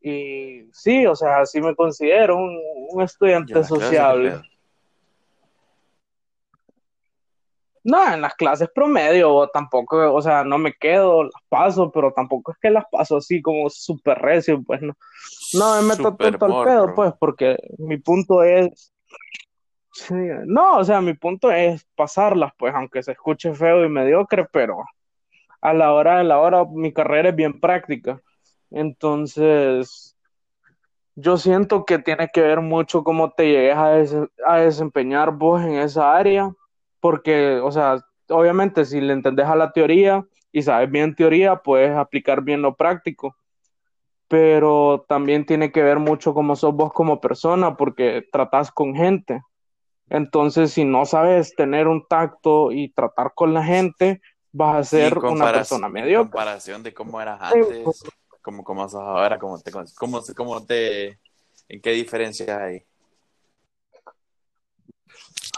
Y 0.00 0.68
sí, 0.72 1.06
o 1.06 1.16
sea, 1.16 1.40
así 1.40 1.60
me 1.60 1.74
considero 1.74 2.36
un, 2.36 2.56
un 2.90 3.02
estudiante 3.02 3.64
sociable. 3.64 4.40
No, 7.84 8.14
en 8.14 8.22
las 8.22 8.34
clases 8.34 8.70
promedio 8.74 9.46
tampoco, 9.52 10.14
o 10.14 10.22
sea, 10.22 10.42
no 10.42 10.56
me 10.56 10.72
quedo, 10.72 11.24
las 11.24 11.42
paso, 11.50 11.92
pero 11.92 12.14
tampoco 12.14 12.52
es 12.52 12.58
que 12.58 12.70
las 12.70 12.86
paso 12.90 13.18
así 13.18 13.42
como 13.42 13.68
súper 13.68 14.18
recio, 14.18 14.62
pues 14.62 14.80
no. 14.80 14.94
No 15.52 15.82
me 15.82 15.88
meto 15.88 16.16
tanto 16.16 16.46
al 16.46 16.64
pedo, 16.64 16.94
pues, 16.94 17.12
porque 17.20 17.58
mi 17.76 17.98
punto 17.98 18.42
es. 18.42 18.90
no, 20.46 20.78
o 20.78 20.84
sea, 20.84 21.02
mi 21.02 21.12
punto 21.12 21.50
es 21.50 21.86
pasarlas, 21.94 22.52
pues, 22.56 22.74
aunque 22.74 23.02
se 23.02 23.12
escuche 23.12 23.52
feo 23.52 23.84
y 23.84 23.88
mediocre, 23.90 24.46
pero 24.50 24.78
a 25.60 25.74
la 25.74 25.92
hora 25.92 26.18
de 26.18 26.24
la 26.24 26.38
hora 26.38 26.64
mi 26.64 26.90
carrera 26.90 27.28
es 27.28 27.36
bien 27.36 27.60
práctica. 27.60 28.18
Entonces, 28.70 30.16
yo 31.16 31.36
siento 31.36 31.84
que 31.84 31.98
tiene 31.98 32.30
que 32.32 32.40
ver 32.40 32.62
mucho 32.62 33.04
cómo 33.04 33.30
te 33.30 33.44
llegues 33.46 33.76
a, 33.76 34.26
a 34.46 34.56
desempeñar 34.60 35.32
vos 35.32 35.62
en 35.62 35.74
esa 35.74 36.16
área 36.16 36.50
porque, 37.04 37.60
o 37.62 37.70
sea, 37.70 38.02
obviamente 38.30 38.86
si 38.86 38.98
le 38.98 39.12
entendés 39.12 39.44
a 39.44 39.56
la 39.56 39.72
teoría 39.72 40.26
y 40.50 40.62
sabes 40.62 40.90
bien 40.90 41.14
teoría, 41.14 41.56
puedes 41.56 41.90
aplicar 41.90 42.40
bien 42.40 42.62
lo 42.62 42.76
práctico, 42.76 43.36
pero 44.26 45.04
también 45.06 45.44
tiene 45.44 45.70
que 45.70 45.82
ver 45.82 45.98
mucho 45.98 46.32
cómo 46.32 46.56
sos 46.56 46.74
vos 46.74 46.94
como 46.94 47.20
persona, 47.20 47.76
porque 47.76 48.26
tratás 48.32 48.72
con 48.72 48.94
gente. 48.94 49.42
Entonces, 50.08 50.72
si 50.72 50.86
no 50.86 51.04
sabes 51.04 51.54
tener 51.54 51.88
un 51.88 52.06
tacto 52.08 52.72
y 52.72 52.88
tratar 52.88 53.34
con 53.34 53.52
la 53.52 53.62
gente, 53.62 54.22
vas 54.50 54.78
a 54.78 54.84
ser 54.84 55.18
una 55.18 55.52
persona 55.52 55.90
mediocre. 55.90 56.30
comparación 56.30 56.82
de 56.82 56.94
cómo 56.94 57.20
eras 57.20 57.38
antes, 57.38 58.02
cómo, 58.40 58.64
cómo 58.64 58.88
sos 58.88 59.02
ahora, 59.02 59.38
cómo 59.38 59.60
te, 59.60 59.70
cómo, 59.70 60.22
cómo 60.34 60.64
te, 60.64 61.18
¿en 61.68 61.82
qué 61.82 61.90
diferencia 61.90 62.64
hay? 62.64 62.86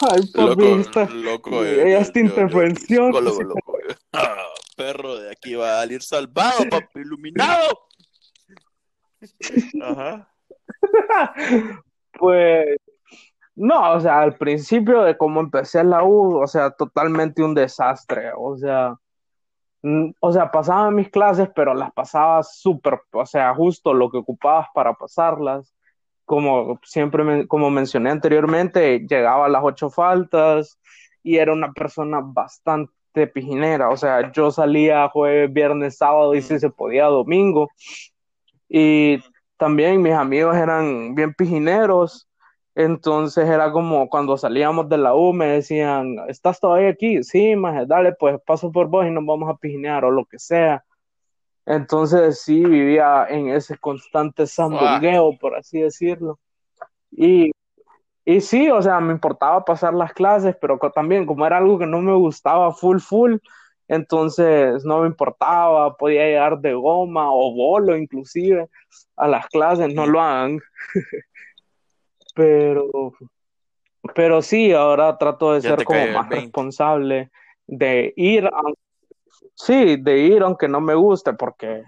Ay, 0.00 0.26
papi, 0.26 0.84
loco, 0.84 1.14
loco, 1.14 1.64
eh, 1.64 1.98
esta 1.98 2.20
intervención. 2.20 3.12
loco, 3.12 3.42
loco, 3.42 3.78
ah, 4.12 4.36
perro, 4.76 5.16
de 5.16 5.30
aquí 5.30 5.54
va 5.54 5.78
a 5.78 5.80
salir 5.80 6.02
salvado, 6.02 6.68
papi, 6.68 7.00
iluminado. 7.00 7.86
Ajá. 9.82 10.28
pues, 12.18 12.76
no, 13.54 13.92
o 13.94 14.00
sea, 14.00 14.20
al 14.20 14.36
principio 14.36 15.02
de 15.02 15.16
cómo 15.16 15.40
empecé 15.40 15.82
la 15.82 16.04
U, 16.04 16.42
o 16.42 16.46
sea, 16.46 16.70
totalmente 16.70 17.42
un 17.42 17.54
desastre, 17.54 18.32
o 18.36 18.56
sea, 18.56 18.94
o 20.20 20.32
sea, 20.32 20.50
pasaba 20.50 20.90
mis 20.90 21.10
clases, 21.10 21.48
pero 21.54 21.72
las 21.74 21.92
pasaba 21.92 22.42
súper, 22.42 23.00
o 23.12 23.24
sea, 23.24 23.54
justo 23.54 23.94
lo 23.94 24.10
que 24.10 24.18
ocupabas 24.18 24.66
para 24.74 24.92
pasarlas 24.94 25.75
como 26.26 26.78
siempre, 26.82 27.46
como 27.46 27.70
mencioné 27.70 28.10
anteriormente, 28.10 28.98
llegaba 29.08 29.46
a 29.46 29.48
las 29.48 29.62
ocho 29.64 29.88
faltas 29.88 30.78
y 31.22 31.38
era 31.38 31.52
una 31.52 31.72
persona 31.72 32.20
bastante 32.22 33.26
pijinera. 33.28 33.88
O 33.88 33.96
sea, 33.96 34.30
yo 34.32 34.50
salía 34.50 35.08
jueves, 35.08 35.52
viernes, 35.52 35.96
sábado 35.96 36.34
y 36.34 36.42
si 36.42 36.58
se 36.58 36.68
podía 36.68 37.06
domingo. 37.06 37.70
Y 38.68 39.22
también 39.56 40.02
mis 40.02 40.12
amigos 40.12 40.56
eran 40.56 41.14
bien 41.14 41.32
pijineros. 41.32 42.28
Entonces 42.74 43.48
era 43.48 43.72
como 43.72 44.08
cuando 44.10 44.36
salíamos 44.36 44.88
de 44.88 44.98
la 44.98 45.14
U 45.14 45.32
me 45.32 45.46
decían, 45.46 46.16
¿estás 46.28 46.60
todavía 46.60 46.90
aquí? 46.90 47.22
Sí, 47.22 47.56
más 47.56 47.88
dale, 47.88 48.12
pues 48.12 48.38
paso 48.44 48.70
por 48.70 48.88
vos 48.88 49.06
y 49.06 49.10
nos 49.10 49.24
vamos 49.24 49.48
a 49.48 49.56
pijinear 49.56 50.04
o 50.04 50.10
lo 50.10 50.26
que 50.26 50.38
sea. 50.38 50.84
Entonces 51.66 52.40
sí 52.42 52.64
vivía 52.64 53.26
en 53.28 53.48
ese 53.48 53.76
constante 53.76 54.46
zambulgueo, 54.46 55.36
por 55.38 55.56
así 55.56 55.80
decirlo. 55.80 56.38
Y, 57.10 57.50
y 58.24 58.40
sí, 58.40 58.70
o 58.70 58.80
sea, 58.80 59.00
me 59.00 59.12
importaba 59.12 59.64
pasar 59.64 59.92
las 59.92 60.12
clases, 60.12 60.56
pero 60.60 60.78
también 60.94 61.26
como 61.26 61.44
era 61.44 61.58
algo 61.58 61.78
que 61.78 61.86
no 61.86 62.00
me 62.00 62.14
gustaba 62.14 62.72
full, 62.72 62.98
full, 62.98 63.36
entonces 63.88 64.84
no 64.84 65.00
me 65.00 65.08
importaba, 65.08 65.96
podía 65.96 66.24
llegar 66.26 66.58
de 66.60 66.74
goma 66.74 67.32
o 67.32 67.52
bolo 67.52 67.96
inclusive 67.96 68.68
a 69.16 69.26
las 69.26 69.46
clases, 69.48 69.92
no 69.92 70.06
lo 70.06 70.20
hagan. 70.20 70.60
pero, 72.34 73.12
pero 74.14 74.40
sí, 74.40 74.72
ahora 74.72 75.18
trato 75.18 75.52
de 75.52 75.62
ser 75.62 75.84
como 75.84 76.06
más 76.08 76.28
responsable, 76.28 77.30
de 77.66 78.12
ir, 78.16 78.46
a 78.46 78.62
Sí, 79.56 79.96
de 79.96 80.18
ir 80.18 80.42
aunque 80.42 80.68
no 80.68 80.80
me 80.80 80.94
guste, 80.94 81.32
porque, 81.32 81.82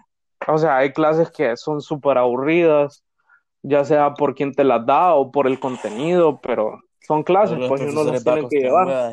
o 0.46 0.56
sea, 0.56 0.78
hay 0.78 0.92
clases 0.92 1.30
que 1.30 1.54
son 1.56 1.82
súper 1.82 2.16
aburridas, 2.16 3.04
ya 3.62 3.84
sea 3.84 4.14
por 4.14 4.34
quien 4.34 4.54
te 4.54 4.64
las 4.64 4.84
da 4.86 5.14
o 5.14 5.30
por 5.30 5.46
el 5.46 5.60
contenido, 5.60 6.40
pero 6.40 6.80
son 7.00 7.22
clases, 7.22 7.58
pues 7.68 7.82
uno 7.82 8.04
las 8.04 8.24
tiene 8.24 8.48
que 8.48 8.60
llevar. 8.60 9.12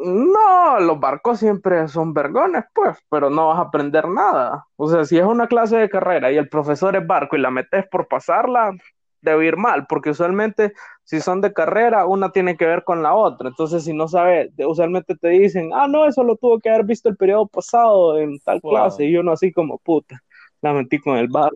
No, 0.00 0.78
los 0.80 0.98
barcos 0.98 1.40
siempre 1.40 1.88
son 1.88 2.14
vergones, 2.14 2.64
pues, 2.72 2.96
pero 3.10 3.28
no 3.28 3.48
vas 3.48 3.58
a 3.58 3.62
aprender 3.62 4.08
nada. 4.08 4.64
O 4.76 4.88
sea, 4.88 5.04
si 5.04 5.18
es 5.18 5.24
una 5.24 5.46
clase 5.48 5.76
de 5.76 5.90
carrera 5.90 6.32
y 6.32 6.36
el 6.36 6.48
profesor 6.48 6.96
es 6.96 7.06
barco 7.06 7.36
y 7.36 7.40
la 7.40 7.50
metes 7.50 7.86
por 7.88 8.08
pasarla, 8.08 8.72
debe 9.20 9.46
ir 9.46 9.56
mal, 9.56 9.86
porque 9.88 10.10
usualmente 10.10 10.72
si 11.04 11.20
son 11.20 11.40
de 11.40 11.52
carrera, 11.52 12.06
una 12.06 12.30
tiene 12.32 12.56
que 12.56 12.66
ver 12.66 12.84
con 12.84 13.02
la 13.02 13.14
otra. 13.14 13.48
Entonces, 13.48 13.84
si 13.84 13.92
no 13.94 14.08
sabes, 14.08 14.50
usualmente 14.58 15.16
te 15.16 15.28
dicen, 15.28 15.70
ah, 15.74 15.88
no, 15.88 16.06
eso 16.06 16.22
lo 16.22 16.36
tuvo 16.36 16.58
que 16.60 16.70
haber 16.70 16.84
visto 16.84 17.08
el 17.08 17.16
periodo 17.16 17.46
pasado 17.46 18.18
en 18.18 18.38
tal 18.40 18.60
clase, 18.60 19.04
y 19.06 19.16
uno 19.16 19.32
así 19.32 19.52
como, 19.52 19.78
puta, 19.78 20.20
la 20.60 20.72
metí 20.72 20.98
con 20.98 21.16
el 21.16 21.28
bar. 21.28 21.50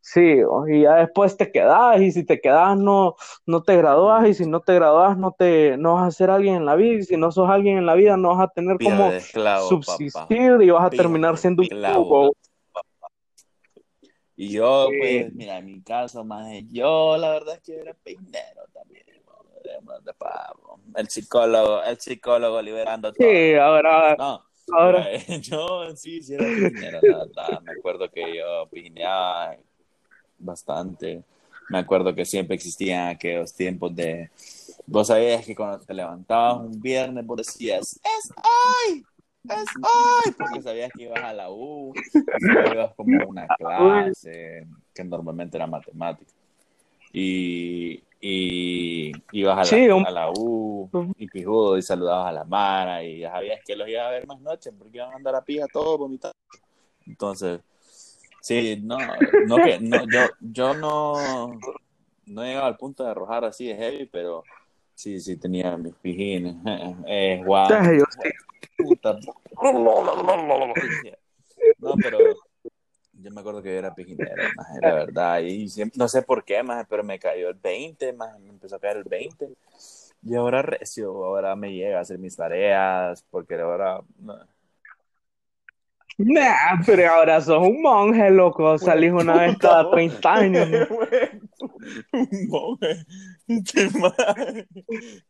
Sí, 0.00 0.36
y 0.68 0.82
ya 0.82 0.94
después 0.96 1.36
te 1.36 1.50
quedas, 1.50 2.00
y 2.00 2.12
si 2.12 2.24
te 2.24 2.40
quedas 2.40 2.78
no, 2.78 3.16
no 3.44 3.62
te 3.64 3.76
gradúas, 3.76 4.28
y 4.28 4.34
si 4.34 4.46
no 4.48 4.60
te 4.60 4.74
gradúas 4.74 5.18
no 5.18 5.32
te 5.32 5.76
no 5.78 5.94
vas 5.94 6.06
a 6.06 6.10
ser 6.12 6.30
alguien 6.30 6.54
en 6.54 6.64
la 6.64 6.76
vida, 6.76 7.00
y 7.00 7.02
si 7.02 7.16
no 7.16 7.32
sos 7.32 7.50
alguien 7.50 7.76
en 7.78 7.86
la 7.86 7.94
vida 7.94 8.16
no 8.16 8.36
vas 8.36 8.46
a 8.46 8.52
tener 8.52 8.78
como 8.78 9.10
subsistir 9.68 10.62
y 10.62 10.70
vas 10.70 10.86
a 10.86 10.90
terminar 10.90 11.36
siendo 11.38 11.62
un 11.62 11.68
y 14.36 14.50
yo, 14.50 14.90
pues, 14.98 15.32
mira, 15.34 15.58
en 15.58 15.66
mi 15.66 15.80
caso, 15.80 16.24
más 16.24 16.46
yo, 16.70 17.16
la 17.16 17.30
verdad 17.30 17.54
es 17.54 17.62
que 17.62 17.80
era 17.80 17.94
peinero 17.94 18.62
también. 18.72 19.04
El 20.94 21.08
psicólogo, 21.08 21.82
el 21.82 21.98
psicólogo 21.98 22.62
liberando 22.62 23.12
todo. 23.12 23.28
Sí, 23.28 23.54
ahora. 23.54 24.16
No, 24.16 24.44
ahora. 24.72 25.06
Yo 25.42 25.94
sí, 25.96 26.22
sí 26.22 26.34
era 26.34 26.44
peinero, 26.44 27.00
la 27.02 27.18
verdad. 27.18 27.60
Me 27.62 27.72
acuerdo 27.72 28.10
que 28.10 28.36
yo 28.36 28.68
pineaba 28.70 29.56
bastante. 30.38 31.22
Me 31.68 31.78
acuerdo 31.78 32.14
que 32.14 32.24
siempre 32.24 32.54
existían 32.54 33.08
aquellos 33.08 33.52
tiempos 33.52 33.94
de. 33.94 34.30
Vos 34.86 35.08
sabías 35.08 35.44
que 35.44 35.54
cuando 35.54 35.84
te 35.84 35.92
levantabas 35.92 36.64
un 36.64 36.80
viernes, 36.80 37.26
vos 37.26 37.38
decías, 37.38 38.00
¡Es 38.02 38.30
hoy! 38.36 39.04
Es 39.54 39.76
hoy, 39.76 40.32
porque 40.38 40.62
sabías 40.62 40.92
que 40.92 41.02
ibas 41.04 41.22
a 41.22 41.32
la 41.32 41.50
U, 41.50 41.92
y 41.94 42.72
ibas 42.72 42.94
como 42.94 43.20
a 43.22 43.26
una 43.26 43.46
clase 43.48 44.66
que 44.94 45.04
normalmente 45.04 45.56
era 45.56 45.66
matemática. 45.66 46.32
Y, 47.12 48.02
y 48.20 49.12
ibas 49.32 49.54
a 49.54 49.60
la, 49.60 49.64
Sí, 49.64 49.88
un- 49.88 50.06
a 50.06 50.10
la 50.10 50.30
U 50.30 50.90
y 51.16 51.26
pijudo 51.28 51.78
y 51.78 51.82
saludabas 51.82 52.28
a 52.28 52.32
la 52.32 52.44
Mara 52.44 53.02
y 53.02 53.20
ya 53.20 53.30
sabías 53.32 53.60
que 53.64 53.76
los 53.76 53.88
ibas 53.88 54.06
a 54.06 54.10
ver 54.10 54.26
más 54.26 54.40
noche 54.40 54.70
porque 54.72 54.98
iban 54.98 55.12
a 55.12 55.16
andar 55.16 55.34
a 55.34 55.42
pija 55.44 55.66
todos 55.72 55.98
vomitando. 55.98 56.36
Entonces, 57.06 57.60
sí, 58.40 58.80
no, 58.82 58.98
no 59.46 59.60
que, 59.60 59.78
no, 59.80 60.04
yo, 60.10 60.30
yo 60.40 60.74
no, 60.74 61.58
no 62.26 62.42
he 62.42 62.48
llegado 62.48 62.66
al 62.66 62.76
punto 62.76 63.04
de 63.04 63.10
arrojar 63.10 63.44
así 63.44 63.66
de 63.66 63.76
heavy, 63.76 64.06
pero 64.06 64.42
sí, 64.96 65.20
sí 65.20 65.36
tenía 65.36 65.76
mis 65.76 65.94
pijines. 65.94 66.56
Eh, 67.06 67.40
guau. 67.44 67.68
Puta. 68.76 69.18
No, 71.78 71.94
pero 72.02 72.18
yo 73.12 73.30
me 73.30 73.40
acuerdo 73.40 73.62
que 73.62 73.72
yo 73.72 73.78
era 73.78 73.94
pijinero, 73.94 74.42
más 74.54 74.66
la 74.82 74.94
verdad. 74.94 75.40
Y 75.40 75.68
siempre- 75.68 75.96
no 75.98 76.08
sé 76.08 76.22
por 76.22 76.44
qué, 76.44 76.62
más, 76.62 76.86
pero 76.88 77.04
me 77.04 77.18
cayó 77.18 77.48
el 77.48 77.54
20, 77.54 78.12
más, 78.12 78.38
me 78.40 78.50
empezó 78.50 78.76
a 78.76 78.80
caer 78.80 78.98
el 78.98 79.04
20. 79.04 79.48
Y 80.22 80.34
ahora 80.34 80.62
recio, 80.62 81.24
ahora 81.24 81.54
me 81.54 81.72
llega 81.72 81.98
a 81.98 82.00
hacer 82.02 82.18
mis 82.18 82.36
tareas, 82.36 83.24
porque 83.30 83.54
ahora. 83.54 84.00
no. 84.18 84.34
Nah, 86.18 86.82
pero 86.86 87.12
ahora 87.12 87.40
sos 87.42 87.58
un 87.62 87.82
monje, 87.82 88.30
loco. 88.30 88.78
Salís 88.78 89.12
una 89.12 89.34
vez 89.42 89.58
cada 89.58 89.90
30 89.90 90.34
años. 90.34 90.68
¿no? 91.60 92.78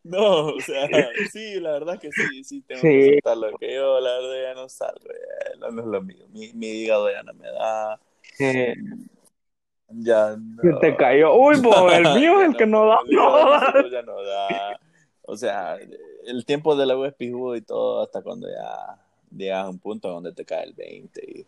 No, 0.05 0.47
o 0.47 0.61
sea, 0.61 0.89
sí, 1.33 1.61
la 1.61 1.73
verdad 1.73 1.99
que 1.99 2.11
sí, 2.13 2.45
sí, 2.45 2.63
tengo 2.63 2.81
Sí. 2.81 2.89
que 2.89 3.09
aceptarlo. 3.11 3.57
Que 3.59 3.75
yo, 3.75 4.01
la 4.01 4.11
verdad, 4.19 4.43
ya 4.43 4.55
no 4.61 4.69
salgo, 4.69 5.01
ya, 5.09 5.57
no, 5.71 5.81
es 5.81 5.87
lo 5.87 6.03
mío. 6.03 6.27
Mi, 6.31 6.53
mi 6.53 6.67
hígado 6.69 7.11
ya 7.11 7.23
no 7.23 7.33
me 7.35 7.49
da. 7.51 8.01
Eh, 8.39 8.75
Ya 9.89 10.37
no. 10.37 10.79
te 10.81 10.97
cayó. 10.97 11.35
Uy, 11.37 11.61
bo, 11.61 11.91
el 11.91 12.03
mío 12.21 12.41
es 12.41 12.49
el 12.51 12.57
que 12.57 12.67
no 12.67 12.87
da. 12.87 12.99
No. 13.09 13.91
ya 13.91 14.03
no 14.03 14.23
da. 14.23 14.79
O 15.23 15.37
sea, 15.37 15.77
el 16.27 16.45
tiempo 16.45 16.77
de 16.77 16.87
la 16.87 16.97
web 16.97 17.11
es 17.11 17.17
pijudo 17.17 17.57
y 17.57 17.63
todo 17.63 18.03
hasta 18.03 18.23
cuando 18.23 18.49
ya 18.49 18.99
llegas 19.31 19.65
a 19.65 19.69
un 19.71 19.79
punto 19.79 20.09
donde 20.09 20.33
te 20.33 20.45
cae 20.45 20.65
el 20.65 20.73
20. 20.75 21.21
y- 21.25 21.47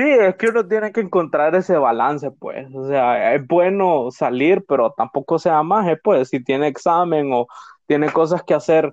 Sí, 0.00 0.08
es 0.08 0.34
que 0.36 0.48
uno 0.48 0.66
tiene 0.66 0.92
que 0.92 1.02
encontrar 1.02 1.54
ese 1.54 1.76
balance, 1.76 2.30
pues. 2.30 2.74
O 2.74 2.88
sea, 2.88 3.34
es 3.34 3.46
bueno 3.46 4.10
salir, 4.10 4.64
pero 4.66 4.94
tampoco 4.96 5.38
sea 5.38 5.62
más, 5.62 5.86
pues. 6.02 6.30
Si 6.30 6.42
tiene 6.42 6.68
examen 6.68 7.30
o 7.34 7.46
tiene 7.86 8.10
cosas 8.10 8.42
que 8.42 8.54
hacer, 8.54 8.90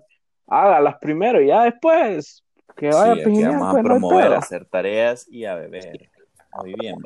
hágalas 0.48 0.98
primero 1.00 1.42
y 1.42 1.48
ya 1.48 1.64
después 1.64 2.44
que 2.76 2.90
vaya 2.90 3.24
Sí, 3.24 3.42
a 3.42 3.52
vamos 3.52 3.68
a 3.68 3.72
pues 3.72 3.78
hay 3.78 3.84
promover 3.84 4.34
a 4.34 4.40
hacer 4.40 4.66
tareas 4.66 5.26
y 5.30 5.46
a 5.46 5.56
beber. 5.56 6.10
A 6.52 6.64
vivir 6.64 6.88
en 6.88 6.98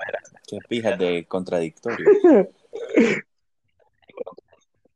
Qué 0.47 0.57
pijas 0.67 0.97
de 0.97 1.23
contradictorio. 1.27 2.05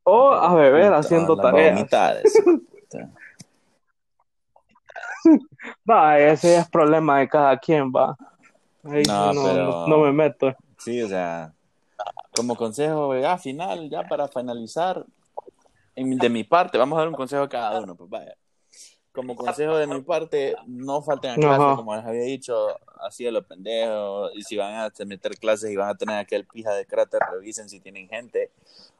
O 0.07 0.31
a 0.31 0.53
beber 0.53 0.85
Puta, 0.85 0.97
haciendo 0.99 1.35
tareas. 1.35 1.89
Va, 5.89 6.19
ese 6.19 6.57
es 6.57 6.69
problema 6.69 7.17
de 7.17 7.27
cada 7.27 7.57
quien, 7.57 7.91
va. 7.91 8.15
Ahí 8.85 9.03
No, 9.07 9.33
no, 9.33 9.43
pero- 9.43 9.65
no, 9.65 9.87
no 9.87 9.97
me 9.99 10.11
meto. 10.13 10.53
Sí, 10.77 11.01
o 11.01 11.07
sea, 11.09 11.53
como 12.35 12.55
consejo, 12.55 13.17
ya 13.17 13.37
final, 13.37 13.89
ya 13.89 14.03
para 14.03 14.27
finalizar, 14.27 15.05
en- 15.95 16.17
de 16.17 16.29
mi 16.29 16.43
parte, 16.43 16.77
vamos 16.77 16.97
a 16.97 16.99
dar 17.01 17.07
un 17.09 17.15
consejo 17.15 17.43
a 17.43 17.49
cada 17.49 17.79
uno, 17.79 17.95
pues 17.95 18.09
vaya. 18.09 18.35
Como 19.13 19.33
consejo 19.37 19.77
de 19.77 19.87
mi 19.87 20.01
parte, 20.01 20.55
no 20.67 21.01
falten 21.01 21.31
a 21.31 21.35
clases, 21.35 21.59
Ajá. 21.65 21.75
como 21.77 21.95
les 21.95 22.03
había 22.05 22.23
dicho, 22.23 22.67
así 23.01 23.25
a 23.25 23.31
los 23.31 23.45
pendejos, 23.45 24.31
y 24.35 24.43
si 24.43 24.57
van 24.57 24.73
a 24.75 24.91
meter 25.05 25.37
clases 25.37 25.71
y 25.71 25.75
van 25.77 25.87
a 25.89 25.95
tener 25.95 26.17
aquel 26.17 26.45
pija 26.45 26.73
de 26.73 26.85
cráter, 26.85 27.21
revisen 27.31 27.69
si 27.69 27.79
tienen 27.79 28.09
gente, 28.09 28.51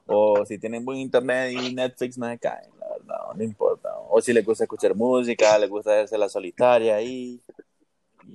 o 0.08 0.46
si 0.46 0.58
tienen 0.58 0.86
buen 0.86 1.00
internet 1.00 1.52
y 1.52 1.74
Netflix 1.76 2.18
no 2.18 2.30
se 2.30 2.40
caen, 2.40 2.70
la 2.80 2.88
verdad, 2.92 3.18
no 3.36 3.44
importa. 3.44 3.90
O 4.10 4.22
si 4.22 4.32
les 4.32 4.46
gusta 4.46 4.64
escuchar 4.64 4.96
música, 4.96 5.60
les 5.60 5.70
gusta 5.70 5.92
hacerse 5.92 6.18
la 6.18 6.30
solitaria 6.30 6.96
ahí, 6.96 7.42
y 7.46 7.55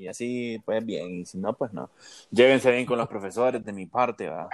así, 0.09 0.61
pues 0.65 0.85
bien, 0.85 1.21
y 1.21 1.25
si 1.25 1.39
no, 1.39 1.53
pues 1.55 1.73
no. 1.73 1.91
Llévense 2.31 2.71
bien 2.71 2.87
con 2.87 2.99
los 2.99 3.09
profesores 3.09 3.65
de 3.65 3.73
mi 3.73 3.87
parte, 3.87 4.29
va. 4.29 4.49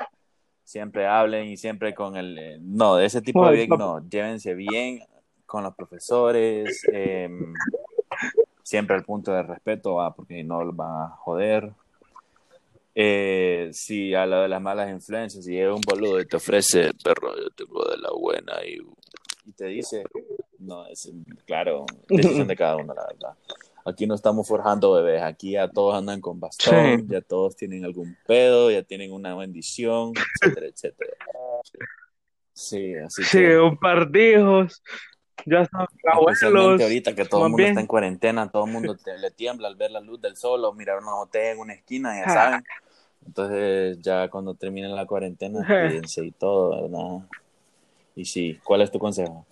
Siempre 0.64 1.06
hablen 1.06 1.48
y 1.48 1.56
siempre 1.56 1.94
con 1.94 2.16
el... 2.16 2.38
eh, 2.38 2.58
No, 2.60 2.96
de 2.96 3.06
ese 3.06 3.22
tipo 3.22 3.48
de 3.48 3.56
bien, 3.56 3.70
no. 3.70 4.00
Llévense 4.08 4.54
bien 4.54 5.00
con 5.46 5.62
los 5.62 5.74
profesores. 5.74 6.82
eh, 6.92 7.28
siempre 8.62 8.96
al 8.96 9.04
punto 9.04 9.32
de 9.32 9.44
respeto, 9.44 9.94
va, 9.94 10.12
porque 10.12 10.42
no 10.42 10.64
los 10.64 10.74
van 10.74 11.04
a 11.04 11.08
joder. 11.10 11.72
Eh, 12.96 13.70
si 13.72 14.14
a 14.14 14.26
lo 14.26 14.40
de 14.42 14.48
las 14.48 14.60
malas 14.60 14.90
influencias, 14.90 15.44
si 15.44 15.52
llega 15.52 15.72
un 15.74 15.82
boludo 15.82 16.20
y 16.20 16.26
te 16.26 16.36
ofrece, 16.36 16.90
perro, 17.04 17.36
yo 17.36 17.50
tengo 17.50 17.84
de 17.84 17.98
la 17.98 18.10
buena 18.10 18.54
y, 18.66 18.78
y 19.44 19.52
te 19.52 19.66
dice, 19.66 20.02
no, 20.58 20.86
es 20.86 21.12
claro, 21.44 21.86
decisión 22.08 22.48
de 22.48 22.56
cada 22.56 22.76
uno, 22.76 22.92
la 22.94 23.06
verdad. 23.06 23.34
Aquí 23.88 24.06
no 24.06 24.14
estamos 24.16 24.48
forjando 24.48 24.92
bebés, 24.94 25.22
aquí 25.22 25.52
ya 25.52 25.68
todos 25.68 25.94
andan 25.94 26.20
con 26.20 26.40
bastón, 26.40 26.98
Sí. 27.00 27.04
ya 27.08 27.20
todos 27.20 27.54
tienen 27.54 27.84
algún 27.84 28.16
pedo, 28.26 28.70
ya 28.70 28.82
tienen 28.82 29.12
una 29.12 29.34
bendición, 29.36 30.12
etcétera, 30.42 30.66
etcétera. 30.66 31.12
Sí, 32.52 32.94
así 32.96 33.22
Sí, 33.22 33.38
que 33.38 33.58
un 33.58 33.76
par 33.78 34.08
de 34.10 34.32
hijos. 34.32 34.82
Ya 35.44 35.60
están 35.60 35.86
abuelos. 36.10 36.80
ahorita 36.82 37.14
que 37.14 37.24
todo 37.26 37.42
el 37.44 37.50
mundo 37.50 37.58
bien. 37.58 37.68
está 37.70 37.80
en 37.80 37.86
cuarentena, 37.86 38.50
todo 38.50 38.64
el 38.64 38.72
mundo 38.72 38.96
te- 38.96 39.18
le 39.18 39.30
tiembla 39.30 39.68
al 39.68 39.76
ver 39.76 39.90
la 39.92 40.00
luz 40.00 40.20
del 40.20 40.36
sol 40.36 40.64
o 40.64 40.72
mirar 40.72 40.98
una 40.98 41.14
botella 41.14 41.52
en 41.52 41.58
una 41.60 41.74
esquina, 41.74 42.14
ya 42.16 42.24
Ah. 42.26 42.34
saben. 42.34 42.64
Entonces, 43.26 44.00
ya 44.00 44.28
cuando 44.28 44.54
termine 44.54 44.88
la 44.88 45.06
cuarentena, 45.06 45.60
Ajá. 45.60 45.86
cuídense 45.88 46.24
y 46.24 46.30
todo, 46.32 46.82
¿verdad? 46.82 47.28
Y 48.16 48.24
sí, 48.24 48.58
¿cuál 48.64 48.82
es 48.82 48.90
tu 48.90 48.98
consejo? 48.98 49.46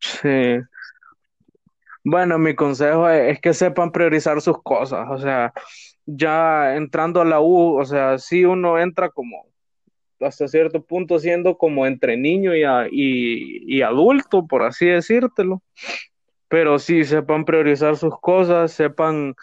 Sí. 0.00 0.58
Bueno, 2.08 2.38
mi 2.38 2.54
consejo 2.54 3.08
es, 3.10 3.32
es 3.34 3.40
que 3.40 3.52
sepan 3.54 3.90
priorizar 3.92 4.40
sus 4.40 4.62
cosas. 4.62 5.06
O 5.10 5.18
sea, 5.18 5.52
ya 6.06 6.76
entrando 6.76 7.20
a 7.20 7.24
la 7.24 7.40
U, 7.40 7.78
o 7.80 7.84
sea, 7.84 8.18
sí 8.18 8.44
uno 8.44 8.78
entra 8.78 9.10
como 9.10 9.46
hasta 10.20 10.48
cierto 10.48 10.84
punto 10.84 11.18
siendo 11.20 11.58
como 11.58 11.86
entre 11.86 12.16
niño 12.16 12.54
y, 12.56 12.64
a- 12.64 12.88
y, 12.90 13.64
y 13.78 13.82
adulto, 13.82 14.46
por 14.46 14.62
así 14.64 14.86
decírtelo. 14.86 15.62
Pero 16.48 16.78
sí, 16.80 17.04
sepan 17.04 17.44
priorizar 17.46 17.96
sus 17.96 18.18
cosas, 18.20 18.72
sepan 18.72 19.34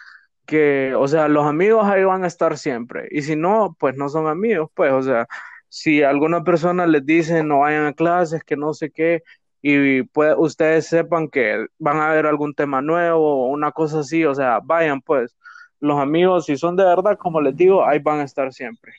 que, 0.46 0.94
o 0.96 1.08
sea, 1.08 1.28
los 1.28 1.46
amigos 1.46 1.86
ahí 1.86 2.04
van 2.04 2.24
a 2.24 2.26
estar 2.28 2.58
siempre. 2.58 3.08
Y 3.10 3.22
si 3.22 3.36
no, 3.36 3.76
pues 3.78 3.96
no 3.96 4.08
son 4.08 4.26
amigos, 4.28 4.70
pues, 4.74 4.92
o 4.92 5.02
sea, 5.02 5.26
si 5.68 6.02
alguna 6.02 6.44
persona 6.44 6.86
les 6.86 7.04
dice 7.06 7.42
no 7.44 7.60
vayan 7.60 7.86
a 7.86 7.92
clases, 7.94 8.44
que 8.44 8.56
no 8.56 8.74
sé 8.74 8.90
qué, 8.90 9.22
y 9.66 10.06
ustedes 10.36 10.88
sepan 10.88 11.28
que 11.28 11.68
van 11.78 11.98
a 11.98 12.10
ver 12.10 12.26
algún 12.26 12.52
tema 12.52 12.82
nuevo 12.82 13.46
o 13.46 13.48
una 13.48 13.72
cosa 13.72 14.00
así, 14.00 14.22
o 14.26 14.34
sea, 14.34 14.60
vayan 14.62 15.00
pues. 15.00 15.34
Los 15.80 15.98
amigos, 15.98 16.44
si 16.44 16.58
son 16.58 16.76
de 16.76 16.84
verdad, 16.84 17.16
como 17.16 17.40
les 17.40 17.56
digo, 17.56 17.82
ahí 17.82 17.98
van 17.98 18.20
a 18.20 18.24
estar 18.24 18.52
siempre. 18.52 18.92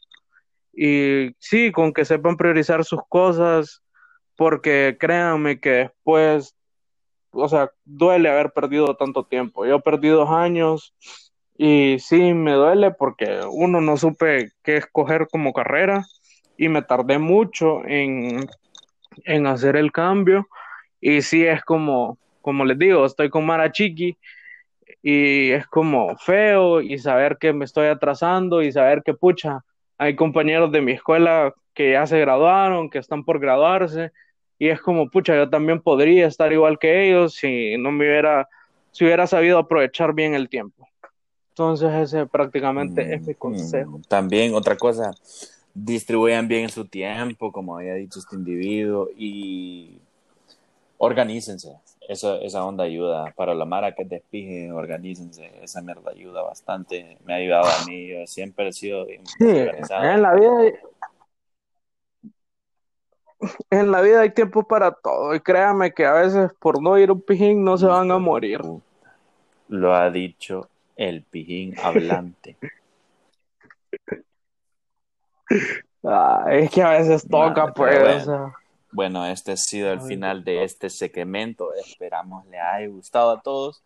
Y 0.74 1.36
sí, 1.38 1.72
con 1.72 1.94
que 1.94 2.04
sepan 2.04 2.36
priorizar 2.36 2.84
sus 2.84 3.02
cosas, 3.08 3.84
porque 4.36 4.98
créanme 5.00 5.60
que 5.60 5.70
después, 5.70 6.56
o 7.30 7.48
sea, 7.48 7.70
duele 7.84 8.30
haber 8.30 8.52
perdido 8.52 8.96
tanto 8.96 9.24
tiempo. 9.24 9.68
Yo 9.68 9.82
perdí 9.82 10.10
dos 10.10 10.32
años 10.32 10.96
y 11.56 11.98
sí, 12.00 12.34
me 12.34 12.54
duele 12.54 12.90
porque 12.90 13.42
uno 13.52 13.82
no 13.82 13.98
supe 13.98 14.50
qué 14.64 14.78
escoger 14.78 15.28
como 15.32 15.54
carrera 15.54 16.08
y 16.58 16.70
me 16.70 16.82
tardé 16.82 17.20
mucho 17.20 17.86
en, 17.86 18.48
en 19.24 19.48
hacer 19.48 19.76
el 19.76 19.92
cambio. 19.92 20.48
Y 21.02 21.22
sí, 21.22 21.46
es 21.46 21.64
como, 21.64 22.18
como 22.42 22.66
les 22.66 22.78
digo, 22.78 23.06
estoy 23.06 23.30
con 23.30 23.46
Mara 23.46 23.72
Chiqui 23.72 24.18
y 25.02 25.52
es 25.52 25.68
como 25.68 26.16
feo 26.18 26.82
y 26.82 26.98
saber 26.98 27.38
que 27.38 27.54
me 27.54 27.66
estoy 27.66 27.88
atrasando 27.88 28.62
y 28.62 28.72
saber 28.72 29.04
que 29.04 29.14
pucha, 29.14 29.64
hay 29.98 30.16
compañeros 30.16 30.72
de 30.72 30.82
mi 30.82 30.94
escuela 30.94 31.54
que 31.74 31.92
ya 31.92 32.06
se 32.08 32.20
graduaron, 32.20 32.90
que 32.90 33.00
están 33.00 33.24
por 33.24 33.40
graduarse 33.40 34.12
y 34.58 34.70
es 34.70 34.82
como 34.82 35.10
pucha, 35.10 35.36
yo 35.36 35.50
también 35.50 35.82
podría 35.82 36.28
estar 36.28 36.52
igual 36.54 36.80
que 36.80 37.08
ellos 37.10 37.34
si 37.36 37.78
no 37.78 37.92
me 37.92 38.06
hubiera, 38.08 38.48
si 38.92 39.04
hubiera 39.06 39.28
sabido 39.28 39.58
aprovechar 39.60 40.14
bien 40.14 40.34
el 40.34 40.50
tiempo. 40.50 40.88
Entonces 41.50 41.94
ese 41.94 42.26
prácticamente 42.26 43.14
es 43.14 43.22
mi 43.22 43.34
Mm, 43.34 43.38
consejo. 43.38 43.98
mm, 44.00 44.02
También 44.04 44.54
otra 44.56 44.76
cosa, 44.76 45.12
distribuyan 45.76 46.48
bien 46.48 46.70
su 46.70 46.86
tiempo, 46.86 47.52
como 47.52 47.78
había 47.78 47.94
dicho 47.94 48.20
este 48.20 48.36
individuo, 48.36 49.10
y 49.16 50.00
organícense. 50.98 51.76
Eso, 52.08 52.40
esa 52.42 52.64
onda 52.66 52.86
ayuda. 52.86 53.34
Para 53.36 53.54
la 53.54 53.66
Mara 53.66 53.94
que 53.94 54.06
despije, 54.06 54.72
organícense. 54.72 55.52
Esa 55.62 55.82
mierda 55.82 56.12
ayuda 56.12 56.42
bastante. 56.42 57.18
Me 57.26 57.34
ha 57.34 57.38
ayudado 57.38 57.66
a 57.66 57.86
mí. 57.86 58.08
Yo 58.08 58.26
siempre 58.26 58.70
he 58.70 58.74
sido 58.74 59.06
bien 59.06 59.26
Sí, 59.26 59.48
en 59.48 60.22
la 60.22 60.34
vida 60.34 60.72
en 63.70 63.92
la 63.92 64.02
vida 64.02 64.22
hay 64.22 64.32
tiempo 64.32 64.64
para 64.64 64.92
todo 64.92 65.36
y 65.36 65.40
créame 65.40 65.94
que 65.94 66.06
a 66.06 66.14
veces 66.14 66.52
por 66.60 66.82
no 66.82 66.98
ir 66.98 67.12
un 67.12 67.22
pijín 67.22 67.64
no 67.64 67.78
se 67.78 67.86
van 67.86 68.10
a 68.12 68.18
morir. 68.18 68.62
Lo 69.68 69.94
ha 69.94 70.10
dicho 70.10 70.70
el 70.96 71.22
pijín 71.24 71.76
hablante. 71.84 72.58
Ah, 76.04 76.46
es 76.52 76.70
que 76.70 76.84
a 76.84 76.92
veces 76.92 77.28
toca, 77.28 77.74
pues. 77.74 78.26
Bueno. 78.26 78.54
bueno, 78.92 79.26
este 79.26 79.54
ha 79.54 79.58
sido 79.58 79.92
el 79.92 80.02
final 80.02 80.44
de 80.44 80.64
este 80.64 80.90
segmento. 80.90 81.74
Esperamos 81.74 82.46
le 82.46 82.60
haya 82.60 82.88
gustado 82.88 83.32
a 83.32 83.42
todos. 83.42 83.82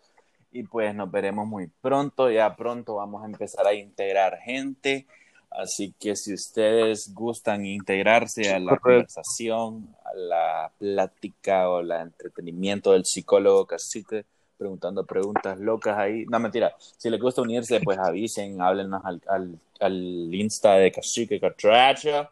Y 0.51 0.64
pues 0.64 0.93
nos 0.93 1.10
veremos 1.10 1.47
muy 1.47 1.68
pronto. 1.82 2.30
Ya 2.30 2.55
pronto 2.55 2.95
vamos 2.95 3.24
a 3.24 3.28
empezar 3.28 3.66
a 3.68 3.74
integrar 3.74 4.38
gente. 4.39 5.07
Así 5.49 5.93
que 5.99 6.16
si 6.16 6.34
ustedes 6.34 7.12
gustan 7.14 7.66
integrarse 7.66 8.53
a 8.53 8.60
la 8.60 8.78
conversación, 8.78 9.95
a 10.03 10.14
la 10.16 10.72
plática 10.78 11.70
o 11.70 11.78
al 11.78 11.91
entretenimiento 11.91 12.91
del 12.91 13.05
psicólogo 13.05 13.66
cacique, 13.66 14.26
preguntando 14.60 15.05
preguntas 15.05 15.57
locas 15.57 15.97
ahí. 15.97 16.26
No, 16.26 16.38
mentira. 16.39 16.76
Si 16.78 17.10
les 17.10 17.20
gusta 17.20 17.41
unirse, 17.41 17.80
pues 17.80 17.97
avisen, 17.97 18.62
háblenos 18.62 19.03
al, 19.05 19.22
al, 19.28 19.57
al 19.80 20.36
Insta 20.36 20.74
de 20.74 20.91
Cacique 20.91 21.39
Catracha. 21.39 22.30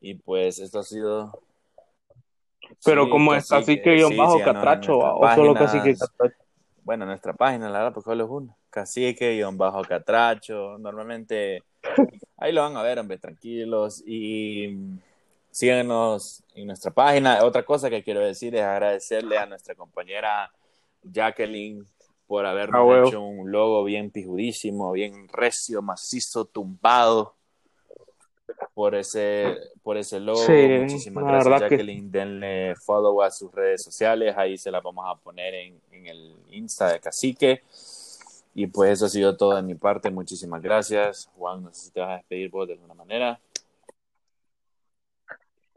Y 0.00 0.14
pues 0.14 0.58
esto 0.58 0.80
ha 0.80 0.82
sido. 0.82 1.38
Pero 2.84 3.10
como 3.10 3.34
es 3.34 3.46
Cacique 3.46 3.98
yo 3.98 4.08
bajo 4.16 4.40
Catracho 4.40 4.98
o 4.98 5.34
solo 5.34 5.54
Cacique 5.54 5.94
Catracho. 5.94 6.36
Bueno, 6.82 7.06
nuestra 7.06 7.32
página, 7.34 7.68
la 7.68 7.78
verdad, 7.78 7.94
porque 7.94 8.10
solo 8.10 8.24
es 8.24 8.30
uno. 8.30 8.56
Cacique 8.70 9.44
bajo 9.52 9.82
Catracho. 9.82 10.78
Normalmente 10.78 11.62
ahí 12.38 12.52
lo 12.52 12.62
van 12.62 12.76
a 12.76 12.82
ver, 12.82 12.98
hombre, 12.98 13.18
tranquilos. 13.18 14.02
Y 14.06 14.76
síganos 15.50 16.42
en 16.54 16.66
nuestra 16.66 16.90
página. 16.90 17.44
Otra 17.44 17.62
cosa 17.64 17.90
que 17.90 18.02
quiero 18.02 18.20
decir 18.20 18.56
es 18.56 18.62
agradecerle 18.62 19.36
a 19.36 19.46
nuestra 19.46 19.74
compañera 19.74 20.50
Jacqueline 21.04 21.86
por 22.26 22.46
habernos 22.46 22.90
ah, 22.90 23.04
hecho 23.06 23.22
un 23.22 23.50
logo 23.50 23.84
bien 23.84 24.10
pijudísimo, 24.10 24.92
bien 24.92 25.28
recio, 25.28 25.82
macizo, 25.82 26.44
tumbado. 26.44 27.34
Por 28.74 28.94
ese, 28.94 29.56
por 29.82 29.96
ese 29.96 30.20
logo. 30.20 30.40
Muchísimas 30.40 31.24
gracias, 31.24 31.60
Jacqueline. 31.60 32.10
Denle 32.10 32.74
follow 32.76 33.22
a 33.22 33.30
sus 33.30 33.52
redes 33.52 33.82
sociales. 33.82 34.34
Ahí 34.36 34.58
se 34.58 34.70
las 34.70 34.82
vamos 34.82 35.04
a 35.08 35.14
poner 35.14 35.54
en, 35.54 35.80
en 35.92 36.06
el 36.06 36.34
Insta 36.50 36.92
de 36.92 37.00
Cacique. 37.00 37.62
Y 38.54 38.66
pues 38.66 38.92
eso 38.92 39.06
ha 39.06 39.08
sido 39.08 39.36
todo 39.36 39.56
de 39.56 39.62
mi 39.62 39.74
parte. 39.74 40.10
Muchísimas 40.10 40.62
gracias. 40.62 41.30
Juan, 41.36 41.62
no 41.62 41.72
sé 41.72 41.86
si 41.86 41.90
te 41.90 42.00
vas 42.00 42.10
a 42.10 42.16
despedir 42.16 42.50
vos 42.50 42.66
de 42.66 42.74
alguna 42.74 42.94
manera. 42.94 43.40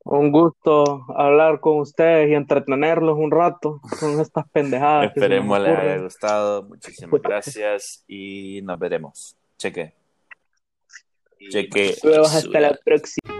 Un 0.10 0.32
gusto 0.32 1.06
hablar 1.16 1.60
con 1.60 1.80
ustedes 1.80 2.30
y 2.30 2.34
entretenerlos 2.34 3.18
un 3.18 3.30
rato 3.30 3.82
con 4.00 4.20
estas 4.22 4.50
pendejadas. 4.50 5.08
Esperemos 5.08 5.60
les 5.60 5.78
haya 5.78 5.98
gustado. 5.98 6.64
Muchísimas 6.64 7.22
gracias 7.22 8.06
y 8.08 8.62
nos 8.64 8.80
veremos. 8.80 9.36
Cheque. 9.58 9.94
Cheque. 11.50 11.96
Hasta 12.24 12.60
la 12.60 12.78
próxima. 12.86 13.37